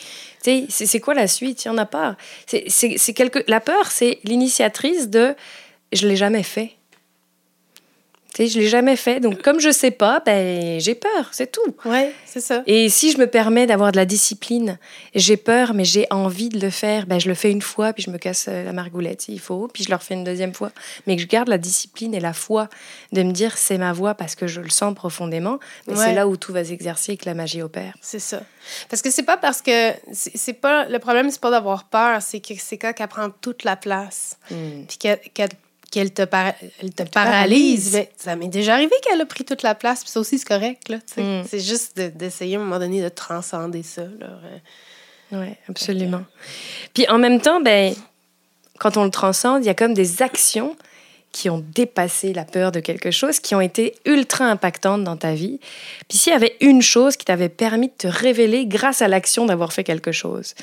c'est- 0.68 1.00
quoi 1.00 1.14
la 1.14 1.26
suite? 1.26 1.64
Il 1.64 1.68
n'y 1.70 1.74
en 1.74 1.78
a 1.78 1.86
pas. 1.86 2.16
C'est 2.46 3.14
quelque... 3.14 3.44
La 3.48 3.60
peur, 3.60 3.90
c'est 3.90 4.18
l'initiatrice 4.24 5.08
de 5.08 5.34
je 5.92 6.06
l'ai 6.08 6.16
jamais 6.16 6.42
fait. 6.42 6.72
Sais, 8.36 8.48
je 8.48 8.58
l'ai 8.58 8.66
jamais 8.68 8.96
fait. 8.96 9.20
Donc, 9.20 9.42
comme 9.42 9.60
je 9.60 9.70
sais 9.70 9.92
pas, 9.92 10.20
ben, 10.26 10.80
j'ai 10.80 10.96
peur, 10.96 11.28
c'est 11.30 11.52
tout. 11.52 11.60
Oui, 11.84 12.06
c'est 12.26 12.40
ça. 12.40 12.64
Et 12.66 12.88
si 12.88 13.12
je 13.12 13.18
me 13.18 13.26
permets 13.28 13.66
d'avoir 13.66 13.92
de 13.92 13.96
la 13.96 14.04
discipline, 14.06 14.76
j'ai 15.14 15.36
peur, 15.36 15.72
mais 15.72 15.84
j'ai 15.84 16.06
envie 16.10 16.48
de 16.48 16.58
le 16.58 16.70
faire, 16.70 17.06
ben, 17.06 17.20
je 17.20 17.28
le 17.28 17.34
fais 17.34 17.52
une 17.52 17.62
fois, 17.62 17.92
puis 17.92 18.02
je 18.02 18.10
me 18.10 18.18
casse 18.18 18.46
euh, 18.48 18.64
la 18.64 18.72
margoulette 18.72 19.22
s'il 19.22 19.38
faut, 19.38 19.68
puis 19.72 19.84
je 19.84 19.90
le 19.90 19.94
refais 19.94 20.14
une 20.14 20.24
deuxième 20.24 20.52
fois. 20.52 20.72
Mais 21.06 21.14
que 21.14 21.22
je 21.22 21.28
garde 21.28 21.46
la 21.48 21.58
discipline 21.58 22.12
et 22.12 22.18
la 22.18 22.32
foi 22.32 22.68
de 23.12 23.22
me 23.22 23.30
dire 23.30 23.56
c'est 23.56 23.78
ma 23.78 23.92
voie 23.92 24.14
parce 24.14 24.34
que 24.34 24.48
je 24.48 24.60
le 24.60 24.70
sens 24.70 24.94
profondément. 24.94 25.60
Mais 25.86 25.94
Ouais. 25.96 26.04
c'est 26.06 26.14
là 26.14 26.26
où 26.26 26.36
tout 26.36 26.52
va 26.52 26.64
s'exercer 26.64 27.12
et 27.12 27.16
que 27.16 27.26
la 27.26 27.34
magie 27.34 27.62
opère. 27.62 27.94
C'est 28.00 28.18
ça. 28.18 28.42
Parce 28.90 29.00
que 29.00 29.10
c'est 29.12 29.22
pas 29.22 29.36
parce 29.36 29.62
que. 29.62 29.92
C'est 30.12 30.54
pas. 30.54 30.86
Le 30.88 30.98
problème, 30.98 31.30
c'est 31.30 31.40
pas 31.40 31.50
d'avoir 31.52 31.84
peur, 31.84 32.20
c'est 32.20 32.40
que 32.40 32.54
c'est 32.58 32.78
quand 32.78 32.92
qu'elle 32.94 33.06
prend 33.08 33.28
toute 33.30 33.62
la 33.62 33.76
place. 33.76 34.38
Puis 34.48 34.98
qu'elle 34.98 35.20
qu'elle- 35.34 35.50
qu'elle 35.94 36.12
te, 36.12 36.22
para- 36.22 36.54
elle 36.82 36.92
te 36.92 37.04
paralyse. 37.04 37.12
paralyse. 37.12 37.92
Mais 37.94 38.10
ça 38.16 38.34
m'est 38.36 38.48
déjà 38.48 38.74
arrivé 38.74 38.92
qu'elle 39.02 39.20
a 39.20 39.26
pris 39.26 39.44
toute 39.44 39.62
la 39.62 39.74
place, 39.74 40.02
puis 40.02 40.10
ça 40.10 40.18
aussi, 40.20 40.38
c'est 40.38 40.48
correct. 40.48 40.90
Mm. 41.16 41.42
C'est 41.48 41.60
juste 41.60 41.96
de- 41.96 42.08
d'essayer 42.08 42.56
à 42.56 42.58
un 42.60 42.62
moment 42.64 42.78
donné 42.80 43.00
de 43.02 43.08
transcender 43.08 43.82
ça. 43.82 44.02
Euh, 44.02 44.58
Oui, 45.32 45.48
absolument. 45.68 46.22
Puis 46.92 47.08
en 47.08 47.18
même 47.18 47.40
temps, 47.40 47.60
ben, 47.60 47.94
quand 48.78 48.96
on 48.96 49.04
le 49.04 49.10
transcende, 49.10 49.62
il 49.64 49.66
y 49.66 49.70
a 49.70 49.74
comme 49.74 49.94
des 49.94 50.20
actions 50.22 50.76
qui 51.34 51.50
ont 51.50 51.64
dépassé 51.74 52.32
la 52.32 52.44
peur 52.44 52.70
de 52.70 52.78
quelque 52.78 53.10
chose, 53.10 53.40
qui 53.40 53.56
ont 53.56 53.60
été 53.60 53.96
ultra 54.04 54.44
impactantes 54.44 55.02
dans 55.02 55.16
ta 55.16 55.34
vie. 55.34 55.58
Puis 56.08 56.16
s'il 56.16 56.32
y 56.32 56.36
avait 56.36 56.56
une 56.60 56.80
chose 56.80 57.16
qui 57.16 57.24
t'avait 57.24 57.48
permis 57.48 57.88
de 57.88 57.94
te 57.98 58.06
révéler 58.06 58.66
grâce 58.66 59.02
à 59.02 59.08
l'action 59.08 59.44
d'avoir 59.44 59.72
fait 59.72 59.82
quelque 59.82 60.12
chose, 60.12 60.54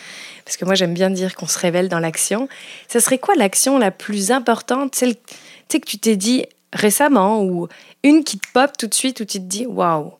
parce 0.46 0.56
que 0.56 0.64
moi 0.64 0.74
j'aime 0.74 0.94
bien 0.94 1.10
dire 1.10 1.36
qu'on 1.36 1.46
se 1.46 1.60
révèle 1.60 1.90
dans 1.90 2.00
l'action, 2.00 2.48
ça 2.88 3.02
serait 3.02 3.20
quoi 3.20 3.36
l'action 3.36 3.78
la 3.78 3.92
plus 3.92 4.32
importante, 4.32 4.96
celle 4.96 5.16
que 5.18 5.78
tu 5.80 6.00
t'es 6.00 6.16
dit 6.16 6.46
récemment, 6.72 7.44
ou 7.44 7.68
une 8.04 8.24
qui 8.24 8.40
te 8.40 8.48
pop 8.54 8.72
tout 8.78 8.88
de 8.88 8.94
suite, 8.94 9.20
où 9.20 9.26
tu 9.26 9.40
te 9.40 9.44
dis, 9.44 9.66
waouh, 9.66 10.14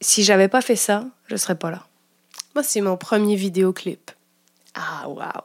si 0.00 0.24
j'avais 0.24 0.48
pas 0.48 0.62
fait 0.62 0.76
ça, 0.76 1.04
je 1.26 1.36
serais 1.36 1.54
pas 1.54 1.70
là. 1.70 1.84
Moi, 2.54 2.64
c'est 2.64 2.80
mon 2.80 2.96
premier 2.96 3.36
vidéoclip. 3.36 4.10
Ah, 4.74 5.06
waouh. 5.06 5.44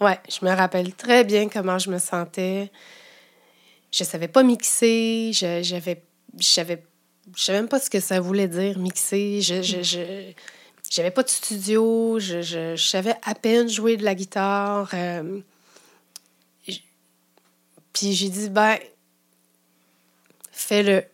Ouais, 0.00 0.20
je 0.28 0.44
me 0.46 0.54
rappelle 0.54 0.94
très 0.94 1.24
bien 1.24 1.48
comment 1.48 1.78
je 1.80 1.90
me 1.90 1.98
sentais. 1.98 2.70
Je 3.92 4.04
savais 4.04 4.28
pas 4.28 4.42
mixer, 4.42 5.32
je- 5.34 5.62
j'avais 5.62 6.02
je 6.38 6.46
savais 6.46 6.82
je 7.36 7.42
savais 7.42 7.58
même 7.60 7.68
pas 7.68 7.78
ce 7.78 7.88
que 7.90 8.00
ça 8.00 8.20
voulait 8.20 8.48
dire 8.48 8.78
mixer, 8.78 9.40
je 9.42 9.62
je 9.62 9.82
je- 9.82 10.32
j'avais 10.90 11.10
pas 11.10 11.22
de 11.22 11.28
studio, 11.30 12.18
je, 12.18 12.42
je, 12.42 12.74
je 12.76 12.84
savais 12.84 13.14
à 13.22 13.34
peine 13.34 13.68
jouer 13.68 13.96
de 13.96 14.04
la 14.04 14.14
guitare. 14.14 14.90
euh, 14.94 15.40
puis 17.92 18.12
j'ai 18.14 18.28
dit 18.30 18.48
ben 18.48 18.78
fais-le. 20.50 21.04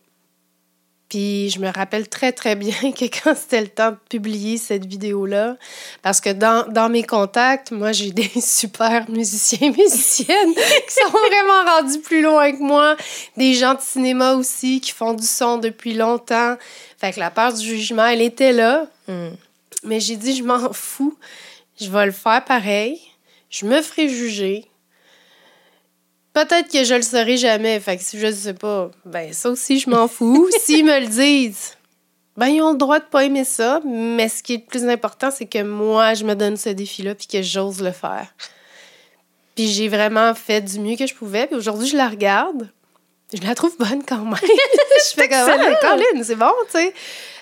Puis 1.09 1.49
je 1.49 1.59
me 1.59 1.69
rappelle 1.69 2.07
très, 2.07 2.31
très 2.31 2.55
bien 2.55 2.71
que 2.97 3.05
quand 3.05 3.35
c'était 3.35 3.61
le 3.61 3.67
temps 3.67 3.91
de 3.91 3.97
publier 4.09 4.57
cette 4.57 4.85
vidéo-là, 4.85 5.57
parce 6.03 6.21
que 6.21 6.29
dans, 6.29 6.67
dans 6.71 6.87
mes 6.87 7.03
contacts, 7.03 7.71
moi, 7.71 7.91
j'ai 7.91 8.11
des 8.11 8.29
super 8.41 9.09
musiciens 9.09 9.71
musiciennes 9.71 10.53
qui 10.53 10.93
sont 10.93 11.09
vraiment 11.09 11.71
rendus 11.71 11.99
plus 11.99 12.21
loin 12.21 12.51
que 12.51 12.61
moi, 12.61 12.95
des 13.35 13.55
gens 13.55 13.73
de 13.73 13.81
cinéma 13.81 14.35
aussi 14.35 14.79
qui 14.81 14.91
font 14.91 15.13
du 15.13 15.25
son 15.25 15.57
depuis 15.57 15.95
longtemps. 15.95 16.55
Fait 16.99 17.11
que 17.11 17.19
la 17.19 17.31
peur 17.31 17.53
du 17.53 17.65
jugement, 17.65 18.05
elle 18.05 18.21
était 18.21 18.53
là. 18.53 18.85
Hmm. 19.07 19.29
Mais 19.83 19.99
j'ai 19.99 20.15
dit, 20.15 20.35
je 20.35 20.43
m'en 20.43 20.71
fous. 20.73 21.17
Je 21.79 21.89
vais 21.89 22.05
le 22.05 22.11
faire 22.11 22.43
pareil. 22.45 22.99
Je 23.49 23.65
me 23.65 23.81
ferai 23.81 24.09
juger. 24.09 24.65
Peut-être 26.47 26.71
que 26.71 26.85
je 26.85 26.93
le 26.93 27.01
saurai 27.01 27.35
jamais. 27.35 27.79
Fait 27.79 27.97
que 27.97 28.03
si 28.03 28.17
je 28.17 28.31
sais 28.31 28.53
pas, 28.53 28.91
ben 29.05 29.33
ça 29.33 29.49
aussi, 29.49 29.79
je 29.79 29.89
m'en 29.89 30.07
fous. 30.07 30.49
S'ils 30.63 30.85
me 30.85 30.99
le 30.99 31.07
disent, 31.07 31.75
ben 32.37 32.47
ils 32.47 32.61
ont 32.61 32.71
le 32.71 32.77
droit 32.77 32.99
de 32.99 33.05
pas 33.05 33.25
aimer 33.25 33.43
ça. 33.43 33.81
Mais 33.85 34.29
ce 34.29 34.41
qui 34.41 34.53
est 34.53 34.57
le 34.57 34.65
plus 34.65 34.87
important, 34.87 35.31
c'est 35.31 35.47
que 35.47 35.61
moi, 35.61 36.13
je 36.13 36.23
me 36.23 36.35
donne 36.35 36.55
ce 36.55 36.69
défi-là 36.69 37.15
puis 37.15 37.27
que 37.27 37.41
j'ose 37.41 37.81
le 37.81 37.91
faire. 37.91 38.27
Puis 39.55 39.67
j'ai 39.67 39.89
vraiment 39.89 40.33
fait 40.33 40.61
du 40.61 40.79
mieux 40.79 40.95
que 40.95 41.07
je 41.07 41.13
pouvais. 41.13 41.47
Puis 41.47 41.57
aujourd'hui, 41.57 41.87
je 41.87 41.97
la 41.97 42.07
regarde. 42.07 42.69
Je 43.33 43.45
la 43.45 43.53
trouve 43.53 43.75
bonne 43.77 44.03
quand 44.07 44.23
même. 44.23 44.35
je 44.39 45.13
fais 45.13 45.27
comme, 45.27 45.49
ah, 45.49 45.75
Colin, 45.81 46.23
c'est 46.23 46.35
bon, 46.35 46.51
tu 46.71 46.79
sais. 46.79 46.93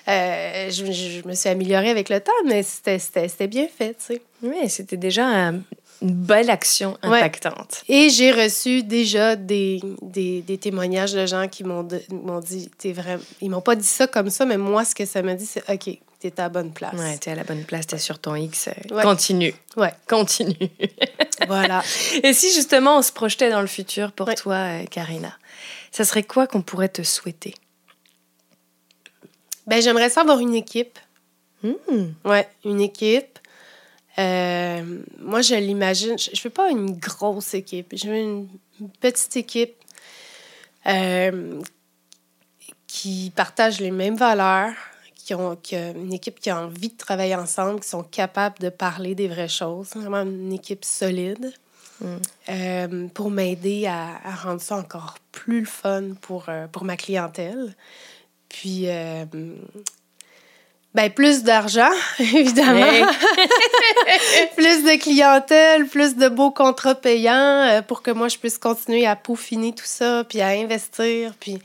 Euh, 0.08 0.70
je, 0.70 0.90
je, 0.90 1.28
me 1.28 1.34
suis 1.34 1.48
améliorée 1.48 1.90
avec 1.90 2.08
le 2.08 2.20
temps, 2.20 2.32
mais 2.46 2.62
c'était 2.62 3.46
bien 3.46 3.68
fait, 3.68 3.94
tu 3.94 4.14
sais. 4.14 4.22
Oui, 4.42 4.68
c'était 4.68 4.96
déjà 4.96 5.26
un, 5.26 5.60
une 6.02 6.12
belle 6.12 6.50
action 6.50 6.96
impactante. 7.02 7.82
Et 7.88 8.10
j'ai 8.10 8.30
reçu 8.30 8.82
déjà 8.82 9.36
des, 9.36 9.80
des, 10.02 10.42
des, 10.42 10.58
témoignages 10.58 11.12
de 11.12 11.26
gens 11.26 11.48
qui 11.48 11.64
m'ont 11.64 11.82
dit, 11.82 12.70
t'es 12.78 12.92
vraiment... 12.92 13.22
Ils 13.40 13.50
m'ont 13.50 13.60
pas 13.60 13.74
dit 13.74 13.86
ça 13.86 14.06
comme 14.06 14.30
ça, 14.30 14.44
mais 14.44 14.58
moi, 14.58 14.84
ce 14.84 14.94
que 14.94 15.04
ça 15.04 15.22
m'a 15.22 15.34
dit, 15.34 15.46
c'est 15.46 15.68
OK, 15.68 15.98
t'es 16.20 16.38
à 16.38 16.44
la 16.44 16.48
bonne 16.48 16.72
place. 16.72 16.94
Ouais, 16.94 17.18
t'es 17.18 17.32
à 17.32 17.34
la 17.34 17.44
bonne 17.44 17.64
place, 17.64 17.86
t'es 17.86 17.98
sur 17.98 18.18
ton 18.18 18.34
X. 18.34 18.68
Euh, 18.68 19.02
continue. 19.02 19.54
Ouais. 19.76 19.92
Continue. 20.08 20.56
voilà. 21.48 21.82
Et 22.22 22.32
si 22.32 22.52
justement 22.52 22.98
on 22.98 23.02
se 23.02 23.12
projetait 23.12 23.50
dans 23.50 23.60
le 23.60 23.66
futur 23.66 24.12
pour 24.12 24.32
toi, 24.34 24.54
euh, 24.54 24.84
Karina, 24.84 25.36
ça 25.90 26.04
serait 26.04 26.22
quoi 26.22 26.46
qu'on 26.46 26.62
pourrait 26.62 26.88
te 26.88 27.02
souhaiter? 27.02 27.54
Ben, 29.66 29.82
j'aimerais 29.82 30.10
ça 30.10 30.22
avoir 30.22 30.38
une 30.38 30.54
équipe. 30.54 30.98
Mmh. 31.62 31.72
Ouais, 32.24 32.48
une 32.64 32.80
équipe. 32.80 33.38
Euh, 34.18 35.02
moi, 35.20 35.42
je 35.42 35.54
l'imagine, 35.54 36.18
je 36.18 36.30
ne 36.30 36.42
veux 36.42 36.50
pas 36.50 36.70
une 36.70 36.98
grosse 36.98 37.54
équipe, 37.54 37.94
je 37.94 38.08
veux 38.08 38.16
une, 38.16 38.48
petite 39.00 39.36
équipe 39.36 39.74
euh, 40.86 41.60
qui 42.86 43.32
partage 43.34 43.80
les 43.80 43.90
mêmes 43.90 44.16
valeurs, 44.16 44.72
qui 45.14 45.34
ont, 45.34 45.56
qui 45.56 45.76
une 45.76 46.12
équipe 46.12 46.40
qui 46.40 46.50
a 46.50 46.60
envie 46.60 46.88
de 46.88 46.96
travailler 46.96 47.34
ensemble, 47.34 47.80
qui 47.80 47.88
sont 47.88 48.04
capables 48.04 48.58
de 48.60 48.68
parler 48.68 49.14
des 49.14 49.28
vraies 49.28 49.48
choses. 49.48 49.90
Vraiment 49.94 50.22
une 50.22 50.52
équipe 50.52 50.84
solide. 50.84 51.52
Mm. 52.00 52.06
Euh, 52.48 53.08
pour 53.08 53.28
m'aider 53.28 53.86
à, 53.86 54.20
à, 54.24 54.34
rendre 54.36 54.60
ça 54.60 54.76
encore 54.76 55.16
plus 55.32 55.66
fun 55.66 56.14
pour, 56.20 56.46
pour 56.70 56.84
ma 56.84 56.96
clientèle. 56.96 57.74
Puis, 58.48 58.86
ben, 60.94 61.10
plus 61.10 61.42
d'argent, 61.42 61.90
évidemment. 62.18 62.80
plus 64.56 64.84
de 64.84 64.98
clientèle, 64.98 65.86
plus 65.86 66.16
de 66.16 66.28
beaux 66.28 66.50
contrats 66.50 66.94
payants 66.94 67.34
euh, 67.34 67.82
pour 67.82 68.02
que 68.02 68.10
moi, 68.10 68.28
je 68.28 68.38
puisse 68.38 68.58
continuer 68.58 69.06
à 69.06 69.14
peaufiner 69.14 69.72
tout 69.74 69.84
ça, 69.86 70.24
puis 70.24 70.40
à 70.40 70.48
investir. 70.48 71.34
Puis, 71.38 71.58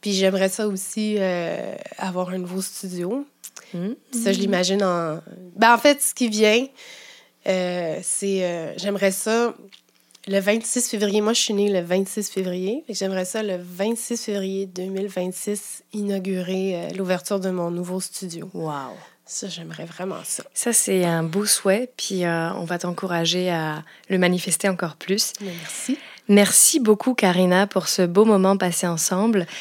puis 0.00 0.12
j'aimerais 0.12 0.50
ça 0.50 0.68
aussi 0.68 1.16
euh, 1.18 1.74
avoir 1.98 2.30
un 2.30 2.38
nouveau 2.38 2.60
studio. 2.60 3.26
Mmh. 3.72 3.88
Ça, 4.12 4.32
je 4.32 4.38
l'imagine 4.38 4.82
en... 4.82 5.20
Ben, 5.56 5.74
en 5.74 5.78
fait, 5.78 6.02
ce 6.02 6.14
qui 6.14 6.28
vient, 6.28 6.66
euh, 7.46 7.98
c'est... 8.02 8.74
j'aimerais 8.76 9.12
ça 9.12 9.54
le 10.28 10.38
26 10.38 10.88
février, 10.88 11.20
moi 11.20 11.32
je 11.32 11.40
suis 11.40 11.54
née 11.54 11.70
le 11.70 11.80
26 11.80 12.30
février, 12.30 12.84
et 12.88 12.94
j'aimerais 12.94 13.24
ça 13.24 13.42
le 13.42 13.58
26 13.58 14.22
février 14.22 14.66
2026 14.66 15.84
inaugurer 15.94 16.74
euh, 16.74 16.88
l'ouverture 16.96 17.40
de 17.40 17.50
mon 17.50 17.70
nouveau 17.70 18.00
studio. 18.00 18.48
Wow. 18.52 18.96
Ça, 19.24 19.48
j'aimerais 19.48 19.84
vraiment 19.84 20.18
ça. 20.24 20.42
Ça, 20.52 20.72
c'est 20.72 21.04
un 21.04 21.22
beau 21.22 21.46
souhait, 21.46 21.92
puis 21.96 22.24
euh, 22.24 22.52
on 22.54 22.64
va 22.64 22.78
t'encourager 22.78 23.48
à 23.48 23.84
le 24.08 24.18
manifester 24.18 24.68
encore 24.68 24.96
plus. 24.96 25.34
Merci. 25.40 25.98
Merci 26.28 26.80
beaucoup, 26.80 27.14
Karina, 27.14 27.66
pour 27.66 27.88
ce 27.88 28.02
beau 28.02 28.24
moment 28.24 28.56
passé 28.56 28.86
ensemble. 28.86 29.46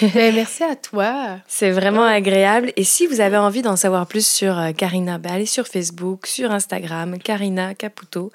Ben, 0.00 0.34
merci 0.34 0.64
à 0.64 0.74
toi. 0.74 1.38
C'est 1.46 1.70
vraiment 1.70 2.04
agréable. 2.04 2.72
Et 2.74 2.82
si 2.82 3.06
vous 3.06 3.20
avez 3.20 3.36
envie 3.36 3.62
d'en 3.62 3.76
savoir 3.76 4.06
plus 4.06 4.26
sur 4.26 4.58
euh, 4.58 4.72
Karina, 4.72 5.18
ben 5.18 5.32
allez 5.32 5.46
sur 5.46 5.68
Facebook, 5.68 6.26
sur 6.26 6.50
Instagram, 6.50 7.16
Karina 7.18 7.74
Caputo. 7.74 8.32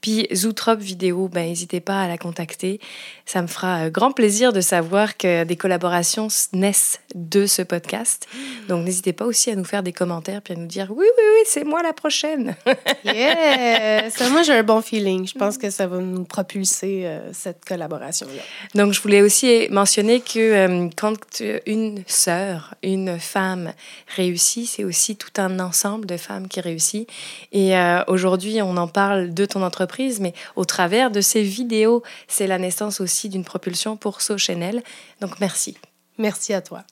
Puis 0.00 0.26
Zootrop 0.34 0.78
Vidéo, 0.78 1.28
ben, 1.28 1.46
n'hésitez 1.46 1.80
pas 1.80 2.02
à 2.02 2.08
la 2.08 2.16
contacter. 2.16 2.80
Ça 3.26 3.42
me 3.42 3.46
fera 3.46 3.84
euh, 3.84 3.90
grand 3.90 4.12
plaisir 4.12 4.52
de 4.52 4.60
savoir 4.60 5.16
que 5.16 5.44
des 5.44 5.56
collaborations 5.56 6.28
naissent 6.52 7.00
de 7.14 7.46
ce 7.46 7.62
podcast. 7.62 8.26
Donc 8.68 8.84
n'hésitez 8.84 9.12
pas 9.12 9.26
aussi 9.26 9.50
à 9.50 9.56
nous 9.56 9.64
faire 9.64 9.82
des 9.82 9.92
commentaires 9.92 10.40
puis 10.42 10.54
à 10.54 10.56
nous 10.56 10.66
dire 10.66 10.88
oui, 10.90 11.06
oui, 11.06 11.24
oui, 11.34 11.40
c'est 11.44 11.64
moi 11.64 11.82
la 11.82 11.92
prochaine. 11.92 12.56
yes! 13.04 14.18
Moi, 14.30 14.42
j'ai 14.42 14.52
un 14.52 14.62
bon 14.62 14.80
feeling. 14.80 15.26
Je 15.26 15.34
pense 15.36 15.58
que 15.58 15.70
ça 15.70 15.86
va 15.86 15.98
nous 15.98 16.24
propulser 16.24 17.02
euh, 17.04 17.32
cette 17.32 17.64
collaboration-là. 17.64 18.42
Donc 18.74 18.92
je 18.92 19.00
voulais 19.00 19.22
aussi 19.22 19.66
mentionner 19.70 20.20
que 20.20 20.38
euh, 20.38 20.88
quand 20.96 21.42
une 21.66 22.02
sœur, 22.06 22.74
une 22.82 23.18
femme 23.18 23.72
réussit, 24.16 24.68
c'est 24.68 24.84
aussi 24.84 25.16
tout 25.16 25.32
un 25.38 25.58
ensemble 25.58 26.06
de 26.06 26.16
femmes 26.16 26.48
qui 26.48 26.60
réussit. 26.60 27.08
Et 27.52 27.72
aujourd'hui, 28.06 28.62
on 28.62 28.76
en 28.76 28.88
parle 28.88 29.34
de 29.34 29.44
ton 29.44 29.62
entreprise 29.90 30.20
mais 30.20 30.34
au 30.56 30.64
travers 30.64 31.10
de 31.10 31.20
ces 31.20 31.42
vidéos, 31.42 32.02
c'est 32.28 32.46
la 32.46 32.58
naissance 32.58 33.00
aussi 33.00 33.28
d'une 33.28 33.44
propulsion 33.44 33.96
pour 33.96 34.20
So 34.20 34.38
Chanel. 34.38 34.82
Donc 35.20 35.40
merci. 35.40 35.76
Merci 36.18 36.52
à 36.52 36.60
toi. 36.60 36.84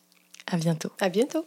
À 0.51 0.57
bientôt. 0.57 0.91
À 1.01 1.09
bientôt. 1.09 1.45